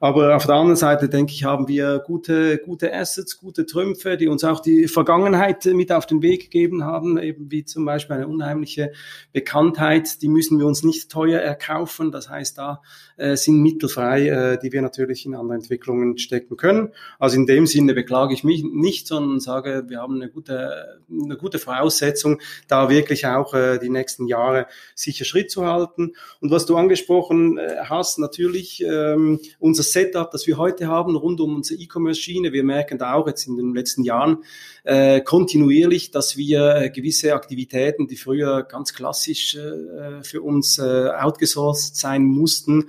Aber 0.00 0.36
auf 0.36 0.46
der 0.46 0.54
anderen 0.56 0.76
Seite, 0.76 1.08
denke 1.08 1.32
ich, 1.32 1.44
haben 1.44 1.68
wir 1.68 1.98
gute, 1.98 2.58
gute 2.58 2.92
Assets, 2.94 3.38
gute 3.38 3.66
Trümpfe, 3.66 4.16
die 4.16 4.28
uns 4.28 4.44
auch 4.44 4.60
die 4.60 4.88
Vergangenheit 4.88 5.64
mit 5.66 5.92
auf 5.92 6.06
den 6.06 6.22
Weg 6.22 6.44
gegeben 6.44 6.84
haben, 6.84 7.18
eben 7.18 7.50
wie 7.50 7.64
zum 7.64 7.84
Beispiel 7.84 8.16
eine 8.16 8.28
unheimliche 8.28 8.92
Bekanntheit, 9.32 10.22
die 10.22 10.28
müssen 10.28 10.58
wir 10.58 10.66
uns 10.66 10.82
nicht 10.82 11.10
teuer 11.10 11.40
erkaufen. 11.40 12.10
Das 12.12 12.28
heißt, 12.28 12.58
da 12.58 12.82
äh, 13.16 13.36
sind 13.36 13.62
Mittel 13.62 13.88
frei, 13.88 14.28
äh, 14.28 14.58
die 14.58 14.72
wir 14.72 14.82
natürlich 14.82 15.26
in 15.26 15.34
andere 15.34 15.56
Entwicklungen 15.56 16.18
stecken 16.18 16.56
können. 16.56 16.90
Also 17.18 17.36
in 17.36 17.46
dem 17.46 17.66
Sinne 17.66 17.94
beklage 17.94 18.34
ich 18.34 18.44
mich 18.44 18.64
nicht, 18.64 19.06
sondern 19.06 19.40
sage, 19.40 19.84
wir 19.88 20.00
haben 20.00 20.16
eine 20.16 20.30
gute, 20.30 21.00
eine 21.10 21.36
gute 21.36 21.58
Voraussetzung, 21.58 22.40
da 22.68 22.88
wirklich 22.88 23.26
auch 23.26 23.54
äh, 23.54 23.78
die 23.78 23.90
nächsten 23.90 24.26
Jahre 24.26 24.66
sicher 24.94 25.24
Schritt 25.24 25.50
zu 25.50 25.66
halten. 25.66 26.14
Und 26.40 26.50
was 26.50 26.66
du 26.66 26.76
angesprochen 26.76 27.58
äh, 27.58 27.76
hast, 27.84 28.18
natürlich 28.18 28.82
ähm, 28.84 29.40
unser 29.58 29.82
Setup, 29.82 30.30
das 30.30 30.46
wir 30.46 30.58
heute 30.58 30.88
haben 30.88 31.16
rund 31.16 31.40
um 31.40 31.56
unsere 31.56 31.80
E-Commerce-Schiene. 31.80 32.52
Wir 32.52 32.64
merken 32.64 32.98
da 32.98 33.14
auch 33.14 33.26
jetzt 33.26 33.46
in 33.46 33.56
den 33.56 33.74
letzten 33.74 34.02
Jahren 34.02 34.44
äh, 34.84 35.20
kontinuierlich, 35.20 36.10
dass 36.10 36.36
wir 36.36 36.76
äh, 36.76 36.90
gewisse 36.90 37.34
Aktivitäten, 37.34 38.06
die 38.06 38.16
früher 38.16 38.62
ganz 38.62 38.92
klassisch 38.92 39.56
äh, 39.56 40.22
für 40.22 40.42
uns 40.42 40.78
äh, 40.78 41.08
outgesourced 41.08 41.96
sein 41.96 42.24
mussten, 42.24 42.88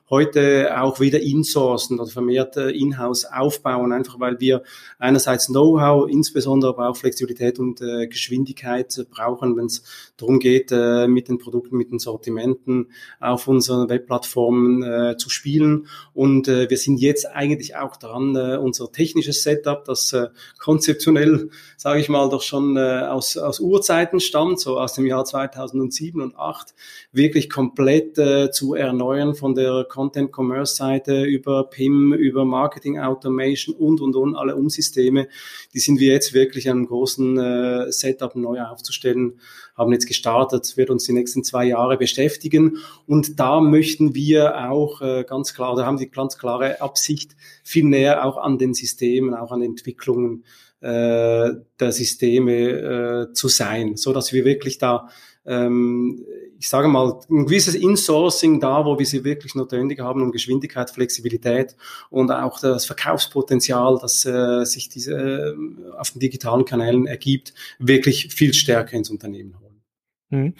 heute 0.11 0.79
auch 0.79 0.99
wieder 0.99 1.19
insourcen 1.21 1.99
oder 1.99 2.09
vermehrt 2.09 2.57
äh, 2.57 2.69
in-house 2.69 3.25
aufbauen, 3.25 3.93
einfach 3.93 4.19
weil 4.19 4.39
wir 4.39 4.61
einerseits 4.99 5.47
Know-how, 5.47 6.09
insbesondere 6.09 6.73
aber 6.73 6.89
auch 6.89 6.97
Flexibilität 6.97 7.57
und 7.57 7.81
äh, 7.81 8.07
Geschwindigkeit 8.07 9.07
brauchen, 9.09 9.55
wenn 9.55 9.65
es 9.65 9.83
darum 10.17 10.39
geht, 10.39 10.71
äh, 10.71 11.07
mit 11.07 11.29
den 11.29 11.37
Produkten, 11.37 11.77
mit 11.77 11.91
den 11.91 11.99
Sortimenten 11.99 12.91
auf 13.21 13.47
unseren 13.47 13.89
Webplattformen 13.89 14.83
äh, 14.83 15.17
zu 15.17 15.29
spielen. 15.29 15.87
Und 16.13 16.49
äh, 16.49 16.69
wir 16.69 16.77
sind 16.77 16.97
jetzt 16.97 17.25
eigentlich 17.25 17.77
auch 17.77 17.95
dran, 17.95 18.35
äh, 18.35 18.57
unser 18.57 18.91
technisches 18.91 19.43
Setup, 19.43 19.85
das 19.85 20.11
äh, 20.11 20.27
konzeptionell, 20.59 21.49
sage 21.77 22.01
ich 22.01 22.09
mal, 22.09 22.29
doch 22.29 22.41
schon 22.41 22.75
äh, 22.75 23.07
aus, 23.07 23.37
aus 23.37 23.61
Urzeiten 23.61 24.19
stammt, 24.19 24.59
so 24.59 24.77
aus 24.77 24.93
dem 24.93 25.05
Jahr 25.05 25.23
2007 25.23 26.21
und 26.21 26.31
2008, 26.33 26.73
wirklich 27.11 27.49
komplett 27.49 28.17
äh, 28.17 28.51
zu 28.51 28.73
erneuern 28.73 29.35
von 29.35 29.55
der 29.55 29.85
Commerce 30.09 30.75
Seite 30.75 31.23
über 31.23 31.69
PIM, 31.69 32.13
über 32.13 32.45
Marketing 32.45 32.99
Automation 32.99 33.75
und 33.75 34.01
und 34.01 34.15
und 34.15 34.35
alle 34.35 34.55
Umsysteme. 34.55 35.27
Die 35.73 35.79
sind 35.79 35.99
wir 35.99 36.13
jetzt 36.13 36.33
wirklich 36.33 36.69
einem 36.69 36.87
großen 36.87 37.37
äh, 37.37 37.91
Setup 37.91 38.35
neu 38.35 38.61
aufzustellen, 38.61 39.39
haben 39.75 39.93
jetzt 39.93 40.07
gestartet, 40.07 40.77
wird 40.77 40.89
uns 40.89 41.05
die 41.05 41.13
nächsten 41.13 41.43
zwei 41.43 41.65
Jahre 41.65 41.97
beschäftigen 41.97 42.77
und 43.05 43.39
da 43.39 43.61
möchten 43.61 44.15
wir 44.15 44.69
auch 44.69 45.01
äh, 45.01 45.23
ganz 45.27 45.53
klar, 45.53 45.75
da 45.75 45.85
haben 45.85 45.97
die 45.97 46.09
ganz 46.09 46.37
klare 46.37 46.81
Absicht, 46.81 47.35
viel 47.63 47.85
näher 47.85 48.25
auch 48.25 48.37
an 48.37 48.57
den 48.57 48.73
Systemen, 48.73 49.33
auch 49.33 49.51
an 49.51 49.61
Entwicklungen 49.61 50.43
äh, 50.81 51.51
der 51.79 51.91
Systeme 51.91 53.27
äh, 53.29 53.33
zu 53.33 53.47
sein, 53.47 53.97
so 53.97 54.13
dass 54.13 54.33
wir 54.33 54.45
wirklich 54.45 54.79
da 54.79 55.09
ähm, 55.45 56.25
ich 56.59 56.69
sage 56.69 56.87
mal, 56.87 57.19
ein 57.29 57.45
gewisses 57.45 57.75
Insourcing 57.75 58.59
da, 58.59 58.85
wo 58.85 58.99
wir 58.99 59.05
sie 59.05 59.23
wirklich 59.23 59.55
notwendig 59.55 59.99
haben, 59.99 60.21
um 60.21 60.31
Geschwindigkeit, 60.31 60.91
Flexibilität 60.91 61.75
und 62.09 62.31
auch 62.31 62.59
das 62.59 62.85
Verkaufspotenzial, 62.85 63.97
das 63.99 64.25
äh, 64.25 64.63
sich 64.65 64.89
diese, 64.89 65.13
äh, 65.13 65.93
auf 65.97 66.11
den 66.11 66.19
digitalen 66.19 66.65
Kanälen 66.65 67.07
ergibt, 67.07 67.53
wirklich 67.79 68.33
viel 68.33 68.53
stärker 68.53 68.95
ins 68.95 69.09
Unternehmen 69.09 69.59
holen. 69.59 69.81
Hm. 70.29 70.53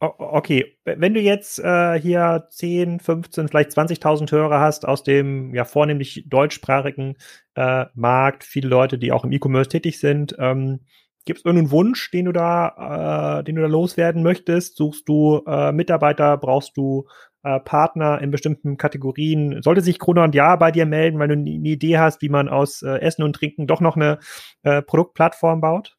Okay, 0.00 0.76
wenn 0.84 1.14
du 1.14 1.20
jetzt 1.20 1.58
äh, 1.58 1.98
hier 1.98 2.46
10, 2.50 3.00
15, 3.00 3.48
vielleicht 3.48 3.70
20.000 3.70 4.30
Hörer 4.30 4.60
hast 4.60 4.86
aus 4.86 5.02
dem 5.02 5.54
ja 5.54 5.64
vornehmlich 5.64 6.24
deutschsprachigen 6.26 7.16
äh, 7.54 7.86
Markt, 7.94 8.44
viele 8.44 8.68
Leute, 8.68 8.98
die 8.98 9.12
auch 9.12 9.24
im 9.24 9.32
E-Commerce 9.32 9.70
tätig 9.70 9.98
sind, 9.98 10.36
ähm, 10.38 10.80
Gibt 11.24 11.38
es 11.38 11.44
irgendeinen 11.44 11.70
Wunsch, 11.70 12.10
den 12.10 12.26
du 12.26 12.32
da, 12.32 13.38
äh, 13.38 13.44
den 13.44 13.56
du 13.56 13.62
da 13.62 13.68
loswerden 13.68 14.22
möchtest? 14.22 14.76
Suchst 14.76 15.08
du 15.08 15.42
äh, 15.46 15.72
Mitarbeiter? 15.72 16.36
Brauchst 16.36 16.76
du 16.76 17.06
äh, 17.42 17.60
Partner 17.60 18.20
in 18.20 18.30
bestimmten 18.30 18.76
Kategorien? 18.76 19.62
Sollte 19.62 19.80
sich 19.80 19.98
Gruner 19.98 20.24
und 20.24 20.34
Ja 20.34 20.56
bei 20.56 20.70
dir 20.70 20.86
melden, 20.86 21.18
weil 21.18 21.28
du 21.28 21.34
eine 21.34 21.48
Idee 21.48 21.98
hast, 21.98 22.20
wie 22.20 22.28
man 22.28 22.48
aus 22.48 22.82
äh, 22.82 22.98
Essen 22.98 23.22
und 23.22 23.34
Trinken 23.34 23.66
doch 23.66 23.80
noch 23.80 23.96
eine 23.96 24.18
äh, 24.62 24.82
Produktplattform 24.82 25.60
baut? 25.60 25.96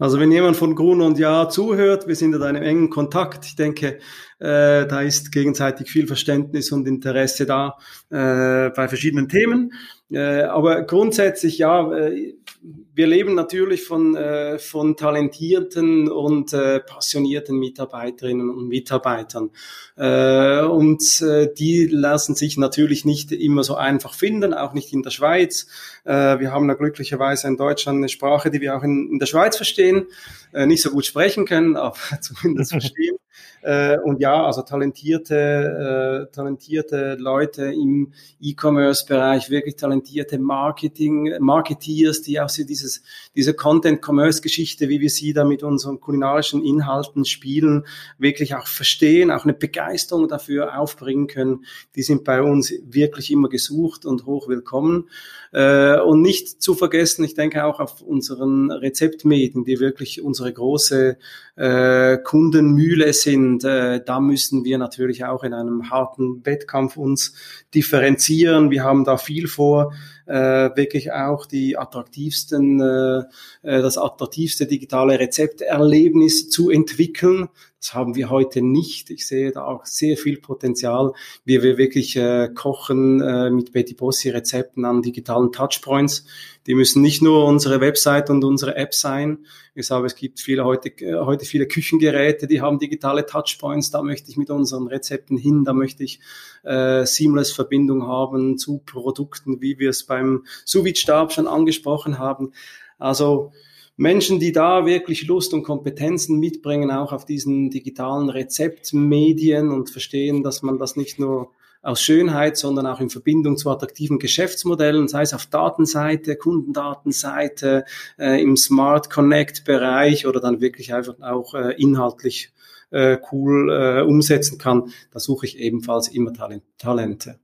Also 0.00 0.20
wenn 0.20 0.30
jemand 0.30 0.56
von 0.56 0.76
Grun 0.76 1.00
und 1.00 1.18
Ja 1.18 1.48
zuhört, 1.48 2.06
wir 2.06 2.14
sind 2.14 2.34
in 2.34 2.42
einem 2.42 2.62
engen 2.62 2.88
Kontakt. 2.88 3.44
Ich 3.46 3.56
denke, 3.56 3.98
äh, 4.38 4.86
da 4.86 5.00
ist 5.00 5.32
gegenseitig 5.32 5.90
viel 5.90 6.06
Verständnis 6.06 6.70
und 6.70 6.86
Interesse 6.86 7.46
da 7.46 7.76
äh, 8.10 8.70
bei 8.70 8.86
verschiedenen 8.86 9.28
Themen. 9.28 9.72
Äh, 10.10 10.42
aber 10.42 10.82
grundsätzlich 10.82 11.58
ja, 11.58 11.92
äh, 11.92 12.34
wir 12.60 13.06
leben 13.06 13.34
natürlich 13.34 13.84
von, 13.84 14.16
äh, 14.16 14.58
von 14.58 14.96
talentierten 14.96 16.10
und 16.10 16.52
äh, 16.52 16.80
passionierten 16.80 17.56
Mitarbeiterinnen 17.56 18.50
und 18.50 18.68
Mitarbeitern. 18.68 19.50
Äh, 19.96 20.62
und 20.62 21.22
äh, 21.22 21.52
die 21.54 21.86
lassen 21.86 22.34
sich 22.34 22.56
natürlich 22.56 23.04
nicht 23.04 23.30
immer 23.32 23.62
so 23.62 23.76
einfach 23.76 24.14
finden, 24.14 24.54
auch 24.54 24.72
nicht 24.72 24.92
in 24.92 25.02
der 25.02 25.10
Schweiz. 25.10 25.68
Äh, 26.04 26.40
wir 26.40 26.52
haben 26.52 26.66
da 26.66 26.74
glücklicherweise 26.74 27.46
in 27.46 27.56
Deutschland 27.56 27.98
eine 27.98 28.08
Sprache, 28.08 28.50
die 28.50 28.60
wir 28.60 28.76
auch 28.76 28.82
in, 28.82 29.08
in 29.12 29.18
der 29.18 29.26
Schweiz 29.26 29.56
verstehen, 29.56 30.06
äh, 30.52 30.66
nicht 30.66 30.82
so 30.82 30.90
gut 30.90 31.06
sprechen 31.06 31.46
können, 31.46 31.76
aber 31.76 31.96
zumindest 32.20 32.72
verstehen. 32.72 33.16
Äh, 33.62 33.98
und 33.98 34.20
ja, 34.20 34.44
also 34.44 34.62
talentierte, 34.62 36.28
äh, 36.28 36.34
talentierte 36.34 37.16
Leute 37.18 37.72
im 37.72 38.12
E-Commerce-Bereich, 38.40 39.50
wirklich 39.50 39.76
talentierte 39.76 40.38
Marketing, 40.38 41.34
Marketeers, 41.40 42.22
die 42.22 42.40
auch 42.40 42.47
so 42.48 42.64
dieses, 42.64 43.02
diese 43.34 43.54
Content-Commerce-Geschichte, 43.54 44.88
wie 44.88 45.00
wir 45.00 45.10
sie 45.10 45.32
da 45.32 45.44
mit 45.44 45.62
unseren 45.62 46.00
kulinarischen 46.00 46.64
Inhalten 46.64 47.24
spielen, 47.24 47.86
wirklich 48.18 48.54
auch 48.54 48.66
verstehen, 48.66 49.30
auch 49.30 49.44
eine 49.44 49.54
Begeisterung 49.54 50.28
dafür 50.28 50.78
aufbringen 50.78 51.26
können. 51.26 51.64
Die 51.94 52.02
sind 52.02 52.24
bei 52.24 52.42
uns 52.42 52.72
wirklich 52.82 53.30
immer 53.30 53.48
gesucht 53.48 54.06
und 54.06 54.26
hoch 54.26 54.48
willkommen. 54.48 55.08
Äh, 55.52 55.98
und 56.00 56.20
nicht 56.20 56.62
zu 56.62 56.74
vergessen, 56.74 57.24
ich 57.24 57.34
denke 57.34 57.64
auch 57.64 57.80
auf 57.80 58.02
unseren 58.02 58.70
Rezeptmedien, 58.70 59.64
die 59.64 59.80
wirklich 59.80 60.22
unsere 60.22 60.52
große 60.52 61.16
äh, 61.56 62.18
Kundenmühle 62.18 63.12
sind. 63.12 63.64
Äh, 63.64 64.02
da 64.04 64.20
müssen 64.20 64.64
wir 64.64 64.78
natürlich 64.78 65.24
auch 65.24 65.44
in 65.44 65.54
einem 65.54 65.90
harten 65.90 66.44
Wettkampf 66.44 66.96
uns 66.96 67.34
differenzieren. 67.74 68.70
Wir 68.70 68.84
haben 68.84 69.04
da 69.04 69.16
viel 69.16 69.48
vor, 69.48 69.92
äh, 70.28 70.76
wirklich 70.76 71.12
auch 71.12 71.46
die 71.46 71.76
attraktivsten, 71.76 72.80
äh, 72.80 73.18
äh 73.62 73.82
das 73.82 73.98
attraktivste 73.98 74.66
digitale 74.66 75.18
Rezepterlebnis 75.18 76.50
zu 76.50 76.70
entwickeln. 76.70 77.48
Das 77.80 77.94
haben 77.94 78.16
wir 78.16 78.28
heute 78.28 78.60
nicht. 78.60 79.08
Ich 79.10 79.28
sehe 79.28 79.52
da 79.52 79.64
auch 79.64 79.86
sehr 79.86 80.16
viel 80.16 80.40
Potenzial, 80.40 81.12
wie 81.44 81.62
wir 81.62 81.78
wirklich 81.78 82.16
äh, 82.16 82.48
kochen 82.52 83.20
äh, 83.20 83.50
mit 83.50 83.70
Betty 83.72 83.94
Bossi 83.94 84.30
Rezepten 84.30 84.84
an 84.84 85.00
digitalen 85.00 85.52
Touchpoints. 85.52 86.24
Die 86.66 86.74
müssen 86.74 87.02
nicht 87.02 87.22
nur 87.22 87.44
unsere 87.44 87.80
Website 87.80 88.30
und 88.30 88.42
unsere 88.42 88.74
App 88.74 88.94
sein. 88.94 89.46
Ich 89.76 89.86
sage, 89.86 90.06
es 90.06 90.16
gibt 90.16 90.40
viele 90.40 90.64
heute, 90.64 90.88
äh, 90.88 91.20
heute 91.20 91.44
viele 91.44 91.68
Küchengeräte, 91.68 92.48
die 92.48 92.60
haben 92.60 92.80
digitale 92.80 93.26
Touchpoints. 93.26 93.92
Da 93.92 94.02
möchte 94.02 94.28
ich 94.28 94.36
mit 94.36 94.50
unseren 94.50 94.88
Rezepten 94.88 95.36
hin. 95.36 95.62
Da 95.62 95.72
möchte 95.72 96.02
ich 96.02 96.18
äh, 96.64 97.06
seamless 97.06 97.52
Verbindung 97.52 98.08
haben 98.08 98.58
zu 98.58 98.78
Produkten, 98.78 99.62
wie 99.62 99.78
wir 99.78 99.90
es 99.90 100.04
beim 100.04 100.44
sous 100.64 100.98
Stab 100.98 101.32
schon 101.32 101.46
angesprochen 101.46 102.18
haben. 102.18 102.50
Also 102.98 103.52
Menschen, 103.98 104.38
die 104.38 104.52
da 104.52 104.86
wirklich 104.86 105.26
Lust 105.26 105.52
und 105.52 105.64
Kompetenzen 105.64 106.38
mitbringen, 106.38 106.92
auch 106.92 107.12
auf 107.12 107.24
diesen 107.24 107.68
digitalen 107.68 108.30
Rezeptmedien 108.30 109.72
und 109.72 109.90
verstehen, 109.90 110.44
dass 110.44 110.62
man 110.62 110.78
das 110.78 110.94
nicht 110.94 111.18
nur 111.18 111.50
aus 111.82 112.00
Schönheit, 112.00 112.56
sondern 112.56 112.86
auch 112.86 113.00
in 113.00 113.10
Verbindung 113.10 113.56
zu 113.56 113.68
attraktiven 113.70 114.20
Geschäftsmodellen, 114.20 115.08
sei 115.08 115.22
es 115.22 115.34
auf 115.34 115.46
Datenseite, 115.46 116.36
Kundendatenseite, 116.36 117.84
äh, 118.18 118.40
im 118.40 118.56
Smart 118.56 119.10
Connect 119.10 119.64
Bereich 119.64 120.28
oder 120.28 120.38
dann 120.38 120.60
wirklich 120.60 120.94
einfach 120.94 121.20
auch 121.20 121.54
äh, 121.54 121.74
inhaltlich 121.76 122.52
äh, 122.90 123.18
cool 123.32 123.68
äh, 123.68 124.02
umsetzen 124.02 124.58
kann. 124.58 124.92
Da 125.10 125.18
suche 125.18 125.46
ich 125.46 125.58
ebenfalls 125.58 126.06
immer 126.06 126.32
Talent 126.32 126.62
Talente. 126.78 127.40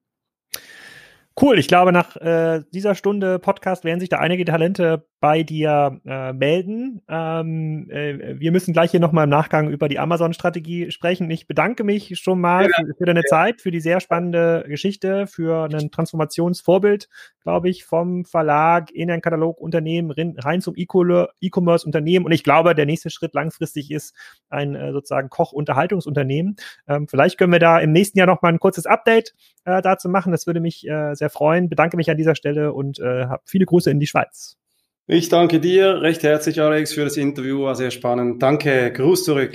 Cool, 1.40 1.58
ich 1.58 1.66
glaube, 1.66 1.90
nach 1.90 2.14
äh, 2.16 2.62
dieser 2.72 2.94
Stunde 2.94 3.40
Podcast 3.40 3.82
werden 3.82 3.98
sich 3.98 4.08
da 4.08 4.18
einige 4.18 4.44
Talente 4.44 5.04
bei 5.24 5.42
dir 5.42 6.02
äh, 6.04 6.34
melden. 6.34 7.00
Ähm, 7.08 7.88
äh, 7.88 8.38
wir 8.38 8.52
müssen 8.52 8.74
gleich 8.74 8.90
hier 8.90 9.00
nochmal 9.00 9.24
im 9.24 9.30
Nachgang 9.30 9.70
über 9.70 9.88
die 9.88 9.98
Amazon-Strategie 9.98 10.90
sprechen. 10.90 11.30
Ich 11.30 11.46
bedanke 11.46 11.82
mich 11.82 12.18
schon 12.18 12.42
mal 12.42 12.68
für, 12.68 12.94
für, 12.98 13.06
deine 13.06 13.20
ja. 13.20 13.26
Zeit, 13.30 13.62
für 13.62 13.70
die 13.70 13.80
sehr 13.80 14.00
spannende 14.00 14.66
Geschichte, 14.68 15.26
für 15.26 15.64
ein 15.72 15.90
Transformationsvorbild, 15.90 17.08
glaube 17.42 17.70
ich, 17.70 17.86
vom 17.86 18.26
Verlag 18.26 18.90
in 18.90 19.10
ein 19.10 19.22
Katalogunternehmen 19.22 20.10
rein 20.36 20.60
zum 20.60 20.74
E-Commerce-Unternehmen. 20.76 22.26
Und 22.26 22.32
ich 22.32 22.44
glaube, 22.44 22.74
der 22.74 22.84
nächste 22.84 23.08
Schritt 23.08 23.32
langfristig 23.32 23.90
ist 23.90 24.14
ein 24.50 24.74
äh, 24.74 24.92
sozusagen 24.92 25.30
Koch-Unterhaltungsunternehmen. 25.30 26.56
Ähm, 26.86 27.08
vielleicht 27.08 27.38
können 27.38 27.52
wir 27.52 27.60
da 27.60 27.78
im 27.78 27.92
nächsten 27.92 28.18
Jahr 28.18 28.26
nochmal 28.26 28.52
ein 28.52 28.60
kurzes 28.60 28.84
Update 28.84 29.34
äh, 29.64 29.80
dazu 29.80 30.10
machen. 30.10 30.32
Das 30.32 30.46
würde 30.46 30.60
mich 30.60 30.86
äh, 30.86 31.14
sehr 31.14 31.30
freuen. 31.30 31.70
Bedanke 31.70 31.96
mich 31.96 32.10
an 32.10 32.18
dieser 32.18 32.34
Stelle 32.34 32.74
und 32.74 32.98
äh, 32.98 33.24
habe 33.24 33.42
viele 33.46 33.64
Grüße 33.64 33.90
in 33.90 34.00
die 34.00 34.06
Schweiz. 34.06 34.58
Ich 35.06 35.28
danke 35.28 35.60
dir 35.60 36.00
recht 36.00 36.22
herzlich, 36.22 36.62
Alex, 36.62 36.94
für 36.94 37.04
das 37.04 37.18
Interview. 37.18 37.64
War 37.64 37.74
sehr 37.74 37.90
spannend. 37.90 38.42
Danke. 38.42 38.90
Gruß 38.90 39.24
zurück. 39.24 39.54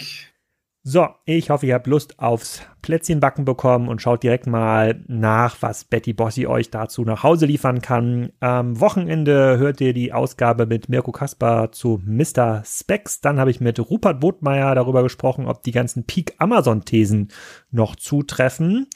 So, 0.84 1.08
ich 1.26 1.50
hoffe, 1.50 1.66
ihr 1.66 1.74
habt 1.74 1.88
Lust 1.88 2.20
aufs 2.20 2.62
Plätzchenbacken 2.84 3.46
bekommen 3.46 3.90
und 3.90 4.02
schaut 4.02 4.24
direkt 4.24 4.48
mal 4.48 5.04
nach, 5.08 5.58
was 5.60 5.84
Betty 5.84 6.14
Bossi 6.14 6.46
euch 6.46 6.70
dazu 6.70 7.04
nach 7.04 7.24
Hause 7.24 7.48
liefern 7.48 7.82
kann. 7.82 8.32
Am 8.40 8.80
Wochenende 8.80 9.58
hört 9.58 9.82
ihr 9.82 9.94
die 9.94 10.14
Ausgabe 10.14 10.68
mit 10.68 10.88
Mirko 10.88 11.12
Kaspar 11.12 11.72
zu 11.72 12.00
Mr. 12.06 12.64
Specs. 12.64 13.20
Dann 13.20 13.40
habe 13.40 13.52
ich 13.52 13.60
mit 13.60 13.80
Rupert 13.80 14.20
Bodmeier 14.20 14.74
darüber 14.76 15.04
gesprochen, 15.04 15.48
ob 15.48 15.64
die 15.64 15.72
ganzen 15.72 16.06
Peak 16.06 16.36
Amazon 16.38 16.86
Thesen 16.86 17.30
noch 17.72 17.96
zutreffen. 17.96 18.88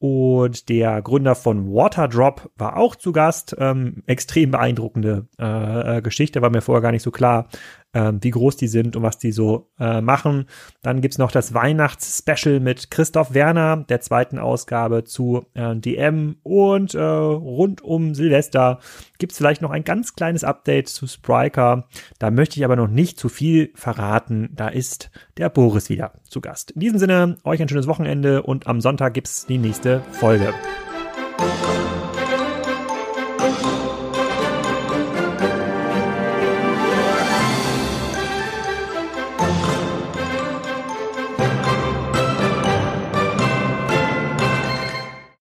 Und 0.00 0.70
der 0.70 1.02
Gründer 1.02 1.34
von 1.34 1.74
Waterdrop 1.74 2.50
war 2.56 2.78
auch 2.78 2.96
zu 2.96 3.12
Gast. 3.12 3.54
Ähm, 3.58 4.02
extrem 4.06 4.50
beeindruckende 4.50 5.28
äh, 5.38 5.98
äh 5.98 6.02
Geschichte, 6.02 6.40
war 6.40 6.48
mir 6.48 6.62
vorher 6.62 6.80
gar 6.80 6.90
nicht 6.90 7.02
so 7.02 7.10
klar, 7.10 7.48
äh, 7.92 8.12
wie 8.20 8.30
groß 8.30 8.56
die 8.56 8.68
sind 8.68 8.96
und 8.96 9.02
was 9.02 9.18
die 9.18 9.32
so 9.32 9.68
äh, 9.78 10.00
machen. 10.00 10.46
Dann 10.82 11.00
gibt's 11.00 11.18
noch 11.18 11.32
das 11.32 11.54
Weihnachts-Special 11.54 12.60
mit 12.60 12.90
Christoph 12.90 13.34
Werner, 13.34 13.84
der 13.88 14.00
zweiten 14.00 14.38
Ausgabe 14.38 15.04
zu 15.04 15.44
äh, 15.54 15.76
DM. 15.76 16.36
Und 16.42 16.94
äh, 16.94 17.00
rund 17.00 17.82
um 17.82 18.14
Silvester 18.14 18.80
gibt's 19.18 19.36
vielleicht 19.36 19.62
noch 19.62 19.70
ein 19.70 19.84
ganz 19.84 20.14
kleines 20.14 20.44
Update 20.44 20.88
zu 20.88 21.06
Spriker. 21.06 21.86
Da 22.18 22.30
möchte 22.30 22.58
ich 22.58 22.64
aber 22.64 22.76
noch 22.76 22.88
nicht 22.88 23.18
zu 23.18 23.28
viel 23.28 23.72
verraten. 23.74 24.50
Da 24.54 24.68
ist 24.68 25.10
der 25.36 25.48
Boris 25.48 25.88
wieder 25.88 26.12
zu 26.22 26.40
Gast. 26.40 26.72
In 26.72 26.80
diesem 26.80 26.98
Sinne, 26.98 27.36
euch 27.44 27.60
ein 27.60 27.68
schönes 27.68 27.86
Wochenende 27.86 28.42
und 28.42 28.66
am 28.66 28.80
Sonntag 28.80 29.14
gibt's 29.14 29.46
die 29.46 29.58
nächste 29.58 30.02
Folge. 30.12 30.52